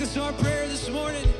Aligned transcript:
That's 0.00 0.16
our 0.16 0.32
prayer 0.32 0.66
this 0.66 0.88
morning. 0.88 1.39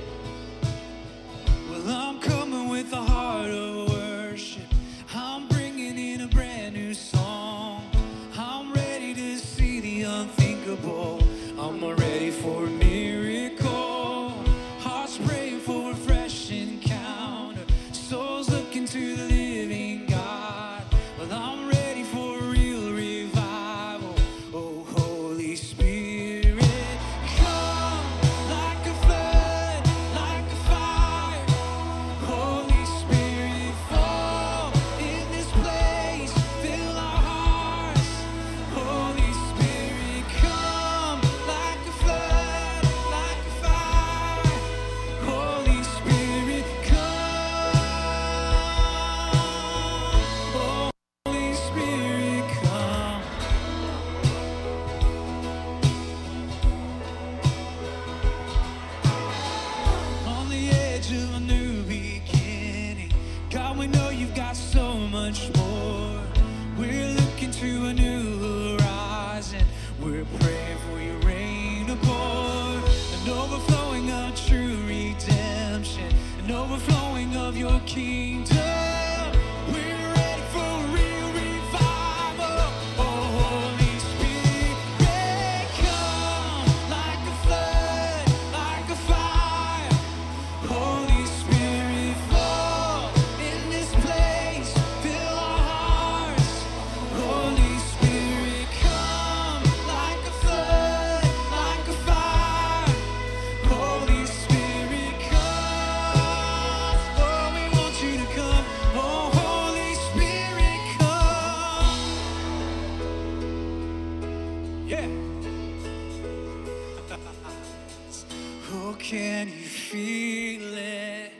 Oh, 118.72 118.94
can 119.00 119.48
you 119.48 119.66
feel 119.66 120.76
it? 120.76 121.32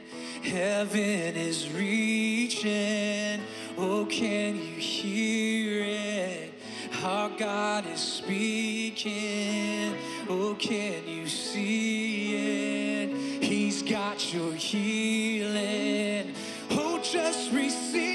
Heaven 0.43 1.37
is 1.37 1.71
reaching. 1.71 3.41
Oh, 3.79 4.05
can 4.11 4.57
you 4.57 4.75
hear 4.81 5.85
it? 5.85 6.55
Our 7.05 7.31
God 7.31 7.87
is 7.87 8.01
speaking. 8.01 9.95
Oh, 10.29 10.57
can 10.59 11.07
you 11.07 11.29
see 11.29 12.35
it? 12.35 13.45
He's 13.45 13.83
got 13.83 14.35
your 14.35 14.53
healing. 14.53 16.35
Oh, 16.71 16.99
just 17.01 17.53
receive. 17.53 18.10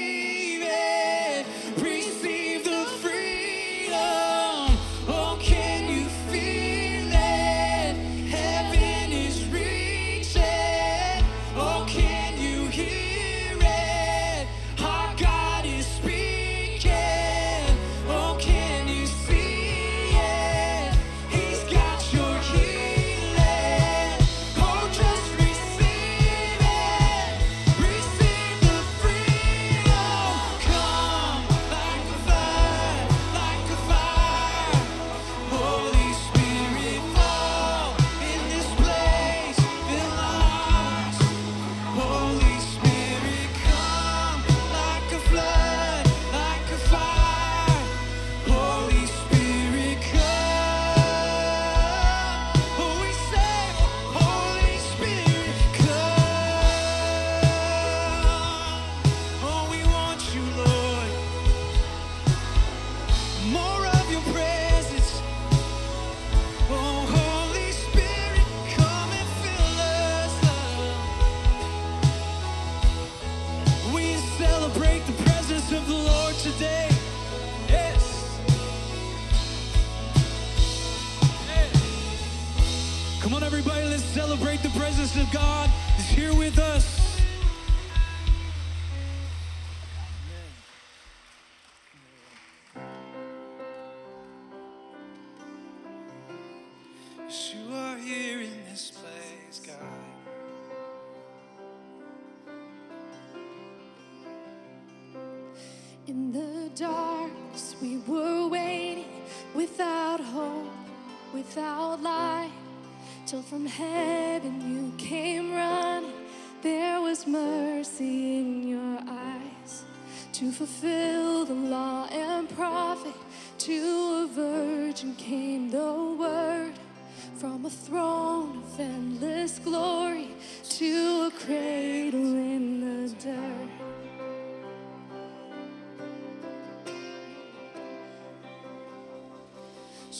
God. 85.32 85.75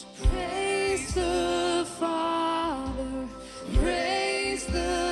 Praise 0.05 1.13
the 1.13 1.85
Father. 1.99 3.27
Praise 3.73 4.65
the 4.67 5.06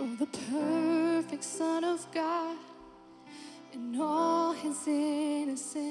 Oh, 0.00 0.14
the 0.16 0.26
perfect 0.26 1.42
Son 1.42 1.82
of 1.82 2.06
God 2.14 2.56
in 3.72 4.00
all 4.00 4.52
his 4.52 4.86
innocence. 4.86 5.87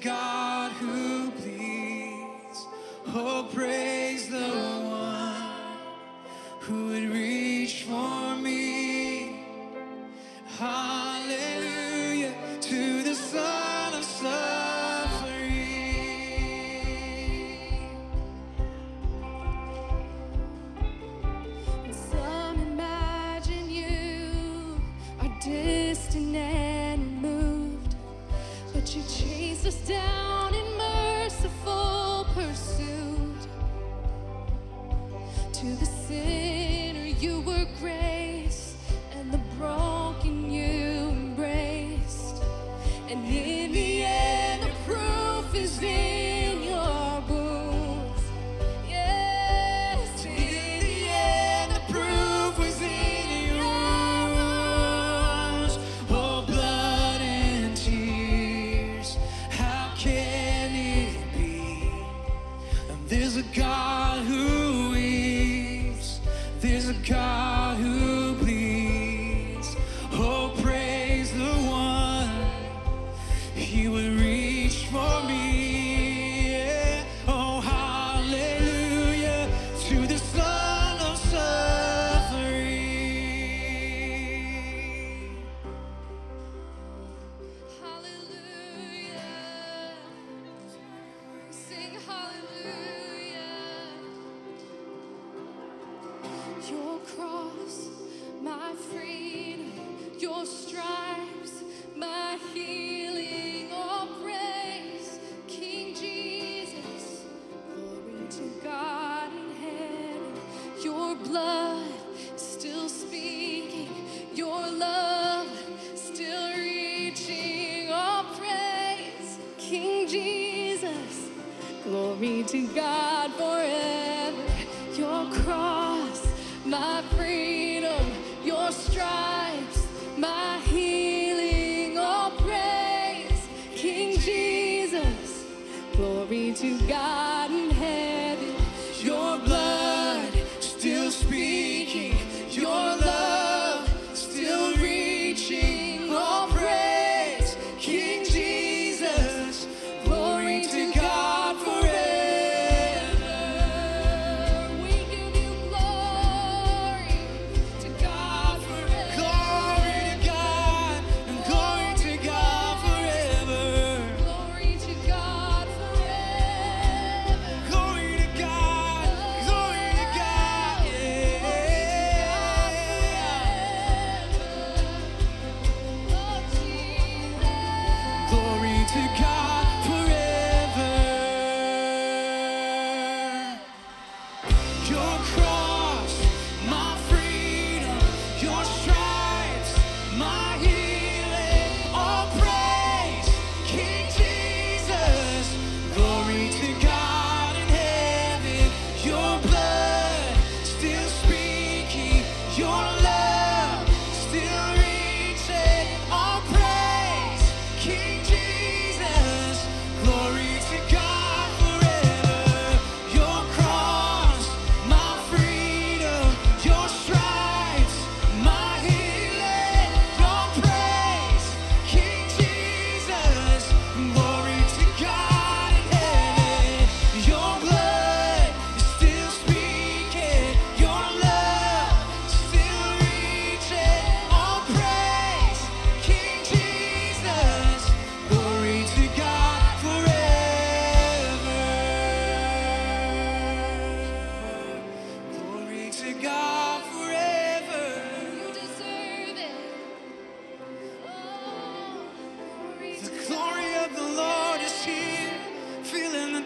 God 0.00 0.72
who 0.72 1.30
bleeds. 1.32 2.66
Oh, 3.08 3.48
praise. 3.52 3.79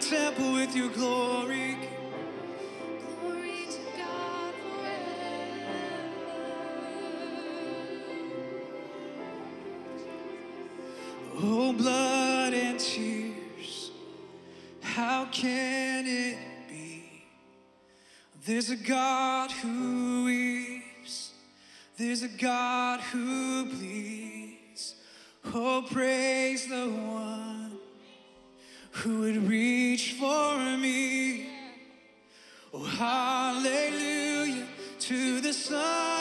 Temple 0.09 0.53
with 0.53 0.75
your 0.75 0.89
glory. 0.89 1.77
Glory 3.19 3.65
to 3.71 3.79
God 3.97 4.53
forever. 4.61 5.65
Oh, 11.37 11.73
blood 11.73 12.53
and 12.53 12.79
tears, 12.79 13.91
how 14.81 15.25
can 15.31 16.05
it 16.05 16.37
be? 16.69 17.23
There's 18.45 18.69
a 18.69 18.75
God 18.75 19.51
who 19.51 20.25
weeps, 20.25 21.31
there's 21.97 22.21
a 22.21 22.29
God 22.29 22.99
who 23.01 23.65
bleeds. 23.65 24.95
Oh, 25.53 25.83
praise 25.89 26.67
the 26.67 26.87
one 26.89 27.54
who 29.05 29.19
would 29.19 29.47
reach 29.47 30.13
for 30.13 30.57
me. 30.77 31.45
Oh, 32.73 32.83
hallelujah 32.83 34.65
to 34.99 35.41
the 35.41 35.53
Son 35.53 36.14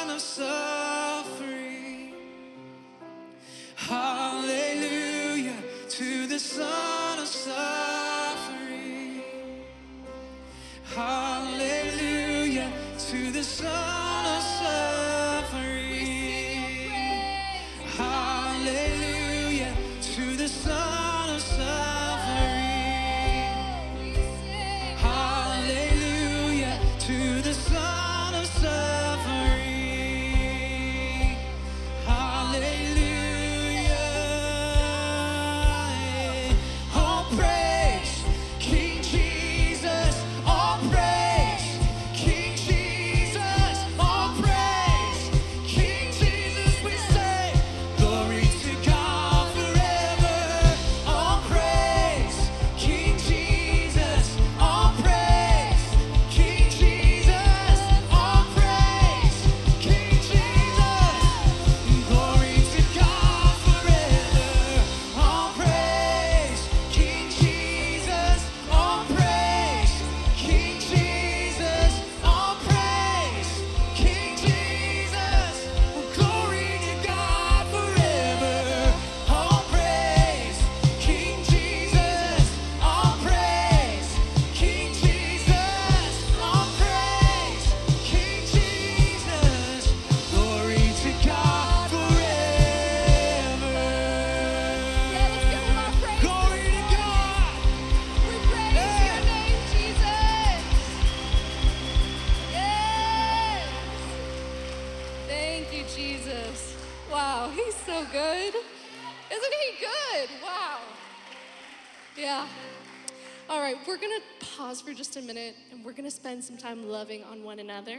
pause 114.75 114.81
for 114.81 114.93
just 114.93 115.17
a 115.17 115.23
minute 115.23 115.55
and 115.71 115.85
we're 115.85 115.93
going 115.93 116.05
to 116.05 116.11
spend 116.11 116.43
some 116.43 116.57
time 116.57 116.89
loving 116.89 117.23
on 117.31 117.45
one 117.45 117.61
another. 117.61 117.99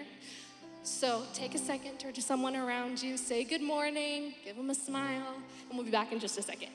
So 0.84 1.24
take 1.34 1.56
a 1.56 1.58
second, 1.58 2.00
turn 2.00 2.12
to 2.12 2.22
someone 2.22 2.54
around 2.54 3.02
you, 3.02 3.16
say 3.16 3.46
good 3.46 3.62
morning, 3.62 4.34
give 4.44 4.58
them 4.58 4.70
a 4.70 4.76
smile, 4.76 5.36
and 5.70 5.78
we'll 5.78 5.86
be 5.86 5.92
back 5.92 6.12
in 6.12 6.20
just 6.20 6.38
a 6.38 6.42
second. 6.42 6.68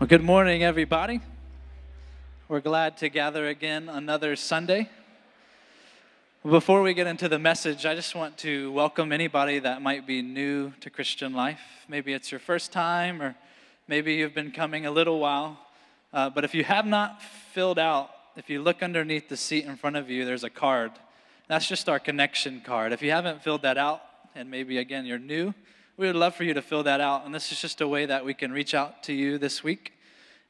Well, 0.00 0.08
good 0.08 0.24
morning, 0.24 0.62
everybody. 0.62 1.20
We're 2.48 2.62
glad 2.62 2.96
to 2.96 3.10
gather 3.10 3.48
again 3.48 3.90
another 3.90 4.34
Sunday. 4.34 4.88
Before 6.42 6.80
we 6.80 6.94
get 6.94 7.06
into 7.06 7.28
the 7.28 7.38
message, 7.38 7.84
I 7.84 7.94
just 7.94 8.14
want 8.14 8.38
to 8.38 8.72
welcome 8.72 9.12
anybody 9.12 9.58
that 9.58 9.82
might 9.82 10.06
be 10.06 10.22
new 10.22 10.72
to 10.80 10.88
Christian 10.88 11.34
life. 11.34 11.60
Maybe 11.86 12.14
it's 12.14 12.32
your 12.32 12.38
first 12.38 12.72
time, 12.72 13.20
or 13.20 13.36
maybe 13.88 14.14
you've 14.14 14.34
been 14.34 14.52
coming 14.52 14.86
a 14.86 14.90
little 14.90 15.18
while. 15.18 15.58
Uh, 16.14 16.30
but 16.30 16.44
if 16.44 16.54
you 16.54 16.64
have 16.64 16.86
not 16.86 17.22
filled 17.52 17.78
out, 17.78 18.08
if 18.36 18.48
you 18.48 18.62
look 18.62 18.82
underneath 18.82 19.28
the 19.28 19.36
seat 19.36 19.66
in 19.66 19.76
front 19.76 19.96
of 19.96 20.08
you, 20.08 20.24
there's 20.24 20.44
a 20.44 20.50
card. 20.50 20.92
That's 21.46 21.68
just 21.68 21.90
our 21.90 21.98
connection 21.98 22.62
card. 22.62 22.94
If 22.94 23.02
you 23.02 23.10
haven't 23.10 23.42
filled 23.42 23.60
that 23.62 23.76
out, 23.76 24.00
and 24.34 24.50
maybe 24.50 24.78
again 24.78 25.04
you're 25.04 25.18
new, 25.18 25.52
we 26.00 26.06
would 26.06 26.16
love 26.16 26.34
for 26.34 26.44
you 26.44 26.54
to 26.54 26.62
fill 26.62 26.82
that 26.84 26.98
out. 27.02 27.26
And 27.26 27.34
this 27.34 27.52
is 27.52 27.60
just 27.60 27.82
a 27.82 27.86
way 27.86 28.06
that 28.06 28.24
we 28.24 28.32
can 28.32 28.52
reach 28.52 28.72
out 28.72 29.02
to 29.02 29.12
you 29.12 29.36
this 29.36 29.62
week 29.62 29.92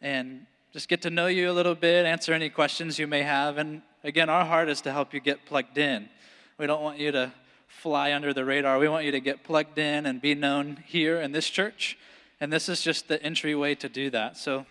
and 0.01 0.47
just 0.73 0.89
get 0.89 1.03
to 1.03 1.11
know 1.11 1.27
you 1.27 1.51
a 1.51 1.53
little 1.53 1.75
bit, 1.75 2.07
answer 2.07 2.33
any 2.33 2.49
questions 2.49 3.01
you 3.01 3.09
may 3.09 3.23
have. 3.23 3.59
And 3.59 3.83
again, 4.05 4.31
our 4.31 4.45
heart 4.45 4.69
is 4.69 4.81
to 4.83 4.93
help 4.93 5.13
you 5.13 5.19
get 5.19 5.47
plugged 5.47 5.77
in. 5.77 6.09
We 6.57 6.69
don't 6.69 6.83
want 6.83 7.01
you 7.01 7.11
to 7.11 7.33
fly 7.67 8.13
under 8.13 8.33
the 8.33 8.45
radar. 8.45 8.79
We 8.79 8.87
want 8.87 9.05
you 9.05 9.11
to 9.11 9.19
get 9.19 9.43
plugged 9.43 9.77
in 9.77 10.07
and 10.07 10.23
be 10.23 10.37
known 10.37 10.85
here 10.87 11.21
in 11.21 11.33
this 11.33 11.51
church. 11.51 11.99
And 12.41 12.53
this 12.53 12.69
is 12.69 12.81
just 12.81 13.09
the 13.09 13.21
entryway 13.21 13.75
to 13.75 13.89
do 13.89 14.09
that. 14.11 14.37
So 14.37 14.67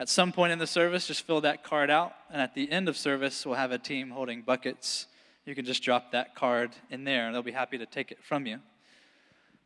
at 0.00 0.08
some 0.08 0.32
point 0.32 0.50
in 0.50 0.58
the 0.58 0.66
service, 0.66 1.08
just 1.08 1.26
fill 1.26 1.42
that 1.42 1.62
card 1.62 1.90
out. 1.90 2.14
And 2.30 2.40
at 2.40 2.54
the 2.54 2.72
end 2.72 2.88
of 2.88 2.96
service, 2.96 3.44
we'll 3.44 3.56
have 3.56 3.70
a 3.70 3.78
team 3.78 4.08
holding 4.08 4.40
buckets. 4.40 5.08
You 5.44 5.54
can 5.54 5.66
just 5.66 5.82
drop 5.82 6.12
that 6.12 6.34
card 6.34 6.70
in 6.88 7.04
there, 7.04 7.26
and 7.26 7.34
they'll 7.34 7.42
be 7.42 7.52
happy 7.52 7.76
to 7.76 7.84
take 7.84 8.10
it 8.10 8.24
from 8.24 8.46
you. 8.46 8.60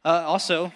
Uh, 0.07 0.23
also, 0.25 0.73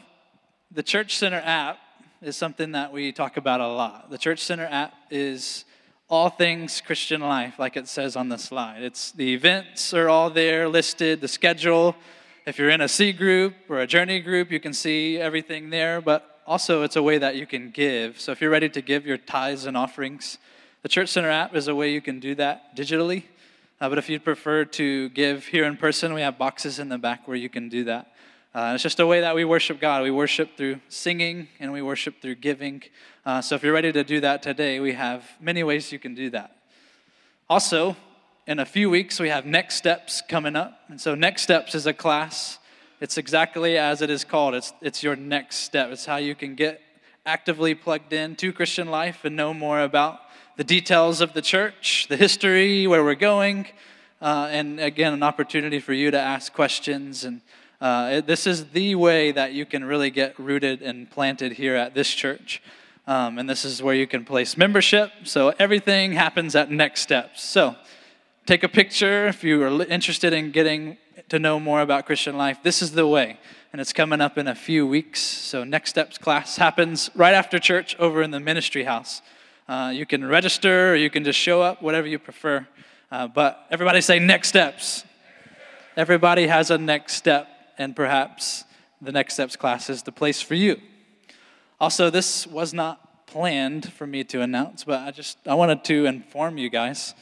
the 0.73 0.83
Church 0.83 1.17
Center 1.17 1.41
app 1.45 1.79
is 2.21 2.35
something 2.35 2.73
that 2.73 2.93
we 2.93 3.13
talk 3.13 3.37
about 3.37 3.61
a 3.61 3.69
lot. 3.69 4.11
The 4.11 4.19
Church 4.19 4.41
Center 4.41 4.67
app 4.69 4.93
is 5.09 5.65
all 6.09 6.31
things 6.31 6.83
Christian 6.85 7.21
life, 7.21 7.57
like 7.57 7.77
it 7.77 7.87
says 7.87 8.17
on 8.17 8.29
the 8.29 8.39
slide. 8.39 8.83
It's 8.83 9.13
the 9.13 9.33
events 9.33 9.95
are 9.95 10.09
all 10.09 10.31
there 10.31 10.69
listed, 10.69 11.21
the 11.21 11.29
schedule. 11.29 11.95
If 12.45 12.59
you're 12.59 12.71
in 12.71 12.81
a 12.81 12.89
C 12.89 13.13
group 13.13 13.55
or 13.69 13.79
a 13.79 13.87
journey 13.87 14.19
group, 14.19 14.51
you 14.51 14.59
can 14.59 14.73
see 14.73 15.19
everything 15.19 15.71
there, 15.71 16.01
but 16.01 16.41
also 16.45 16.83
it's 16.83 16.97
a 16.97 17.03
way 17.05 17.17
that 17.19 17.37
you 17.37 17.47
can 17.47 17.71
give. 17.71 18.21
So 18.21 18.33
if 18.33 18.41
you're 18.41 18.51
ready 18.51 18.69
to 18.71 18.83
give 18.83 19.07
your 19.07 19.17
tithes 19.17 19.65
and 19.65 19.77
offerings, 19.77 20.39
the 20.83 20.89
Church 20.89 21.09
Center 21.09 21.31
app 21.31 21.55
is 21.55 21.69
a 21.69 21.75
way 21.77 21.93
you 21.93 22.01
can 22.01 22.19
do 22.19 22.35
that 22.35 22.77
digitally. 22.77 23.23
Uh, 23.81 23.89
but 23.89 23.97
if 23.97 24.09
you'd 24.09 24.25
prefer 24.25 24.65
to 24.65 25.09
give 25.11 25.47
here 25.47 25.67
in 25.67 25.77
person, 25.77 26.15
we 26.15 26.21
have 26.21 26.37
boxes 26.37 26.81
in 26.81 26.89
the 26.89 26.99
back 26.99 27.29
where 27.29 27.37
you 27.37 27.49
can 27.49 27.69
do 27.69 27.85
that. 27.85 28.11
Uh, 28.53 28.73
it's 28.75 28.83
just 28.83 28.99
a 28.99 29.07
way 29.07 29.21
that 29.21 29.37
we 29.37 29.45
worship 29.45 29.81
God. 29.81 30.03
We 30.03 30.11
worship 30.11 30.57
through 30.57 30.81
singing 30.89 31.47
and 31.61 31.73
we 31.73 31.83
worship 31.83 32.21
through 32.21 32.35
giving. 32.37 32.83
Uh, 33.25 33.41
so 33.41 33.55
if 33.55 33.63
you're 33.63 33.73
ready 33.73 33.93
to 33.93 34.03
do 34.03 34.21
that 34.21 34.43
today, 34.43 34.81
we 34.81 34.95
have 34.95 35.25
many 35.41 35.63
ways 35.63 35.93
you 35.93 36.01
can 36.01 36.17
do 36.17 36.31
that. 36.31 36.57
Also, 37.49 37.97
in 38.49 38.59
a 38.59 38.67
few 38.67 38.91
weeks, 38.91 39.21
we 39.21 39.29
have 39.29 39.47
Next 39.47 39.77
Steps 39.77 40.21
coming 40.29 40.57
up. 40.57 40.81
And 40.89 41.01
so, 41.01 41.15
Next 41.15 41.43
Steps 41.43 41.77
is 41.77 41.87
a 41.87 41.93
class. 41.93 42.59
It's 43.01 43.19
exactly 43.19 43.79
as 43.79 44.03
it 44.03 44.11
is 44.11 44.25
called. 44.25 44.55
It's, 44.55 44.73
it's 44.81 45.03
your 45.03 45.15
next 45.15 45.59
step. 45.59 45.91
It's 45.91 46.05
how 46.05 46.17
you 46.17 46.35
can 46.35 46.57
get 46.57 46.81
actively 47.25 47.77
plugged 47.77 48.13
in 48.13 48.35
to 48.37 48.53
Christian 48.53 48.91
life 48.91 49.25
and 49.25 49.37
know 49.37 49.55
more 49.55 49.81
about 49.81 50.21
the 50.57 50.65
details 50.65 51.21
of 51.21 51.35
the 51.35 51.41
church, 51.41 52.09
the 52.09 52.17
history, 52.17 52.89
where 52.89 53.05
we're 53.05 53.15
going, 53.15 53.69
uh, 54.21 54.49
and 54.51 54.81
again, 54.81 55.15
an 55.15 55.23
opportunity 55.23 55.79
for 55.79 55.93
you 55.93 56.11
to 56.11 56.19
ask 56.19 56.53
questions 56.53 57.25
and 57.25 57.41
uh, 57.81 58.21
this 58.21 58.47
is 58.47 58.67
the 58.67 58.95
way 58.95 59.33
that 59.33 59.55
you 59.55 59.65
can 59.65 59.85
really 59.85 60.11
get 60.11 60.39
rooted 60.39 60.83
and 60.83 61.11
planted 61.11 61.53
here 61.53 61.77
at 61.77 61.95
this 61.95 62.11
church. 62.11 62.63
Um, 63.07 63.39
and 63.39 63.49
this 63.49 63.65
is 63.65 63.83
where 63.83 63.95
you 63.95 64.07
can 64.07 64.25
place 64.25 64.57
membership. 64.57 65.11
So 65.25 65.55
everything 65.59 66.13
happens 66.13 66.55
at 66.55 66.71
next 66.71 67.01
steps. 67.01 67.43
So 67.43 67.75
take 68.45 68.63
a 68.63 68.69
picture 68.69 69.27
if 69.29 69.43
you 69.43 69.63
are 69.63 69.83
interested 69.85 70.33
in 70.33 70.51
getting 70.51 70.99
to 71.31 71.39
know 71.39 71.59
more 71.59 71.81
about 71.81 72.05
Christian 72.05 72.37
life. 72.37 72.59
This 72.63 72.83
is 72.83 72.93
the 72.93 73.07
way. 73.07 73.39
And 73.73 73.81
it's 73.81 73.93
coming 73.93 74.21
up 74.21 74.37
in 74.37 74.47
a 74.47 74.55
few 74.55 74.87
weeks. 74.87 75.21
So 75.21 75.65
next 75.65 75.91
steps 75.91 76.19
class 76.19 76.57
happens 76.57 77.09
right 77.15 77.35
after 77.35 77.59
church 77.59 77.97
over 77.99 78.21
in 78.21 78.31
the 78.31 78.41
ministry 78.41 78.85
house. 78.85 79.23
Uh, 79.69 79.91
you 79.95 80.05
can 80.05 80.25
register 80.25 80.93
or 80.93 80.97
you 80.97 81.09
can 81.09 81.25
just 81.25 81.39
show 81.39 81.63
up, 81.63 81.81
whatever 81.81 82.07
you 82.07 82.19
prefer. 82.19 82.67
Uh, 83.11 83.27
but 83.27 83.67
everybody 83.71 84.01
say 84.03 84.19
next 84.19 84.49
steps. 84.49 85.05
Everybody 85.97 86.47
has 86.47 86.71
a 86.71 86.79
next 86.79 87.15
step 87.15 87.49
and 87.81 87.97
perhaps 87.97 88.65
the 89.01 89.11
Next 89.11 89.35
Steps 89.35 89.57
class 89.57 89.89
is 89.89 90.03
the 90.03 90.13
place 90.13 90.43
for 90.43 90.55
you. 90.55 90.79
Also, 91.81 92.11
this 92.11 92.47
was 92.47 92.75
not 92.75 93.27
planned 93.27 93.91
for 93.95 94.07
me 94.07 94.23
to 94.25 94.43
announce, 94.43 94.85
but 94.85 95.01
I 95.01 95.11
just 95.13 95.39
I 95.47 95.55
wanted 95.55 95.83
to 95.85 96.05
inform 96.05 96.59
you 96.59 96.69
guys. 96.69 97.15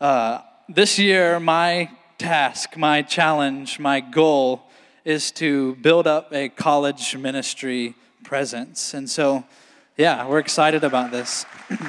Uh, 0.00 0.42
this 0.68 0.96
year, 0.96 1.40
my 1.40 1.90
task, 2.18 2.76
my 2.76 3.02
challenge, 3.02 3.80
my 3.80 3.98
goal 3.98 4.62
is 5.04 5.32
to 5.32 5.74
build 5.76 6.06
up 6.06 6.32
a 6.32 6.50
college 6.50 7.16
ministry 7.16 7.96
presence, 8.22 8.94
and 8.94 9.10
so 9.10 9.44
yeah, 9.96 10.24
we're 10.28 10.38
excited 10.38 10.84
about 10.84 11.10
this. 11.10 11.44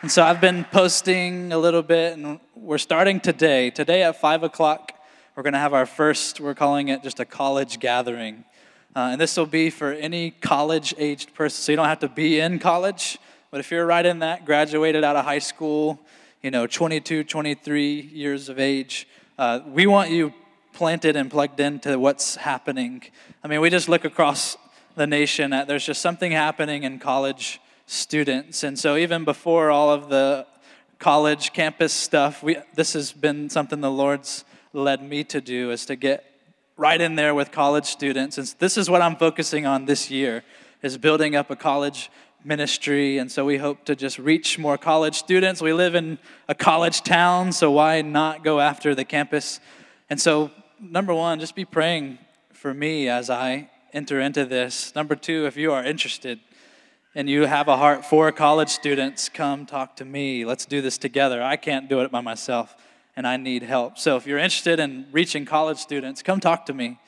and 0.00 0.10
so 0.10 0.22
I've 0.22 0.40
been 0.40 0.64
posting 0.64 1.52
a 1.52 1.58
little 1.58 1.82
bit, 1.82 2.16
and 2.16 2.40
we're 2.54 2.78
starting 2.78 3.20
today. 3.20 3.68
Today 3.68 4.02
at 4.04 4.18
five 4.18 4.42
o'clock 4.42 4.95
we're 5.36 5.42
going 5.42 5.52
to 5.52 5.58
have 5.58 5.74
our 5.74 5.84
first, 5.84 6.40
we're 6.40 6.54
calling 6.54 6.88
it 6.88 7.02
just 7.02 7.20
a 7.20 7.24
college 7.26 7.78
gathering. 7.78 8.42
Uh, 8.96 9.10
and 9.12 9.20
this 9.20 9.36
will 9.36 9.44
be 9.44 9.68
for 9.68 9.92
any 9.92 10.30
college 10.30 10.94
aged 10.96 11.34
person. 11.34 11.62
So 11.62 11.72
you 11.72 11.76
don't 11.76 11.88
have 11.88 11.98
to 11.98 12.08
be 12.08 12.40
in 12.40 12.58
college, 12.58 13.18
but 13.50 13.60
if 13.60 13.70
you're 13.70 13.84
right 13.84 14.06
in 14.06 14.20
that, 14.20 14.46
graduated 14.46 15.04
out 15.04 15.14
of 15.14 15.26
high 15.26 15.40
school, 15.40 16.00
you 16.42 16.50
know, 16.50 16.66
22, 16.66 17.24
23 17.24 18.00
years 18.00 18.48
of 18.48 18.58
age, 18.58 19.06
uh, 19.38 19.60
we 19.66 19.86
want 19.86 20.10
you 20.10 20.32
planted 20.72 21.16
and 21.16 21.30
plugged 21.30 21.60
into 21.60 21.98
what's 21.98 22.36
happening. 22.36 23.02
I 23.44 23.48
mean, 23.48 23.60
we 23.60 23.68
just 23.68 23.90
look 23.90 24.06
across 24.06 24.56
the 24.94 25.06
nation 25.06 25.52
at 25.52 25.68
there's 25.68 25.84
just 25.84 26.00
something 26.00 26.32
happening 26.32 26.84
in 26.84 26.98
college 26.98 27.60
students. 27.84 28.62
And 28.62 28.78
so 28.78 28.96
even 28.96 29.26
before 29.26 29.70
all 29.70 29.90
of 29.90 30.08
the 30.08 30.46
college 30.98 31.52
campus 31.52 31.92
stuff, 31.92 32.42
we, 32.42 32.56
this 32.74 32.94
has 32.94 33.12
been 33.12 33.50
something 33.50 33.82
the 33.82 33.90
Lord's 33.90 34.46
led 34.76 35.02
me 35.02 35.24
to 35.24 35.40
do 35.40 35.70
is 35.70 35.86
to 35.86 35.96
get 35.96 36.24
right 36.76 37.00
in 37.00 37.16
there 37.16 37.34
with 37.34 37.50
college 37.50 37.86
students. 37.86 38.36
And 38.36 38.54
this 38.58 38.76
is 38.76 38.90
what 38.90 39.00
I'm 39.00 39.16
focusing 39.16 39.66
on 39.66 39.86
this 39.86 40.10
year 40.10 40.44
is 40.82 40.98
building 40.98 41.34
up 41.34 41.50
a 41.50 41.56
college 41.56 42.10
ministry. 42.44 43.18
And 43.18 43.32
so 43.32 43.44
we 43.44 43.56
hope 43.56 43.84
to 43.86 43.96
just 43.96 44.18
reach 44.18 44.58
more 44.58 44.76
college 44.76 45.16
students. 45.16 45.62
We 45.62 45.72
live 45.72 45.94
in 45.94 46.18
a 46.48 46.54
college 46.54 47.02
town, 47.02 47.52
so 47.52 47.70
why 47.70 48.02
not 48.02 48.44
go 48.44 48.60
after 48.60 48.94
the 48.94 49.04
campus? 49.04 49.58
And 50.10 50.20
so, 50.20 50.50
number 50.78 51.14
one, 51.14 51.40
just 51.40 51.56
be 51.56 51.64
praying 51.64 52.18
for 52.52 52.74
me 52.74 53.08
as 53.08 53.30
I 53.30 53.70
enter 53.92 54.20
into 54.20 54.44
this. 54.44 54.94
Number 54.94 55.16
two, 55.16 55.46
if 55.46 55.56
you 55.56 55.72
are 55.72 55.82
interested 55.82 56.38
and 57.14 57.30
you 57.30 57.46
have 57.46 57.66
a 57.66 57.78
heart 57.78 58.04
for 58.04 58.30
college 58.30 58.68
students, 58.68 59.30
come 59.30 59.64
talk 59.64 59.96
to 59.96 60.04
me. 60.04 60.44
Let's 60.44 60.66
do 60.66 60.82
this 60.82 60.98
together. 60.98 61.42
I 61.42 61.56
can't 61.56 61.88
do 61.88 62.00
it 62.00 62.12
by 62.12 62.20
myself 62.20 62.76
and 63.16 63.26
I 63.26 63.36
need 63.36 63.62
help. 63.62 63.98
So 63.98 64.16
if 64.16 64.26
you're 64.26 64.38
interested 64.38 64.78
in 64.78 65.06
reaching 65.10 65.44
college 65.44 65.78
students, 65.78 66.22
come 66.22 66.38
talk 66.38 66.66
to 66.66 66.74
me. 66.74 66.98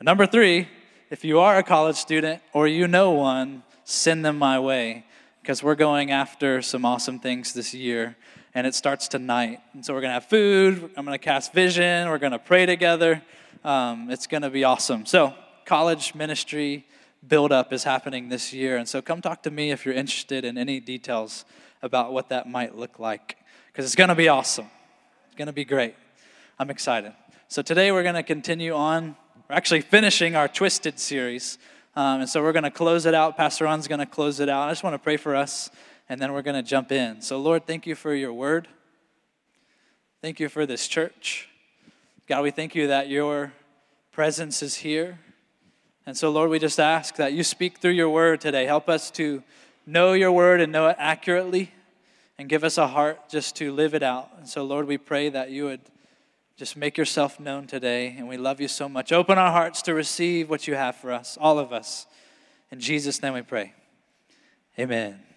Number 0.00 0.26
three, 0.26 0.68
if 1.10 1.24
you 1.24 1.40
are 1.40 1.56
a 1.56 1.62
college 1.62 1.96
student 1.96 2.42
or 2.52 2.68
you 2.68 2.86
know 2.86 3.12
one, 3.12 3.62
send 3.84 4.24
them 4.24 4.38
my 4.38 4.58
way 4.60 5.06
because 5.40 5.62
we're 5.62 5.74
going 5.74 6.10
after 6.10 6.60
some 6.60 6.84
awesome 6.84 7.18
things 7.18 7.54
this 7.54 7.72
year 7.72 8.16
and 8.54 8.66
it 8.66 8.74
starts 8.74 9.08
tonight. 9.08 9.60
And 9.72 9.84
so 9.84 9.94
we're 9.94 10.00
going 10.00 10.10
to 10.10 10.14
have 10.14 10.26
food, 10.26 10.90
I'm 10.96 11.04
going 11.04 11.18
to 11.18 11.24
cast 11.24 11.52
vision, 11.52 12.08
we're 12.08 12.18
going 12.18 12.32
to 12.32 12.38
pray 12.38 12.66
together. 12.66 13.22
Um, 13.64 14.10
it's 14.10 14.26
going 14.26 14.42
to 14.42 14.50
be 14.50 14.64
awesome. 14.64 15.06
So, 15.06 15.34
college 15.64 16.14
ministry 16.14 16.86
build 17.26 17.52
up 17.52 17.72
is 17.72 17.84
happening 17.84 18.28
this 18.28 18.52
year. 18.52 18.76
And 18.76 18.88
so 18.88 19.00
come 19.00 19.22
talk 19.22 19.42
to 19.44 19.50
me 19.50 19.70
if 19.70 19.84
you're 19.84 19.94
interested 19.94 20.44
in 20.44 20.58
any 20.58 20.80
details 20.80 21.44
about 21.82 22.12
what 22.12 22.28
that 22.28 22.48
might 22.48 22.76
look 22.76 22.98
like 22.98 23.36
because 23.72 23.84
it's 23.84 23.94
going 23.94 24.08
to 24.08 24.14
be 24.14 24.28
awesome. 24.28 24.68
It's 25.34 25.38
going 25.38 25.46
to 25.46 25.52
be 25.52 25.64
great. 25.64 25.96
I'm 26.60 26.70
excited. 26.70 27.12
So 27.48 27.60
today 27.60 27.90
we're 27.90 28.04
going 28.04 28.14
to 28.14 28.22
continue 28.22 28.72
on. 28.72 29.16
We're 29.50 29.56
actually 29.56 29.80
finishing 29.80 30.36
our 30.36 30.46
Twisted 30.46 31.00
series. 31.00 31.58
Um, 31.96 32.20
and 32.20 32.30
so 32.30 32.40
we're 32.40 32.52
going 32.52 32.62
to 32.62 32.70
close 32.70 33.04
it 33.04 33.14
out. 33.14 33.36
Pastor 33.36 33.64
Ron's 33.64 33.88
going 33.88 33.98
to 33.98 34.06
close 34.06 34.38
it 34.38 34.48
out. 34.48 34.68
I 34.68 34.70
just 34.70 34.84
want 34.84 34.94
to 34.94 34.98
pray 35.00 35.16
for 35.16 35.34
us, 35.34 35.70
and 36.08 36.20
then 36.20 36.32
we're 36.32 36.42
going 36.42 36.54
to 36.54 36.62
jump 36.62 36.92
in. 36.92 37.20
So, 37.20 37.40
Lord, 37.40 37.66
thank 37.66 37.84
you 37.84 37.96
for 37.96 38.14
your 38.14 38.32
word. 38.32 38.68
Thank 40.22 40.38
you 40.38 40.48
for 40.48 40.66
this 40.66 40.86
church. 40.86 41.48
God, 42.28 42.44
we 42.44 42.52
thank 42.52 42.76
you 42.76 42.86
that 42.86 43.08
your 43.08 43.52
presence 44.12 44.62
is 44.62 44.76
here. 44.76 45.18
And 46.06 46.16
so, 46.16 46.30
Lord, 46.30 46.48
we 46.48 46.60
just 46.60 46.78
ask 46.78 47.16
that 47.16 47.32
you 47.32 47.42
speak 47.42 47.78
through 47.78 47.90
your 47.90 48.08
word 48.08 48.40
today. 48.40 48.66
Help 48.66 48.88
us 48.88 49.10
to 49.10 49.42
know 49.84 50.12
your 50.12 50.30
word 50.30 50.60
and 50.60 50.70
know 50.70 50.86
it 50.86 50.96
accurately 51.00 51.72
and 52.38 52.48
give 52.48 52.64
us 52.64 52.78
a 52.78 52.86
heart 52.86 53.28
just 53.28 53.56
to 53.56 53.72
live 53.72 53.94
it 53.94 54.02
out. 54.02 54.30
And 54.38 54.48
so, 54.48 54.64
Lord, 54.64 54.86
we 54.86 54.98
pray 54.98 55.28
that 55.28 55.50
you 55.50 55.64
would 55.64 55.80
just 56.56 56.76
make 56.76 56.96
yourself 56.96 57.40
known 57.40 57.66
today. 57.66 58.14
And 58.16 58.28
we 58.28 58.36
love 58.36 58.60
you 58.60 58.68
so 58.68 58.88
much. 58.88 59.12
Open 59.12 59.38
our 59.38 59.52
hearts 59.52 59.82
to 59.82 59.94
receive 59.94 60.50
what 60.50 60.66
you 60.66 60.74
have 60.74 60.96
for 60.96 61.12
us, 61.12 61.36
all 61.40 61.58
of 61.58 61.72
us. 61.72 62.06
In 62.70 62.80
Jesus' 62.80 63.22
name 63.22 63.34
we 63.34 63.42
pray. 63.42 63.72
Amen. 64.78 65.33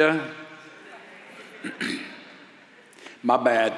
Yeah. 0.00 0.28
My 3.22 3.36
bad. 3.36 3.72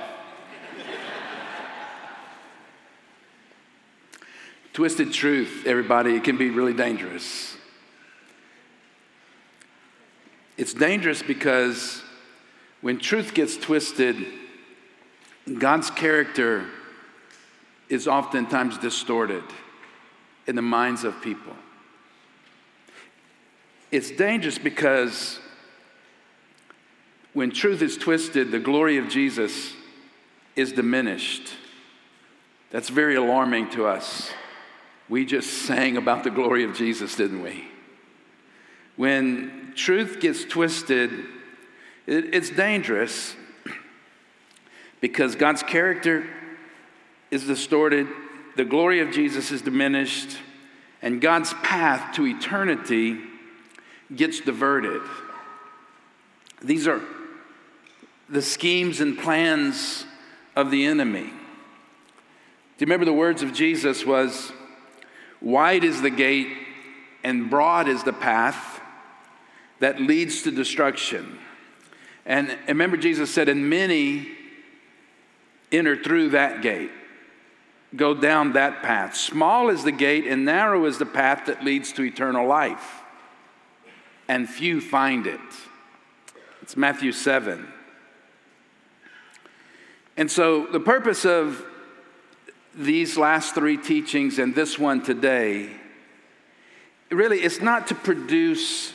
Twisted 4.72 5.12
truth, 5.12 5.64
everybody, 5.66 6.14
it 6.14 6.24
can 6.24 6.38
be 6.38 6.48
really 6.48 6.72
dangerous. 6.72 7.58
It's 10.56 10.72
dangerous 10.72 11.22
because 11.22 12.02
when 12.80 12.98
truth 12.98 13.34
gets 13.34 13.58
twisted, 13.58 14.16
God's 15.58 15.90
character 15.90 16.64
is 17.90 18.08
oftentimes 18.08 18.78
distorted 18.78 19.44
in 20.46 20.56
the 20.56 20.62
minds 20.62 21.04
of 21.04 21.20
people. 21.20 21.52
It's 23.92 24.10
dangerous 24.10 24.56
because 24.56 25.40
when 27.36 27.50
truth 27.50 27.82
is 27.82 27.98
twisted, 27.98 28.50
the 28.50 28.58
glory 28.58 28.96
of 28.96 29.10
Jesus 29.10 29.74
is 30.56 30.72
diminished. 30.72 31.52
That's 32.70 32.88
very 32.88 33.14
alarming 33.14 33.68
to 33.72 33.84
us. 33.84 34.30
We 35.10 35.26
just 35.26 35.52
sang 35.66 35.98
about 35.98 36.24
the 36.24 36.30
glory 36.30 36.64
of 36.64 36.74
Jesus, 36.74 37.14
didn't 37.14 37.42
we? 37.42 37.68
When 38.96 39.74
truth 39.76 40.18
gets 40.18 40.46
twisted, 40.46 41.10
it, 42.06 42.34
it's 42.34 42.48
dangerous 42.48 43.36
because 45.02 45.34
God's 45.34 45.62
character 45.62 46.26
is 47.30 47.46
distorted, 47.46 48.06
the 48.56 48.64
glory 48.64 49.00
of 49.00 49.10
Jesus 49.10 49.50
is 49.50 49.60
diminished, 49.60 50.38
and 51.02 51.20
God's 51.20 51.52
path 51.62 52.14
to 52.14 52.26
eternity 52.26 53.20
gets 54.14 54.40
diverted. 54.40 55.02
These 56.62 56.88
are 56.88 57.02
the 58.28 58.42
schemes 58.42 59.00
and 59.00 59.18
plans 59.18 60.04
of 60.54 60.70
the 60.70 60.84
enemy. 60.84 61.24
Do 61.24 62.82
you 62.82 62.86
remember 62.86 63.04
the 63.04 63.12
words 63.12 63.42
of 63.42 63.52
Jesus 63.52 64.04
was 64.04 64.52
wide 65.40 65.84
is 65.84 66.02
the 66.02 66.10
gate 66.10 66.48
and 67.22 67.48
broad 67.48 67.88
is 67.88 68.02
the 68.02 68.12
path 68.12 68.80
that 69.78 70.00
leads 70.00 70.42
to 70.42 70.50
destruction. 70.50 71.38
And 72.24 72.56
remember 72.66 72.96
Jesus 72.96 73.32
said 73.32 73.48
and 73.48 73.68
many 73.70 74.28
enter 75.70 76.02
through 76.02 76.30
that 76.30 76.62
gate. 76.62 76.90
Go 77.94 78.14
down 78.14 78.52
that 78.54 78.82
path. 78.82 79.16
Small 79.16 79.68
is 79.68 79.84
the 79.84 79.92
gate 79.92 80.26
and 80.26 80.44
narrow 80.44 80.84
is 80.86 80.98
the 80.98 81.06
path 81.06 81.46
that 81.46 81.64
leads 81.64 81.92
to 81.92 82.02
eternal 82.02 82.46
life. 82.46 83.02
And 84.28 84.48
few 84.48 84.80
find 84.80 85.26
it. 85.26 85.40
It's 86.62 86.76
Matthew 86.76 87.12
7. 87.12 87.72
And 90.16 90.30
so, 90.30 90.66
the 90.66 90.80
purpose 90.80 91.24
of 91.24 91.64
these 92.74 93.16
last 93.16 93.54
three 93.54 93.76
teachings 93.76 94.38
and 94.38 94.54
this 94.54 94.78
one 94.78 95.02
today 95.02 95.70
really 97.10 97.38
it's 97.38 97.62
not 97.62 97.86
to 97.86 97.94
produce 97.94 98.92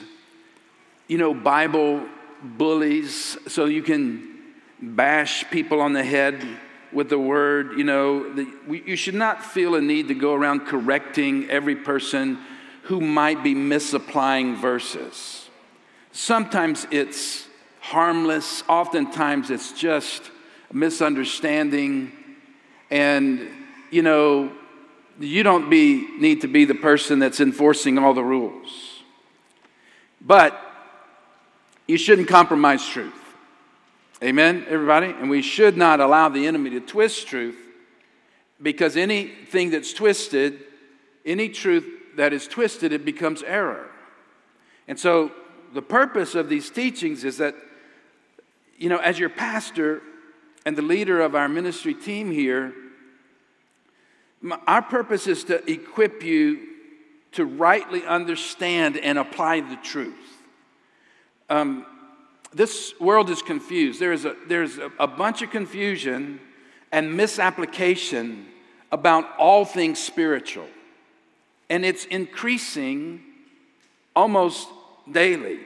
you 1.07 1.17
know 1.17 1.33
bible 1.33 2.05
bullies 2.43 3.39
so 3.47 3.65
you 3.65 3.81
can 3.81 4.37
bash 4.79 5.49
people 5.49 5.81
on 5.81 5.93
the 5.93 6.03
head 6.03 6.45
with 6.93 7.09
the 7.09 7.17
word 7.17 7.71
you 7.75 7.83
know 7.83 8.31
the, 8.35 8.47
we, 8.67 8.83
you 8.83 8.95
should 8.95 9.15
not 9.15 9.43
feel 9.43 9.73
a 9.73 9.81
need 9.81 10.09
to 10.09 10.13
go 10.13 10.35
around 10.35 10.59
correcting 10.59 11.49
every 11.49 11.75
person 11.75 12.37
who 12.83 12.99
might 12.99 13.43
be 13.43 13.53
misapplying 13.53 14.55
verses. 14.55 15.49
Sometimes 16.11 16.87
it's 16.91 17.47
harmless. 17.79 18.63
Oftentimes 18.67 19.49
it's 19.49 19.71
just 19.71 20.30
misunderstanding. 20.73 22.11
And 22.89 23.47
you 23.89 24.01
know 24.01 24.51
you 25.19 25.43
don't 25.43 25.69
be, 25.69 26.07
need 26.17 26.41
to 26.41 26.47
be 26.47 26.65
the 26.65 26.75
person 26.75 27.19
that's 27.19 27.39
enforcing 27.39 27.97
all 27.97 28.13
the 28.13 28.23
rules. 28.23 29.01
But 30.19 30.59
you 31.87 31.97
shouldn't 31.97 32.27
compromise 32.27 32.87
truth. 32.87 33.13
Amen 34.23 34.65
everybody? 34.69 35.07
And 35.07 35.29
we 35.29 35.41
should 35.41 35.77
not 35.77 35.99
allow 35.99 36.29
the 36.29 36.45
enemy 36.45 36.69
to 36.71 36.79
twist 36.79 37.27
truth 37.27 37.57
because 38.61 38.95
anything 38.95 39.71
that's 39.71 39.93
twisted 39.93 40.59
any 41.25 41.49
truth 41.49 41.85
that 42.15 42.33
is 42.33 42.47
twisted 42.47 42.93
it 42.93 43.03
becomes 43.05 43.41
error. 43.43 43.89
And 44.87 44.99
so 44.99 45.31
the 45.73 45.81
purpose 45.81 46.35
of 46.35 46.49
these 46.49 46.69
teachings 46.69 47.23
is 47.23 47.37
that 47.37 47.55
you 48.77 48.89
know 48.89 48.97
as 48.97 49.17
your 49.17 49.29
pastor 49.29 50.01
and 50.65 50.77
the 50.77 50.81
leader 50.81 51.21
of 51.21 51.35
our 51.35 51.49
ministry 51.49 51.93
team 51.93 52.31
here, 52.31 52.73
our 54.67 54.81
purpose 54.81 55.27
is 55.27 55.43
to 55.45 55.69
equip 55.71 56.23
you 56.23 56.67
to 57.33 57.45
rightly 57.45 58.05
understand 58.05 58.97
and 58.97 59.17
apply 59.17 59.61
the 59.61 59.77
truth. 59.77 60.13
Um, 61.49 61.85
this 62.53 62.93
world 62.99 63.29
is 63.29 63.41
confused. 63.41 63.99
There's, 63.99 64.25
a, 64.25 64.35
there's 64.47 64.77
a, 64.77 64.91
a 64.99 65.07
bunch 65.07 65.41
of 65.41 65.51
confusion 65.51 66.39
and 66.91 67.15
misapplication 67.15 68.47
about 68.91 69.25
all 69.37 69.63
things 69.63 69.99
spiritual. 69.99 70.67
And 71.69 71.85
it's 71.85 72.05
increasing 72.05 73.21
almost 74.15 74.67
daily. 75.09 75.59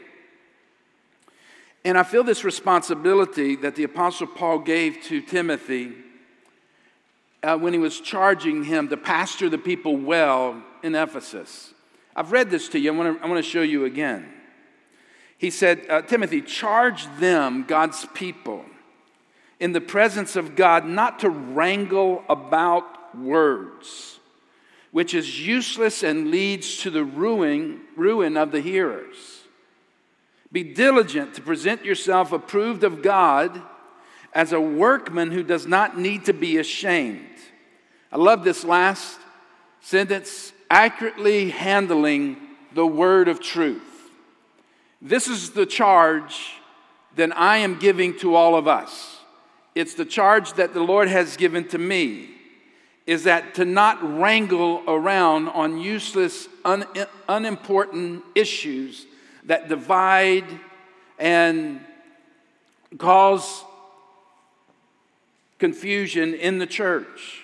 And 1.86 2.00
I 2.00 2.04
feel 2.04 2.24
this 2.24 2.44
responsibility 2.44 3.56
that 3.58 3.76
the 3.76 3.84
Apostle 3.84 4.26
Paul 4.26 4.58
gave 4.58 5.04
to 5.04 5.22
Timothy 5.22 5.94
uh, 7.44 7.60
when 7.60 7.74
he 7.74 7.80
was 7.80 8.00
charging 8.02 8.64
him 8.64 8.90
to 8.90 8.98
pastor 8.98 9.50
the 9.50 9.60
people 9.60 9.96
well 9.96 10.64
in 10.82 10.96
Ephesus. 10.96 11.76
I've 12.16 12.32
read 12.32 12.50
this 12.50 12.70
to 12.70 12.80
you, 12.80 12.92
I 12.92 13.28
want 13.28 13.38
to, 13.38 13.44
show 13.44 13.62
you 13.62 13.86
again. 13.86 14.28
He 15.38 15.52
said, 15.52 15.86
uh, 15.88 16.02
Timothy, 16.02 16.42
charge 16.42 17.06
them, 17.20 17.66
God's 17.68 18.08
people, 18.16 18.66
in 19.60 19.72
the 19.72 19.82
presence 19.82 20.36
of 20.36 20.56
God, 20.56 20.88
not 20.88 21.20
to 21.20 21.30
wrangle 21.30 22.24
about 22.28 23.16
words, 23.16 24.20
which 24.92 25.14
is 25.14 25.46
useless 25.46 26.02
and 26.02 26.32
leads 26.32 26.78
to 26.78 26.90
the 26.90 27.04
ruin, 27.04 27.82
ruin 27.96 28.38
of 28.38 28.52
the 28.52 28.62
hearers 28.62 29.35
be 30.52 30.64
diligent 30.64 31.34
to 31.36 31.42
present 31.42 31.84
yourself 31.84 32.32
approved 32.32 32.84
of 32.84 33.02
God 33.02 33.62
as 34.34 34.52
a 34.52 34.60
workman 34.60 35.32
who 35.32 35.44
does 35.44 35.66
not 35.66 35.98
need 35.98 36.26
to 36.26 36.34
be 36.34 36.58
ashamed. 36.58 37.28
I 38.12 38.18
love 38.18 38.44
this 38.44 38.64
last 38.64 39.20
sentence 39.82 40.52
accurately 40.70 41.50
handling 41.50 42.38
the 42.74 42.86
word 42.86 43.28
of 43.28 43.40
truth. 43.40 43.82
This 45.02 45.28
is 45.28 45.52
the 45.52 45.66
charge 45.66 46.54
that 47.16 47.36
I 47.38 47.58
am 47.58 47.80
giving 47.80 48.18
to 48.20 48.36
all 48.36 48.56
of 48.56 48.68
us. 48.68 49.20
It's 49.74 49.94
the 49.94 50.06
charge 50.06 50.54
that 50.54 50.74
the 50.74 50.84
Lord 50.84 51.08
has 51.08 51.38
given 51.38 51.68
to 51.70 51.78
me 51.78 52.30
is 53.06 53.24
that 53.26 53.54
to 53.56 53.66
not 53.66 54.02
wrangle 54.20 54.82
around 54.88 55.48
on 55.50 55.78
useless, 55.78 56.48
un- 56.64 56.86
unimportant 57.30 58.24
issues 58.34 59.06
that 59.46 59.70
divide 59.70 60.46
and 61.18 61.80
cause 62.98 63.64
confusion 65.60 66.34
in 66.34 66.58
the 66.60 66.68
church. 66.68 67.44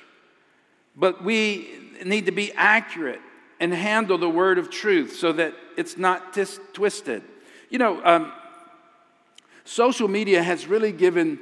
But 0.96 1.24
we 1.24 1.70
need 2.04 2.26
to 2.26 2.32
be 2.32 2.52
accurate 2.54 3.22
and 3.60 3.74
handle 3.74 4.18
the 4.18 4.30
word 4.30 4.58
of 4.58 4.70
truth 4.70 5.16
so 5.16 5.32
that 5.34 5.54
it's 5.78 5.98
not 5.98 6.34
tis- 6.34 6.60
twisted. 6.74 7.24
You 7.70 7.78
know, 7.78 8.04
um, 8.04 8.32
social 9.64 10.08
media 10.08 10.44
has 10.44 10.68
really 10.68 10.92
given, 10.92 11.40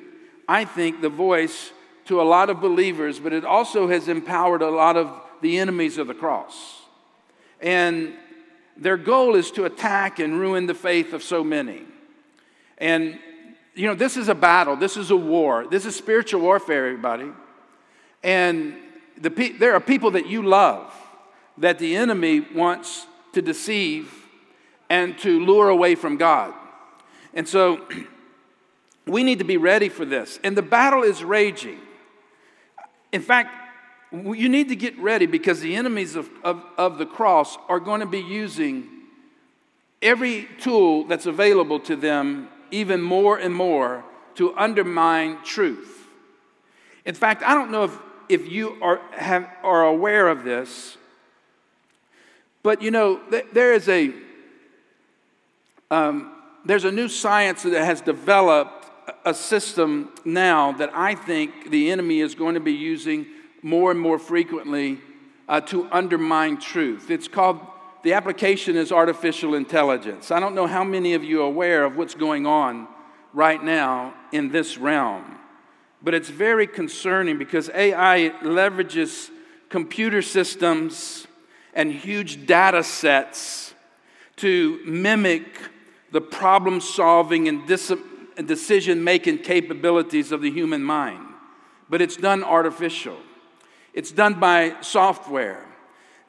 I 0.48 0.66
think, 0.66 1.02
the 1.02 1.10
voice 1.10 1.72
to 2.06 2.22
a 2.22 2.24
lot 2.24 2.50
of 2.50 2.60
believers, 2.60 3.20
but 3.20 3.34
it 3.34 3.46
also 3.46 3.88
has 3.88 4.08
empowered 4.08 4.62
a 4.62 4.70
lot 4.70 4.98
of 4.98 5.10
the 5.42 5.58
enemies 5.58 5.98
of 5.98 6.08
the 6.08 6.14
cross. 6.14 6.82
And 7.62 8.14
their 8.80 8.98
goal 8.98 9.36
is 9.36 9.52
to 9.52 9.66
attack 9.66 10.20
and 10.20 10.40
ruin 10.40 10.66
the 10.66 10.74
faith 10.74 11.14
of 11.14 11.22
so 11.22 11.44
many. 11.44 11.84
And, 12.78 13.20
you 13.76 13.88
know, 13.88 13.96
this 13.96 14.16
is 14.16 14.30
a 14.30 14.36
battle, 14.36 14.76
this 14.76 14.96
is 14.96 15.12
a 15.12 15.18
war, 15.18 15.68
this 15.68 15.86
is 15.86 15.96
spiritual 15.96 16.42
warfare, 16.42 16.88
everybody. 16.88 17.30
And 18.24 18.76
the 19.18 19.30
pe- 19.30 19.58
there 19.58 19.74
are 19.74 19.80
people 19.80 20.12
that 20.12 20.28
you 20.28 20.42
love 20.42 20.94
that 21.58 21.78
the 21.78 21.96
enemy 21.96 22.40
wants 22.40 23.06
to 23.34 23.42
deceive 23.42 24.14
and 24.90 25.18
to 25.20 25.46
lure 25.46 25.70
away 25.70 25.96
from 25.96 26.18
God. 26.18 26.54
And 27.34 27.48
so 27.48 27.86
we 29.06 29.24
need 29.24 29.40
to 29.40 29.46
be 29.46 29.58
ready 29.58 29.90
for 29.90 30.06
this. 30.06 30.40
And 30.44 30.56
the 30.56 30.62
battle 30.62 31.04
is 31.04 31.24
raging. 31.24 31.80
In 33.12 33.22
fact, 33.22 33.69
you 34.12 34.50
need 34.50 34.70
to 34.70 34.76
get 34.76 34.98
ready 35.00 35.26
because 35.26 35.60
the 35.60 35.76
enemies 35.76 36.16
of, 36.16 36.30
of, 36.44 36.64
of 36.78 36.98
the 36.98 37.06
cross 37.06 37.58
are 37.68 37.80
going 37.80 38.00
to 38.00 38.08
be 38.08 38.20
using 38.20 38.88
every 40.02 40.48
tool 40.60 41.04
that's 41.06 41.26
available 41.26 41.80
to 41.82 41.96
them 41.96 42.50
even 42.72 43.02
more 43.02 43.38
and 43.38 43.54
more 43.54 44.04
to 44.36 44.56
undermine 44.58 45.38
truth. 45.44 46.08
In 47.06 47.16
fact, 47.16 47.44
I 47.44 47.54
don't 47.54 47.72
know 47.72 47.84
if, 47.84 47.98
if 48.30 48.48
you 48.52 48.78
are, 48.82 49.00
have, 49.12 49.50
are 49.64 49.86
aware 49.86 50.28
of 50.28 50.44
this, 50.44 50.98
But 52.62 52.82
you 52.82 52.92
know, 52.92 53.20
th- 53.30 53.46
there 53.54 53.74
is 53.74 53.88
a 53.88 54.14
um, 55.92 56.32
there's 56.66 56.84
a 56.84 56.92
new 56.92 57.08
science 57.08 57.64
that 57.64 57.84
has 57.84 58.02
developed 58.02 58.86
a 59.26 59.34
system 59.34 60.12
now 60.24 60.74
that 60.74 60.92
I 60.94 61.16
think 61.16 61.72
the 61.72 61.90
enemy 61.90 62.20
is 62.20 62.36
going 62.36 62.54
to 62.54 62.60
be 62.60 62.74
using 62.74 63.26
more 63.62 63.92
and 63.92 64.00
more 64.00 64.20
frequently 64.20 65.00
uh, 65.48 65.62
to 65.62 65.88
undermine 65.92 66.58
truth. 66.58 67.10
It's 67.10 67.28
called 67.28 67.60
the 68.04 68.14
application 68.14 68.78
is 68.78 68.92
artificial 68.92 69.56
intelligence. 69.56 70.32
I 70.32 70.40
don't 70.40 70.56
know 70.56 70.68
how 70.68 70.84
many 70.84 71.14
of 71.16 71.24
you 71.24 71.42
are 71.42 71.48
aware 71.48 71.84
of 71.84 71.98
what's 71.98 72.16
going 72.16 72.46
on 72.46 72.88
right 73.34 73.62
now 73.62 74.14
in 74.32 74.50
this 74.50 74.78
realm, 74.78 75.38
but 76.02 76.14
it's 76.14 76.30
very 76.30 76.66
concerning 76.66 77.38
because 77.38 77.70
AI 77.74 78.32
leverages 78.42 79.30
computer 79.68 80.22
systems 80.22 81.28
and 81.74 81.92
huge 81.92 82.46
data 82.46 82.84
sets 82.84 83.74
to 84.38 84.80
mimic 84.86 85.60
the 86.12 86.22
problem 86.22 86.82
solving 86.82 87.48
and, 87.48 87.68
dis- 87.68 87.94
decision 88.46 89.04
making 89.04 89.40
capabilities 89.40 90.32
of 90.32 90.42
the 90.42 90.50
human 90.50 90.84
mind. 90.84 91.26
But 91.90 92.02
it's 92.02 92.16
done 92.16 92.44
artificial, 92.44 93.18
it's 93.94 94.12
done 94.12 94.40
by 94.40 94.76
software 94.82 95.66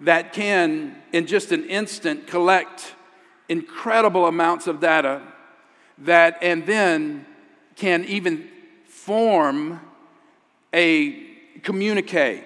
that 0.00 0.32
can, 0.32 0.96
in 1.12 1.26
just 1.26 1.52
an 1.52 1.68
instant, 1.68 2.26
collect 2.26 2.94
incredible 3.48 4.26
amounts 4.26 4.66
of 4.66 4.80
data 4.80 5.22
that 5.98 6.38
and 6.40 6.66
then 6.66 7.26
can 7.76 8.04
even 8.04 8.48
form 8.86 9.80
a 10.72 11.26
communique. 11.62 12.44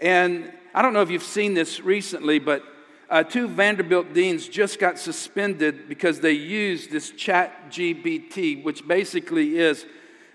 And 0.00 0.52
I 0.74 0.82
don't 0.82 0.92
know 0.92 1.02
if 1.02 1.10
you've 1.10 1.22
seen 1.22 1.54
this 1.54 1.80
recently, 1.80 2.38
but 2.38 2.62
uh, 3.08 3.22
two 3.22 3.46
Vanderbilt 3.46 4.12
deans 4.12 4.48
just 4.48 4.80
got 4.80 4.98
suspended 4.98 5.88
because 5.88 6.20
they 6.20 6.32
used 6.32 6.90
this 6.90 7.12
ChatGPT, 7.12 8.64
which 8.64 8.86
basically 8.86 9.58
is 9.58 9.86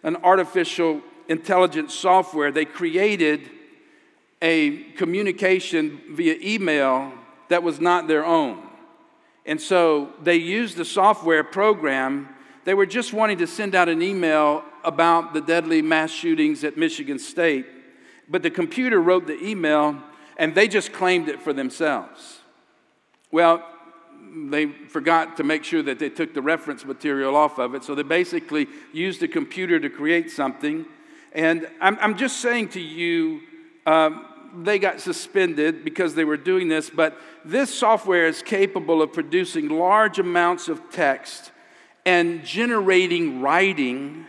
an 0.04 0.16
artificial 0.18 1.02
intelligence 1.28 1.94
software. 1.94 2.52
They 2.52 2.66
created 2.66 3.50
a 4.42 4.78
communication 4.94 6.02
via 6.12 6.36
email 6.42 7.14
that 7.50 7.64
was 7.64 7.80
not 7.80 8.08
their 8.08 8.26
own. 8.26 8.68
And 9.46 9.60
so 9.60 10.14
they 10.22 10.38
used 10.38 10.78
the 10.78 10.86
software 10.86 11.44
program. 11.44 12.30
They 12.64 12.74
were 12.74 12.86
just 12.86 13.14
wanting 13.14 13.40
to 13.40 13.48
send 13.48 13.76
out 13.76 13.90
an 13.90 14.02
email 14.02 14.64
about 14.84 15.34
the 15.34 15.42
deadly 15.42 15.82
mass 15.82 16.12
shootings 16.12 16.64
at 16.64 16.78
Michigan 16.78 17.20
State, 17.20 17.66
but 18.30 18.42
the 18.44 18.50
computer 18.50 19.00
wrote 19.02 19.28
the 19.28 19.44
email 19.44 20.02
and 20.38 20.56
they 20.56 20.68
just 20.68 20.92
claimed 20.92 21.28
it 21.28 21.42
for 21.42 21.54
themselves. 21.54 22.40
Well, 23.32 23.64
they 24.50 24.68
forgot 24.68 25.38
to 25.38 25.44
make 25.44 25.64
sure 25.64 25.84
that 25.84 26.00
they 26.00 26.10
took 26.10 26.34
the 26.34 26.42
reference 26.42 26.86
material 26.86 27.36
off 27.36 27.60
of 27.60 27.76
it, 27.76 27.84
so 27.84 27.96
they 27.96 28.04
basically 28.04 28.68
used 28.94 29.22
a 29.24 29.28
computer 29.28 29.80
to 29.80 29.90
create 29.90 30.32
something. 30.32 30.86
And 31.34 31.68
I'm, 31.80 31.98
I'm 32.00 32.18
just 32.18 32.40
saying 32.42 32.70
to 32.70 32.82
you, 32.82 33.42
um, 33.86 34.26
they 34.56 34.80
got 34.80 35.00
suspended 35.00 35.84
because 35.84 36.16
they 36.16 36.26
were 36.26 36.38
doing 36.38 36.68
this, 36.68 36.90
but 36.90 37.18
this 37.46 37.74
software 37.74 38.28
is 38.28 38.42
capable 38.42 39.02
of 39.02 39.14
producing 39.14 39.70
large 39.70 40.20
amounts 40.20 40.68
of 40.68 40.82
text 40.92 41.52
and 42.06 42.44
generating 42.44 43.42
writing 43.42 44.26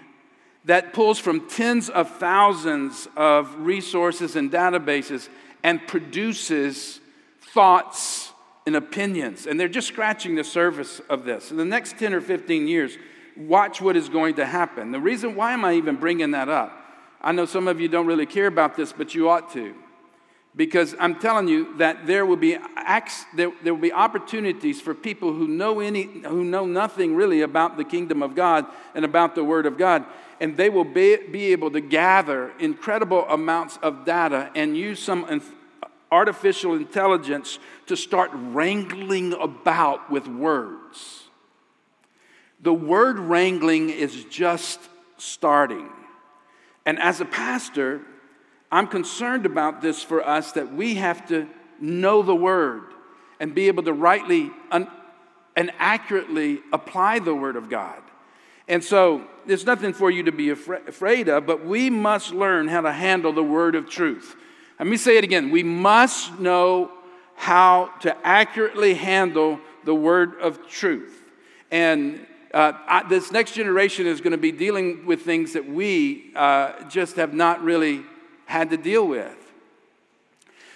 that 0.64 0.92
pulls 0.92 1.18
from 1.18 1.48
tens 1.48 1.88
of 1.88 2.08
thousands 2.18 3.08
of 3.16 3.54
resources 3.56 4.36
and 4.36 4.50
databases 4.50 5.28
and 5.62 5.86
produces 5.86 7.00
thoughts 7.40 8.32
and 8.66 8.76
opinions. 8.76 9.46
And 9.46 9.58
they're 9.58 9.68
just 9.68 9.88
scratching 9.88 10.36
the 10.36 10.44
surface 10.44 11.00
of 11.10 11.24
this. 11.24 11.50
In 11.50 11.56
the 11.56 11.64
next 11.64 11.98
10 11.98 12.14
or 12.14 12.20
15 12.20 12.68
years, 12.68 12.96
watch 13.36 13.80
what 13.80 13.96
is 13.96 14.08
going 14.08 14.36
to 14.36 14.46
happen. 14.46 14.92
The 14.92 15.00
reason 15.00 15.34
why 15.34 15.52
am 15.52 15.64
I 15.64 15.74
even 15.74 15.96
bringing 15.96 16.30
that 16.32 16.48
up? 16.48 16.78
I 17.20 17.32
know 17.32 17.46
some 17.46 17.68
of 17.68 17.80
you 17.80 17.88
don't 17.88 18.06
really 18.06 18.26
care 18.26 18.46
about 18.46 18.76
this, 18.76 18.92
but 18.92 19.14
you 19.14 19.28
ought 19.28 19.52
to 19.54 19.74
because 20.54 20.94
I'm 20.98 21.18
telling 21.18 21.48
you 21.48 21.76
that 21.78 22.06
there 22.06 22.26
will 22.26 22.36
be 22.36 22.56
acts, 22.76 23.24
there, 23.34 23.52
there 23.62 23.72
will 23.72 23.80
be 23.80 23.92
opportunities 23.92 24.80
for 24.80 24.94
people 24.94 25.32
who 25.32 25.48
know 25.48 25.80
any 25.80 26.02
who 26.02 26.44
know 26.44 26.66
nothing 26.66 27.14
really 27.14 27.40
about 27.40 27.76
the 27.76 27.84
kingdom 27.84 28.22
of 28.22 28.34
God 28.34 28.66
and 28.94 29.04
about 29.04 29.34
the 29.34 29.44
Word 29.44 29.64
of 29.64 29.78
God, 29.78 30.04
and 30.40 30.56
they 30.56 30.68
will 30.68 30.84
be, 30.84 31.16
be 31.16 31.52
able 31.52 31.70
to 31.70 31.80
gather 31.80 32.52
incredible 32.58 33.26
amounts 33.28 33.78
of 33.82 34.04
data 34.04 34.50
and 34.54 34.76
use 34.76 35.00
some 35.00 35.24
artificial 36.10 36.74
intelligence 36.74 37.58
to 37.86 37.96
start 37.96 38.30
wrangling 38.34 39.32
about 39.32 40.10
with 40.10 40.28
words. 40.28 41.24
The 42.60 42.74
word 42.74 43.18
wrangling 43.18 43.90
is 43.90 44.24
just 44.26 44.78
starting. 45.16 45.88
And 46.84 46.98
as 47.00 47.20
a 47.20 47.24
pastor, 47.24 48.02
I'm 48.72 48.86
concerned 48.86 49.44
about 49.44 49.82
this 49.82 50.02
for 50.02 50.26
us 50.26 50.52
that 50.52 50.72
we 50.72 50.94
have 50.94 51.28
to 51.28 51.46
know 51.78 52.22
the 52.22 52.34
word 52.34 52.84
and 53.38 53.54
be 53.54 53.68
able 53.68 53.82
to 53.82 53.92
rightly 53.92 54.50
un- 54.70 54.90
and 55.54 55.70
accurately 55.78 56.60
apply 56.72 57.18
the 57.18 57.34
word 57.34 57.56
of 57.56 57.68
God. 57.68 58.02
And 58.66 58.82
so 58.82 59.26
there's 59.44 59.66
nothing 59.66 59.92
for 59.92 60.10
you 60.10 60.22
to 60.22 60.32
be 60.32 60.52
afra- 60.52 60.80
afraid 60.86 61.28
of, 61.28 61.44
but 61.44 61.66
we 61.66 61.90
must 61.90 62.32
learn 62.32 62.68
how 62.68 62.80
to 62.80 62.92
handle 62.92 63.34
the 63.34 63.42
word 63.42 63.74
of 63.74 63.90
truth. 63.90 64.36
Let 64.78 64.88
me 64.88 64.96
say 64.96 65.18
it 65.18 65.24
again. 65.24 65.50
We 65.50 65.62
must 65.62 66.40
know 66.40 66.92
how 67.34 67.90
to 68.00 68.16
accurately 68.26 68.94
handle 68.94 69.60
the 69.84 69.94
word 69.94 70.40
of 70.40 70.66
truth. 70.66 71.22
And 71.70 72.26
uh, 72.54 72.72
I, 72.86 73.06
this 73.06 73.32
next 73.32 73.52
generation 73.52 74.06
is 74.06 74.22
going 74.22 74.32
to 74.32 74.38
be 74.38 74.52
dealing 74.52 75.04
with 75.04 75.22
things 75.22 75.52
that 75.52 75.68
we 75.68 76.32
uh, 76.34 76.88
just 76.88 77.16
have 77.16 77.34
not 77.34 77.62
really 77.62 78.04
had 78.46 78.70
to 78.70 78.76
deal 78.76 79.06
with. 79.06 79.36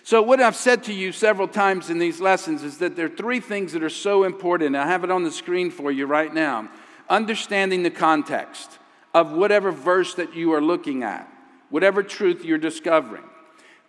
So, 0.06 0.22
what 0.22 0.40
I've 0.40 0.54
said 0.54 0.84
to 0.84 0.92
you 0.92 1.10
several 1.10 1.48
times 1.48 1.90
in 1.90 1.98
these 1.98 2.20
lessons 2.20 2.62
is 2.62 2.78
that 2.78 2.94
there 2.94 3.06
are 3.06 3.16
three 3.16 3.40
things 3.40 3.72
that 3.72 3.82
are 3.82 3.90
so 3.90 4.22
important. 4.22 4.76
I 4.76 4.86
have 4.86 5.02
it 5.02 5.10
on 5.10 5.24
the 5.24 5.32
screen 5.32 5.68
for 5.68 5.90
you 5.90 6.06
right 6.06 6.32
now. 6.32 6.70
Understanding 7.08 7.82
the 7.82 7.90
context 7.90 8.78
of 9.12 9.32
whatever 9.32 9.72
verse 9.72 10.14
that 10.14 10.36
you 10.36 10.52
are 10.52 10.60
looking 10.60 11.02
at, 11.02 11.28
whatever 11.70 12.04
truth 12.04 12.44
you're 12.44 12.56
discovering. 12.56 13.24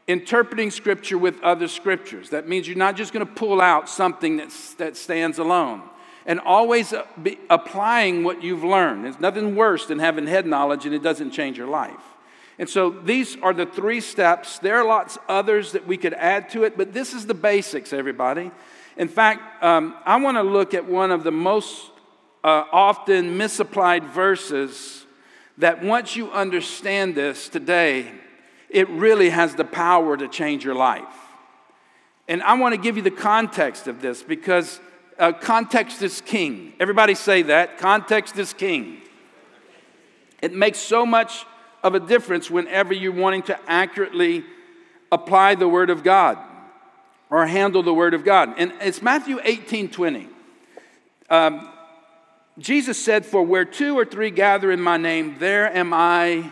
Interpreting 0.07 0.71
scripture 0.71 1.19
with 1.19 1.39
other 1.43 1.67
scriptures. 1.67 2.32
That 2.32 2.47
means 2.47 2.67
you're 2.67 2.78
not 2.78 2.95
just 2.95 3.13
going 3.13 3.23
to 3.23 3.32
pull 3.32 3.61
out 3.61 3.88
something 3.88 4.38
that's, 4.38 4.73
that 4.75 4.97
stands 4.97 5.38
alone. 5.38 5.84
And 6.25 6.39
always 6.39 6.93
uh, 6.93 7.05
be 7.21 7.38
applying 7.47 8.23
what 8.23 8.41
you've 8.41 8.63
learned. 8.63 9.05
There's 9.05 9.19
nothing 9.19 9.55
worse 9.55 9.86
than 9.86 9.99
having 9.99 10.25
head 10.25 10.47
knowledge 10.47 10.88
and 10.88 10.95
it 10.95 11.03
doesn't 11.03 11.30
change 11.30 11.59
your 11.59 11.67
life. 11.67 12.16
And 12.60 12.68
so 12.68 12.89
these 12.89 13.38
are 13.41 13.53
the 13.53 13.66
three 13.66 14.01
steps. 14.01 14.60
There 14.60 14.78
are 14.78 14.86
lots 14.86 15.18
others 15.30 15.74
that 15.74 15.86
we 15.86 15.97
could 15.97 16.14
add 16.14 16.49
to 16.51 16.64
it, 16.64 16.78
but 16.78 16.93
this 16.93 17.14
is 17.14 17.26
the 17.26 17.34
basics, 17.34 17.93
everybody. 17.93 18.51
In 18.97 19.08
fact, 19.08 19.64
um, 19.64 19.95
I 20.05 20.20
want 20.20 20.38
to 20.38 20.43
look 20.43 20.74
at 20.74 20.86
one 20.86 21.12
of 21.12 21.24
the 21.24 21.32
most 21.32 21.91
uh, 22.43 22.64
often 22.72 23.38
misapplied 23.38 24.05
verses 24.05 25.05
that 25.60 25.84
once 25.84 26.16
you 26.16 26.32
understand 26.32 27.14
this 27.14 27.49
today, 27.49 28.12
it 28.70 28.89
really 28.89 29.30
has 29.30 29.55
the 29.55 29.66
power 29.66 30.18
to 30.18 30.28
change 30.28 30.66
your 30.66 30.76
life. 30.76 31.03
And 32.28 32.41
I 32.43 32.55
want 32.55 32.74
to 32.74 32.82
give 32.82 32.97
you 32.97 33.03
the 33.03 33.12
context 33.12 33.88
of 33.88 34.01
this 34.01 34.24
because 34.24 34.80
uh, 35.18 35.32
context 35.32 36.01
is 36.01 36.22
king. 36.22 36.74
Everybody 36.80 37.16
say 37.16 37.43
that. 37.43 37.78
Context 37.78 38.38
is 38.38 38.53
king. 38.53 39.01
It 40.41 40.53
makes 40.53 40.80
so 40.80 41.05
much 41.05 41.45
of 41.88 41.96
a 41.96 42.00
difference 42.00 42.52
whenever 42.52 42.94
you're 42.94 43.12
wanting 43.12 43.44
to 43.44 43.60
accurately 43.68 44.44
apply 45.12 45.56
the 45.56 45.68
Word 45.68 45.90
of 45.90 46.04
God 46.04 46.38
or 47.30 47.46
handle 47.48 47.82
the 47.82 47.94
Word 47.94 48.14
of 48.14 48.24
God. 48.24 48.54
And 48.58 48.74
it's 48.82 49.02
Matthew 49.02 49.40
18 49.44 49.90
20. 49.90 50.28
Um, 51.30 51.70
Jesus 52.60 53.04
said, 53.04 53.26
For 53.26 53.44
where 53.44 53.66
two 53.66 53.98
or 53.98 54.06
three 54.06 54.30
gather 54.30 54.72
in 54.72 54.82
my 54.82 54.98
name, 54.98 55.38
there 55.40 55.76
am 55.76 55.94
I 55.94 56.52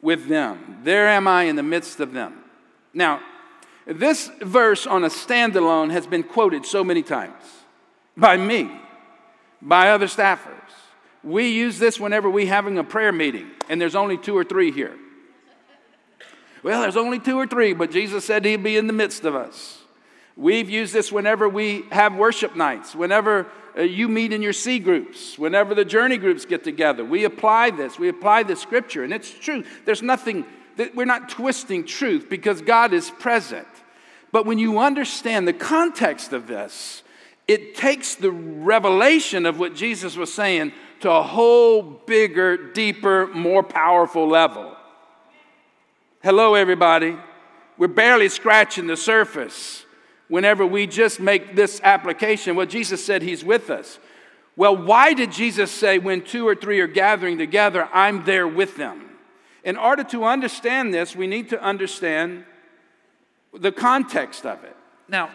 with 0.00 0.28
them. 0.28 0.80
There 0.82 1.08
am 1.08 1.26
I 1.26 1.44
in 1.44 1.56
the 1.56 1.62
midst 1.62 2.00
of 2.00 2.12
them. 2.12 2.44
Now, 2.92 3.20
this 3.86 4.30
verse 4.40 4.86
on 4.86 5.04
a 5.04 5.08
standalone 5.08 5.90
has 5.90 6.06
been 6.06 6.22
quoted 6.22 6.66
so 6.66 6.82
many 6.82 7.02
times 7.02 7.42
by 8.16 8.36
me, 8.36 8.70
by 9.62 9.90
other 9.90 10.06
staffers. 10.06 10.55
We 11.26 11.48
use 11.48 11.80
this 11.80 11.98
whenever 11.98 12.30
we're 12.30 12.46
having 12.46 12.78
a 12.78 12.84
prayer 12.84 13.10
meeting 13.10 13.50
and 13.68 13.80
there's 13.80 13.96
only 13.96 14.16
two 14.16 14.38
or 14.38 14.44
three 14.44 14.70
here. 14.70 14.96
Well, 16.62 16.82
there's 16.82 16.96
only 16.96 17.18
two 17.18 17.36
or 17.36 17.48
three, 17.48 17.74
but 17.74 17.90
Jesus 17.90 18.24
said 18.24 18.44
he'd 18.44 18.62
be 18.62 18.76
in 18.76 18.86
the 18.86 18.92
midst 18.92 19.24
of 19.24 19.34
us. 19.34 19.80
We've 20.36 20.70
used 20.70 20.94
this 20.94 21.10
whenever 21.10 21.48
we 21.48 21.82
have 21.90 22.14
worship 22.14 22.54
nights, 22.54 22.94
whenever 22.94 23.48
uh, 23.76 23.82
you 23.82 24.06
meet 24.06 24.32
in 24.32 24.40
your 24.40 24.52
C 24.52 24.78
groups, 24.78 25.36
whenever 25.36 25.74
the 25.74 25.84
journey 25.84 26.16
groups 26.16 26.44
get 26.44 26.62
together. 26.62 27.04
We 27.04 27.24
apply 27.24 27.70
this. 27.70 27.98
We 27.98 28.08
apply 28.08 28.44
the 28.44 28.54
scripture, 28.54 29.02
and 29.02 29.12
it's 29.12 29.30
true. 29.30 29.64
There's 29.84 30.02
nothing 30.02 30.44
that 30.76 30.94
we're 30.94 31.06
not 31.06 31.28
twisting 31.28 31.86
truth 31.86 32.28
because 32.30 32.60
God 32.60 32.92
is 32.92 33.10
present. 33.10 33.66
But 34.30 34.46
when 34.46 34.58
you 34.58 34.78
understand 34.78 35.48
the 35.48 35.52
context 35.52 36.32
of 36.32 36.46
this, 36.46 37.02
it 37.48 37.74
takes 37.74 38.14
the 38.14 38.30
revelation 38.30 39.46
of 39.46 39.58
what 39.58 39.74
Jesus 39.74 40.16
was 40.16 40.32
saying 40.32 40.72
to 41.00 41.10
a 41.10 41.22
whole 41.22 41.82
bigger, 41.82 42.72
deeper, 42.72 43.26
more 43.28 43.62
powerful 43.62 44.28
level. 44.28 44.76
Hello, 46.22 46.54
everybody. 46.54 47.16
We're 47.78 47.88
barely 47.88 48.28
scratching 48.28 48.86
the 48.86 48.96
surface 48.96 49.84
whenever 50.28 50.66
we 50.66 50.86
just 50.86 51.20
make 51.20 51.54
this 51.54 51.80
application. 51.84 52.56
Well, 52.56 52.66
Jesus 52.66 53.04
said 53.04 53.22
He's 53.22 53.44
with 53.44 53.70
us. 53.70 53.98
Well, 54.56 54.76
why 54.76 55.12
did 55.12 55.32
Jesus 55.32 55.70
say, 55.70 55.98
when 55.98 56.22
two 56.22 56.48
or 56.48 56.54
three 56.54 56.80
are 56.80 56.86
gathering 56.86 57.36
together, 57.36 57.88
I'm 57.92 58.24
there 58.24 58.48
with 58.48 58.76
them? 58.76 59.10
In 59.64 59.76
order 59.76 60.02
to 60.04 60.24
understand 60.24 60.94
this, 60.94 61.14
we 61.14 61.26
need 61.26 61.50
to 61.50 61.62
understand 61.62 62.44
the 63.52 63.72
context 63.72 64.46
of 64.46 64.64
it. 64.64 64.76
Now, 65.08 65.30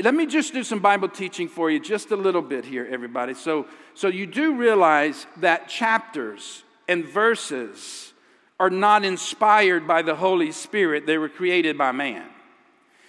let 0.00 0.14
me 0.14 0.26
just 0.26 0.52
do 0.52 0.62
some 0.62 0.78
Bible 0.78 1.08
teaching 1.08 1.48
for 1.48 1.70
you 1.70 1.80
just 1.80 2.10
a 2.10 2.16
little 2.16 2.42
bit 2.42 2.64
here, 2.64 2.86
everybody. 2.90 3.34
So, 3.34 3.66
so 3.94 4.08
you 4.08 4.26
do 4.26 4.54
realize 4.54 5.26
that 5.38 5.68
chapters 5.68 6.62
and 6.86 7.04
verses 7.04 8.12
are 8.60 8.70
not 8.70 9.04
inspired 9.04 9.86
by 9.86 10.02
the 10.02 10.14
Holy 10.14 10.52
Spirit, 10.52 11.06
they 11.06 11.18
were 11.18 11.28
created 11.28 11.78
by 11.78 11.92
man. 11.92 12.26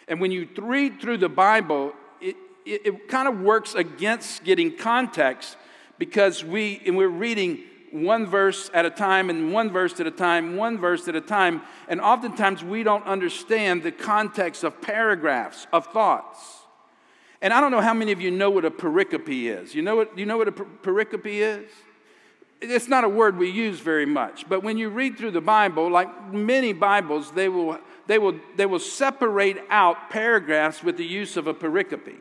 And 0.07 0.19
when 0.19 0.31
you 0.31 0.47
read 0.57 0.99
through 0.99 1.17
the 1.17 1.29
Bible, 1.29 1.93
it, 2.21 2.35
it, 2.65 2.81
it 2.85 3.07
kind 3.07 3.27
of 3.27 3.39
works 3.39 3.75
against 3.75 4.43
getting 4.43 4.75
context 4.75 5.57
because 5.97 6.43
we, 6.43 6.81
and 6.85 6.97
we're 6.97 7.07
reading 7.07 7.59
one 7.91 8.25
verse 8.25 8.69
at 8.73 8.85
a 8.85 8.89
time 8.89 9.29
and 9.29 9.51
one 9.51 9.71
verse 9.71 9.99
at 9.99 10.07
a 10.07 10.11
time, 10.11 10.55
one 10.55 10.77
verse 10.77 11.07
at 11.07 11.15
a 11.15 11.21
time, 11.21 11.61
and 11.87 11.99
oftentimes 11.99 12.63
we 12.63 12.83
don't 12.83 13.05
understand 13.05 13.83
the 13.83 13.91
context 13.91 14.63
of 14.63 14.81
paragraphs, 14.81 15.67
of 15.73 15.85
thoughts. 15.87 16.58
And 17.41 17.53
I 17.53 17.61
don't 17.61 17.71
know 17.71 17.81
how 17.81 17.93
many 17.93 18.11
of 18.11 18.19
you 18.19 18.31
know 18.31 18.49
what 18.49 18.65
a 18.65 18.71
pericope 18.71 19.29
is. 19.29 19.73
You 19.73 19.81
know 19.81 19.95
what, 19.95 20.17
you 20.17 20.25
know 20.25 20.37
what 20.37 20.47
a 20.47 20.51
per- 20.51 20.65
pericope 20.83 21.25
is? 21.25 21.69
It's 22.61 22.89
not 22.89 23.05
a 23.05 23.09
word 23.09 23.37
we 23.37 23.49
use 23.49 23.79
very 23.79 24.05
much, 24.05 24.49
but 24.49 24.63
when 24.63 24.77
you 24.77 24.89
read 24.89 25.17
through 25.17 25.31
the 25.31 25.41
Bible, 25.41 25.89
like 25.89 26.33
many 26.33 26.73
Bibles, 26.73 27.31
they 27.31 27.47
will, 27.47 27.79
they 28.07 28.19
will, 28.19 28.37
they 28.57 28.65
will 28.65 28.79
separate 28.79 29.57
out 29.69 30.09
paragraphs 30.09 30.83
with 30.83 30.97
the 30.97 31.05
use 31.05 31.37
of 31.37 31.47
a 31.47 31.53
pericope, 31.53 32.19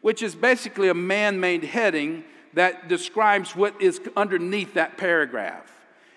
which 0.00 0.22
is 0.22 0.34
basically 0.34 0.88
a 0.88 0.94
man 0.94 1.38
made 1.38 1.64
heading 1.64 2.24
that 2.54 2.88
describes 2.88 3.54
what 3.54 3.78
is 3.78 4.00
underneath 4.16 4.72
that 4.72 4.96
paragraph. 4.96 5.70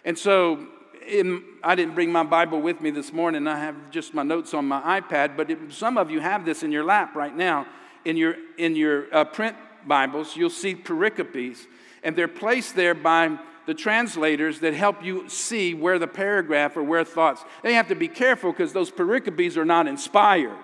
And 0.05 0.17
so 0.17 0.65
in, 1.05 1.43
I 1.63 1.75
didn't 1.75 1.95
bring 1.95 2.11
my 2.11 2.23
Bible 2.23 2.61
with 2.61 2.79
me 2.79 2.91
this 2.91 3.11
morning. 3.11 3.47
I 3.47 3.57
have 3.57 3.91
just 3.91 4.13
my 4.13 4.23
notes 4.23 4.53
on 4.53 4.65
my 4.65 5.01
iPad, 5.01 5.35
but 5.35 5.49
it, 5.49 5.73
some 5.73 5.97
of 5.97 6.11
you 6.11 6.19
have 6.19 6.45
this 6.45 6.63
in 6.63 6.71
your 6.71 6.83
lap 6.83 7.15
right 7.15 7.35
now. 7.35 7.65
In 8.07 8.15
your, 8.15 8.37
in 8.57 8.77
your 8.77 9.13
uh, 9.13 9.25
print 9.25 9.57
Bibles, 9.85 10.37
you'll 10.37 10.49
see 10.49 10.75
pericopes, 10.75 11.67
and 12.03 12.15
they're 12.15 12.29
placed 12.29 12.73
there 12.73 12.95
by 12.95 13.37
the 13.65 13.73
translators 13.73 14.61
that 14.61 14.73
help 14.73 15.03
you 15.03 15.27
see 15.27 15.73
where 15.73 15.99
the 15.99 16.07
paragraph 16.07 16.77
or 16.77 16.83
where 16.83 17.03
thoughts. 17.03 17.43
They 17.63 17.73
have 17.73 17.89
to 17.89 17.95
be 17.95 18.07
careful 18.07 18.53
because 18.53 18.71
those 18.71 18.89
pericopes 18.89 19.57
are 19.57 19.65
not 19.65 19.87
inspired. 19.87 20.55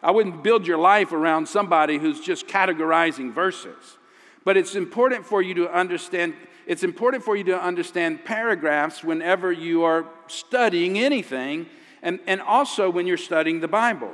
I 0.00 0.12
wouldn't 0.12 0.44
build 0.44 0.64
your 0.64 0.78
life 0.78 1.10
around 1.12 1.48
somebody 1.48 1.98
who's 1.98 2.20
just 2.20 2.46
categorizing 2.46 3.32
verses. 3.32 3.98
But 4.44 4.56
it's 4.56 4.76
important 4.76 5.26
for 5.26 5.42
you 5.42 5.54
to 5.54 5.76
understand 5.76 6.34
it's 6.68 6.84
important 6.84 7.24
for 7.24 7.34
you 7.34 7.42
to 7.44 7.60
understand 7.60 8.24
paragraphs 8.24 9.02
whenever 9.02 9.50
you 9.50 9.82
are 9.82 10.06
studying 10.28 11.00
anything 11.00 11.66
and, 12.00 12.20
and 12.28 12.40
also 12.40 12.88
when 12.88 13.08
you're 13.08 13.16
studying 13.16 13.58
the 13.58 13.66
Bible. 13.66 14.12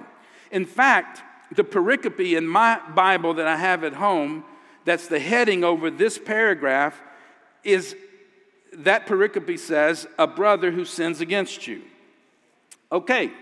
In 0.50 0.64
fact, 0.64 1.22
the 1.54 1.64
pericope 1.64 2.36
in 2.36 2.46
my 2.46 2.80
Bible 2.94 3.34
that 3.34 3.46
I 3.46 3.56
have 3.56 3.84
at 3.84 3.94
home, 3.94 4.44
that's 4.84 5.08
the 5.08 5.20
heading 5.20 5.64
over 5.64 5.90
this 5.90 6.18
paragraph, 6.18 7.00
is 7.64 7.96
that 8.72 9.06
pericope 9.06 9.58
says, 9.58 10.06
a 10.18 10.26
brother 10.26 10.70
who 10.70 10.84
sins 10.84 11.20
against 11.20 11.66
you. 11.66 11.82
Okay, 12.92 13.32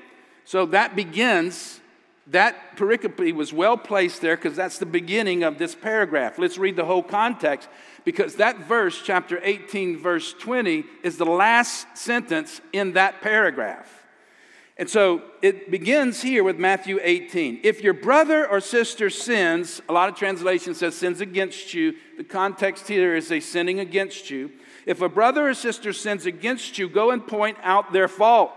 so 0.45 0.67
that 0.67 0.97
begins 0.97 1.81
that 2.29 2.77
pericope 2.77 3.33
was 3.35 3.53
well 3.53 3.77
placed 3.77 4.21
there 4.21 4.37
because 4.37 4.57
that's 4.57 4.79
the 4.79 4.87
beginning 4.87 5.45
of 5.45 5.59
this 5.59 5.75
paragraph. 5.75 6.39
Let's 6.39 6.59
read 6.59 6.77
the 6.77 6.85
whole 6.85 7.03
context 7.03 7.69
because 8.05 8.37
that 8.37 8.59
verse, 8.59 9.01
chapter 9.05 9.41
18, 9.43 9.99
verse 9.99 10.33
20, 10.33 10.85
is 11.03 11.19
the 11.19 11.27
last 11.27 11.87
sentence 11.97 12.61
in 12.73 12.93
that 12.95 13.21
paragraph. 13.21 14.06
And 14.79 14.91
so 14.91 15.23
it 15.41 15.71
begins 15.71 16.21
here 16.21 16.45
with 16.45 16.59
Matthew 16.59 16.99
18. 17.03 17.61
If 17.63 17.83
your 17.83 17.95
brother 17.95 18.47
or 18.47 18.61
sister 18.61 19.09
sins, 19.09 19.81
a 19.89 19.93
lot 19.93 20.11
of 20.11 20.17
translations 20.17 20.79
says 20.79 20.95
sins 20.95 21.23
against 21.23 21.73
you. 21.73 21.95
The 22.19 22.25
context 22.25 22.87
here 22.87 23.17
is 23.17 23.33
a 23.33 23.41
sinning 23.41 23.81
against 23.81 24.29
you. 24.29 24.51
If 24.85 25.01
a 25.01 25.09
brother 25.09 25.49
or 25.49 25.55
sister 25.55 25.93
sins 25.95 26.27
against 26.27 26.77
you, 26.79 26.89
go 26.89 27.11
and 27.11 27.27
point 27.27 27.57
out 27.63 27.93
their 27.93 28.09
fault 28.09 28.53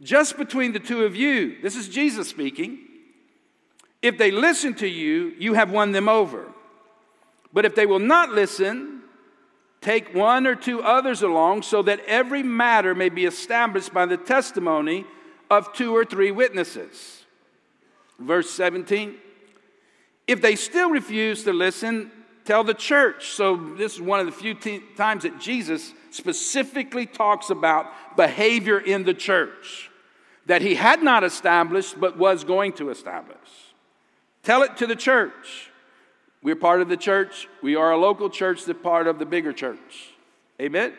just 0.00 0.36
between 0.36 0.72
the 0.72 0.78
two 0.78 1.04
of 1.04 1.16
you. 1.16 1.60
This 1.60 1.76
is 1.76 1.88
Jesus 1.88 2.28
speaking. 2.28 2.78
If 4.00 4.16
they 4.16 4.30
listen 4.30 4.74
to 4.74 4.86
you, 4.86 5.34
you 5.38 5.54
have 5.54 5.70
won 5.70 5.92
them 5.92 6.08
over. 6.08 6.46
But 7.52 7.64
if 7.64 7.74
they 7.74 7.86
will 7.86 7.98
not 7.98 8.30
listen, 8.30 8.97
take 9.80 10.14
one 10.14 10.46
or 10.46 10.54
two 10.54 10.82
others 10.82 11.22
along 11.22 11.62
so 11.62 11.82
that 11.82 12.00
every 12.06 12.42
matter 12.42 12.94
may 12.94 13.08
be 13.08 13.24
established 13.24 13.92
by 13.92 14.06
the 14.06 14.16
testimony 14.16 15.04
of 15.50 15.72
two 15.72 15.94
or 15.94 16.04
three 16.04 16.30
witnesses. 16.30 17.24
Verse 18.18 18.50
17 18.50 19.16
If 20.26 20.42
they 20.42 20.56
still 20.56 20.90
refuse 20.90 21.44
to 21.44 21.52
listen, 21.52 22.10
tell 22.44 22.64
the 22.64 22.74
church. 22.74 23.30
So, 23.30 23.56
this 23.56 23.94
is 23.94 24.00
one 24.00 24.20
of 24.20 24.26
the 24.26 24.32
few 24.32 24.54
t- 24.54 24.82
times 24.96 25.22
that 25.22 25.40
Jesus 25.40 25.92
specifically 26.10 27.06
talks 27.06 27.50
about 27.50 27.86
behavior 28.16 28.78
in 28.78 29.04
the 29.04 29.14
church 29.14 29.90
that 30.46 30.62
he 30.62 30.74
had 30.74 31.02
not 31.02 31.22
established 31.22 32.00
but 32.00 32.16
was 32.16 32.42
going 32.42 32.72
to 32.72 32.90
establish. 32.90 33.36
Tell 34.42 34.62
it 34.62 34.78
to 34.78 34.86
the 34.86 34.96
church. 34.96 35.67
We're 36.42 36.56
part 36.56 36.80
of 36.80 36.88
the 36.88 36.96
church. 36.96 37.48
We 37.62 37.76
are 37.76 37.92
a 37.92 37.96
local 37.96 38.30
church 38.30 38.64
that's 38.64 38.80
part 38.80 39.06
of 39.06 39.18
the 39.18 39.26
bigger 39.26 39.52
church. 39.52 40.12
Amen? 40.60 40.92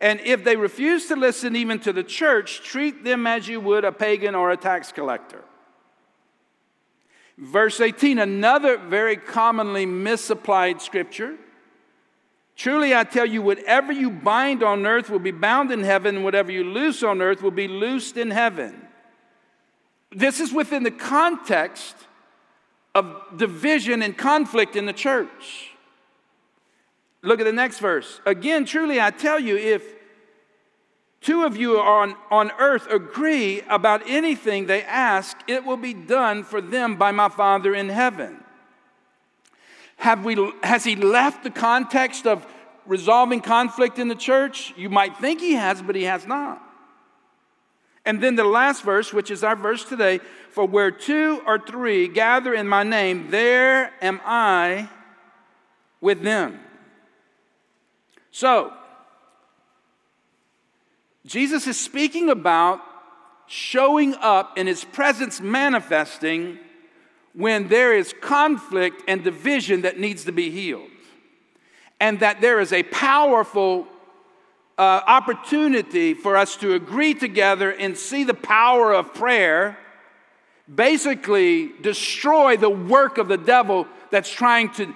And 0.00 0.20
if 0.20 0.44
they 0.44 0.56
refuse 0.56 1.06
to 1.06 1.16
listen 1.16 1.56
even 1.56 1.78
to 1.80 1.92
the 1.92 2.02
church, 2.02 2.62
treat 2.62 3.04
them 3.04 3.26
as 3.26 3.48
you 3.48 3.60
would 3.60 3.84
a 3.84 3.92
pagan 3.92 4.34
or 4.34 4.50
a 4.50 4.56
tax 4.56 4.92
collector. 4.92 5.42
Verse 7.36 7.80
18, 7.80 8.18
another 8.18 8.76
very 8.76 9.16
commonly 9.16 9.86
misapplied 9.86 10.80
scripture. 10.80 11.36
Truly, 12.56 12.94
I 12.94 13.02
tell 13.02 13.26
you, 13.26 13.42
whatever 13.42 13.92
you 13.92 14.10
bind 14.10 14.62
on 14.62 14.86
earth 14.86 15.10
will 15.10 15.18
be 15.18 15.32
bound 15.32 15.72
in 15.72 15.82
heaven, 15.82 16.16
and 16.16 16.24
whatever 16.24 16.52
you 16.52 16.62
loose 16.62 17.02
on 17.02 17.20
earth 17.20 17.42
will 17.42 17.50
be 17.50 17.66
loosed 17.66 18.16
in 18.16 18.30
heaven. 18.30 18.86
This 20.12 20.38
is 20.38 20.52
within 20.52 20.84
the 20.84 20.92
context 20.92 21.96
of 22.94 23.36
division 23.36 24.02
and 24.02 24.16
conflict 24.16 24.76
in 24.76 24.86
the 24.86 24.92
church. 24.92 25.70
Look 27.22 27.40
at 27.40 27.44
the 27.44 27.52
next 27.52 27.78
verse. 27.78 28.20
Again, 28.26 28.64
truly, 28.66 29.00
I 29.00 29.10
tell 29.10 29.40
you, 29.40 29.56
if 29.56 29.82
two 31.20 31.44
of 31.44 31.56
you 31.56 31.80
on, 31.80 32.14
on 32.30 32.52
earth 32.58 32.86
agree 32.90 33.62
about 33.62 34.02
anything 34.06 34.66
they 34.66 34.82
ask, 34.82 35.36
it 35.48 35.64
will 35.64 35.78
be 35.78 35.94
done 35.94 36.44
for 36.44 36.60
them 36.60 36.96
by 36.96 37.10
my 37.12 37.28
Father 37.28 37.74
in 37.74 37.88
heaven. 37.88 38.44
Have 39.96 40.24
we, 40.24 40.52
has 40.62 40.84
he 40.84 40.96
left 40.96 41.44
the 41.44 41.50
context 41.50 42.26
of 42.26 42.46
resolving 42.84 43.40
conflict 43.40 43.98
in 43.98 44.08
the 44.08 44.14
church? 44.14 44.74
You 44.76 44.90
might 44.90 45.16
think 45.16 45.40
he 45.40 45.54
has, 45.54 45.80
but 45.80 45.96
he 45.96 46.04
has 46.04 46.26
not. 46.26 46.60
And 48.04 48.22
then 48.22 48.36
the 48.36 48.44
last 48.44 48.82
verse, 48.82 49.14
which 49.14 49.30
is 49.30 49.42
our 49.42 49.56
verse 49.56 49.82
today 49.84 50.20
for 50.54 50.64
where 50.64 50.92
two 50.92 51.42
or 51.48 51.58
three 51.58 52.06
gather 52.06 52.54
in 52.54 52.68
my 52.68 52.84
name, 52.84 53.28
there 53.30 53.92
am 54.00 54.20
I 54.24 54.88
with 56.00 56.22
them. 56.22 56.60
So, 58.30 58.72
Jesus 61.26 61.66
is 61.66 61.80
speaking 61.80 62.30
about 62.30 62.80
showing 63.48 64.14
up 64.14 64.56
in 64.56 64.68
his 64.68 64.84
presence 64.84 65.40
manifesting 65.40 66.60
when 67.32 67.66
there 67.66 67.92
is 67.92 68.14
conflict 68.20 69.02
and 69.08 69.24
division 69.24 69.82
that 69.82 69.98
needs 69.98 70.24
to 70.24 70.32
be 70.32 70.50
healed. 70.50 70.88
And 71.98 72.20
that 72.20 72.40
there 72.40 72.60
is 72.60 72.72
a 72.72 72.84
powerful 72.84 73.88
uh, 74.78 75.00
opportunity 75.04 76.14
for 76.14 76.36
us 76.36 76.56
to 76.58 76.74
agree 76.74 77.14
together 77.14 77.72
and 77.72 77.98
see 77.98 78.22
the 78.22 78.34
power 78.34 78.92
of 78.92 79.14
prayer 79.14 79.78
basically 80.72 81.72
destroy 81.80 82.56
the 82.56 82.70
work 82.70 83.18
of 83.18 83.28
the 83.28 83.36
devil 83.36 83.86
that's 84.10 84.30
trying 84.30 84.70
to 84.70 84.94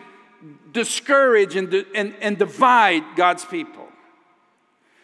discourage 0.73 1.57
and, 1.57 1.73
and, 1.95 2.15
and 2.21 2.39
divide 2.39 3.03
God's 3.17 3.45
people. 3.45 3.89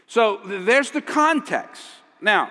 So 0.07 0.41
there's 0.45 0.91
the 0.91 1.03
context. 1.03 1.83
Now, 2.21 2.51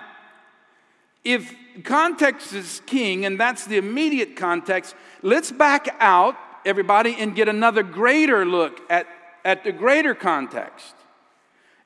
if 1.24 1.54
context 1.82 2.52
is 2.52 2.82
king, 2.86 3.24
and 3.24 3.40
that's 3.40 3.66
the 3.66 3.78
immediate 3.78 4.36
context, 4.36 4.94
let's 5.22 5.50
back 5.50 5.88
out, 5.98 6.36
everybody, 6.64 7.16
and 7.18 7.34
get 7.34 7.48
another 7.48 7.82
greater 7.82 8.44
look 8.44 8.80
at, 8.90 9.06
at 9.44 9.64
the 9.64 9.72
greater 9.72 10.14
context. 10.14 10.94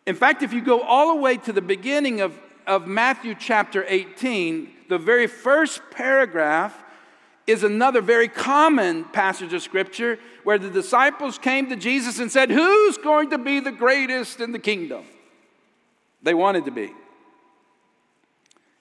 In 0.07 0.15
fact, 0.15 0.43
if 0.43 0.53
you 0.53 0.61
go 0.61 0.81
all 0.81 1.15
the 1.15 1.21
way 1.21 1.37
to 1.37 1.53
the 1.53 1.63
beginning 1.63 2.21
of, 2.21 2.39
of 2.69 2.87
Matthew 2.87 3.35
chapter 3.35 3.85
18, 3.89 4.69
the 4.89 4.99
very 4.99 5.27
first 5.27 5.81
paragraph 5.91 6.85
is 7.47 7.65
another 7.65 8.03
very 8.03 8.29
common 8.29 9.05
passage 9.05 9.55
of 9.55 9.63
scripture 9.63 10.19
where 10.45 10.59
the 10.59 10.69
disciples 10.69 11.39
came 11.39 11.71
to 11.71 11.77
Jesus 11.77 12.19
and 12.19 12.31
said, 12.31 12.51
Who's 12.51 12.99
going 12.99 13.31
to 13.31 13.39
be 13.39 13.59
the 13.59 13.73
greatest 13.73 14.41
in 14.41 14.53
the 14.53 14.59
kingdom? 14.59 15.05
They 16.23 16.35
wanted 16.35 16.67
to 16.67 16.71
be. 16.71 16.93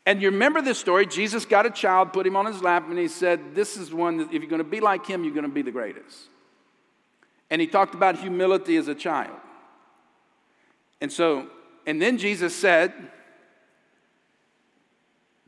And 0.06 0.22
you 0.22 0.32
remember 0.32 0.62
this 0.62 0.78
story 0.78 1.06
Jesus 1.06 1.46
got 1.46 1.66
a 1.66 1.70
child, 1.70 2.12
put 2.12 2.28
him 2.28 2.36
on 2.36 2.46
his 2.46 2.62
lap, 2.62 2.90
and 2.90 2.98
he 2.98 3.08
said, 3.08 3.56
This 3.56 3.78
is 3.78 3.94
one 3.94 4.18
that 4.18 4.34
if 4.34 4.42
you're 4.42 4.50
going 4.50 4.58
to 4.60 4.70
be 4.70 4.82
like 4.82 5.06
him, 5.06 5.24
you're 5.24 5.34
going 5.34 5.44
to 5.46 5.52
be 5.52 5.62
the 5.62 5.72
greatest. 5.72 6.28
And 7.50 7.62
he 7.62 7.68
talked 7.68 7.96
about 7.96 8.20
humility 8.20 8.76
as 8.76 8.90
a 8.90 8.96
child. 8.96 9.38
And 11.00 11.12
so, 11.12 11.48
and 11.86 12.02
then 12.02 12.18
Jesus 12.18 12.54
said, 12.54 12.94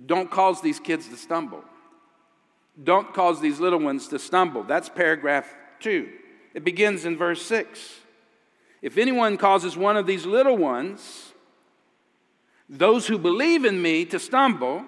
Don't 0.05 0.31
cause 0.31 0.61
these 0.61 0.79
kids 0.79 1.07
to 1.09 1.17
stumble. 1.17 1.63
Don't 2.81 3.13
cause 3.13 3.41
these 3.41 3.59
little 3.59 3.79
ones 3.79 4.07
to 4.07 4.19
stumble. 4.19 4.63
That's 4.63 4.87
paragraph 4.87 5.53
two. 5.79 6.09
It 6.53 6.63
begins 6.63 7.05
in 7.05 7.17
verse 7.17 7.41
six. 7.41 7.99
If 8.81 8.97
anyone 8.97 9.37
causes 9.37 9.75
one 9.75 9.97
of 9.97 10.07
these 10.07 10.25
little 10.25 10.55
ones, 10.55 11.33
those 12.69 13.07
who 13.07 13.17
believe 13.17 13.65
in 13.65 13.81
me, 13.81 14.05
to 14.05 14.19
stumble, 14.19 14.85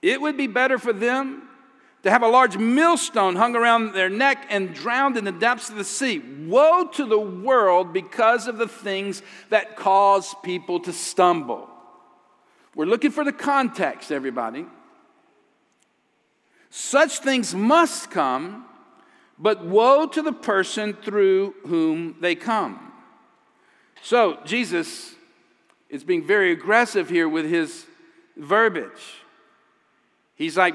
it 0.00 0.20
would 0.20 0.36
be 0.36 0.46
better 0.46 0.78
for 0.78 0.92
them 0.92 1.48
to 2.02 2.10
have 2.10 2.22
a 2.22 2.28
large 2.28 2.56
millstone 2.56 3.36
hung 3.36 3.54
around 3.54 3.92
their 3.92 4.08
neck 4.08 4.46
and 4.48 4.74
drowned 4.74 5.16
in 5.16 5.24
the 5.24 5.32
depths 5.32 5.70
of 5.70 5.76
the 5.76 5.84
sea. 5.84 6.18
Woe 6.18 6.88
to 6.94 7.04
the 7.04 7.18
world 7.18 7.92
because 7.92 8.48
of 8.48 8.58
the 8.58 8.66
things 8.66 9.22
that 9.50 9.76
cause 9.76 10.34
people 10.42 10.80
to 10.80 10.92
stumble. 10.92 11.68
We're 12.74 12.86
looking 12.86 13.10
for 13.10 13.24
the 13.24 13.32
context, 13.32 14.10
everybody. 14.10 14.66
Such 16.70 17.18
things 17.18 17.54
must 17.54 18.10
come, 18.10 18.64
but 19.38 19.64
woe 19.64 20.06
to 20.06 20.22
the 20.22 20.32
person 20.32 20.94
through 20.94 21.54
whom 21.66 22.16
they 22.20 22.34
come. 22.34 22.92
So, 24.02 24.38
Jesus 24.44 25.14
is 25.90 26.02
being 26.02 26.26
very 26.26 26.50
aggressive 26.50 27.10
here 27.10 27.28
with 27.28 27.48
his 27.48 27.86
verbiage. 28.36 29.20
He's 30.34 30.56
like, 30.56 30.74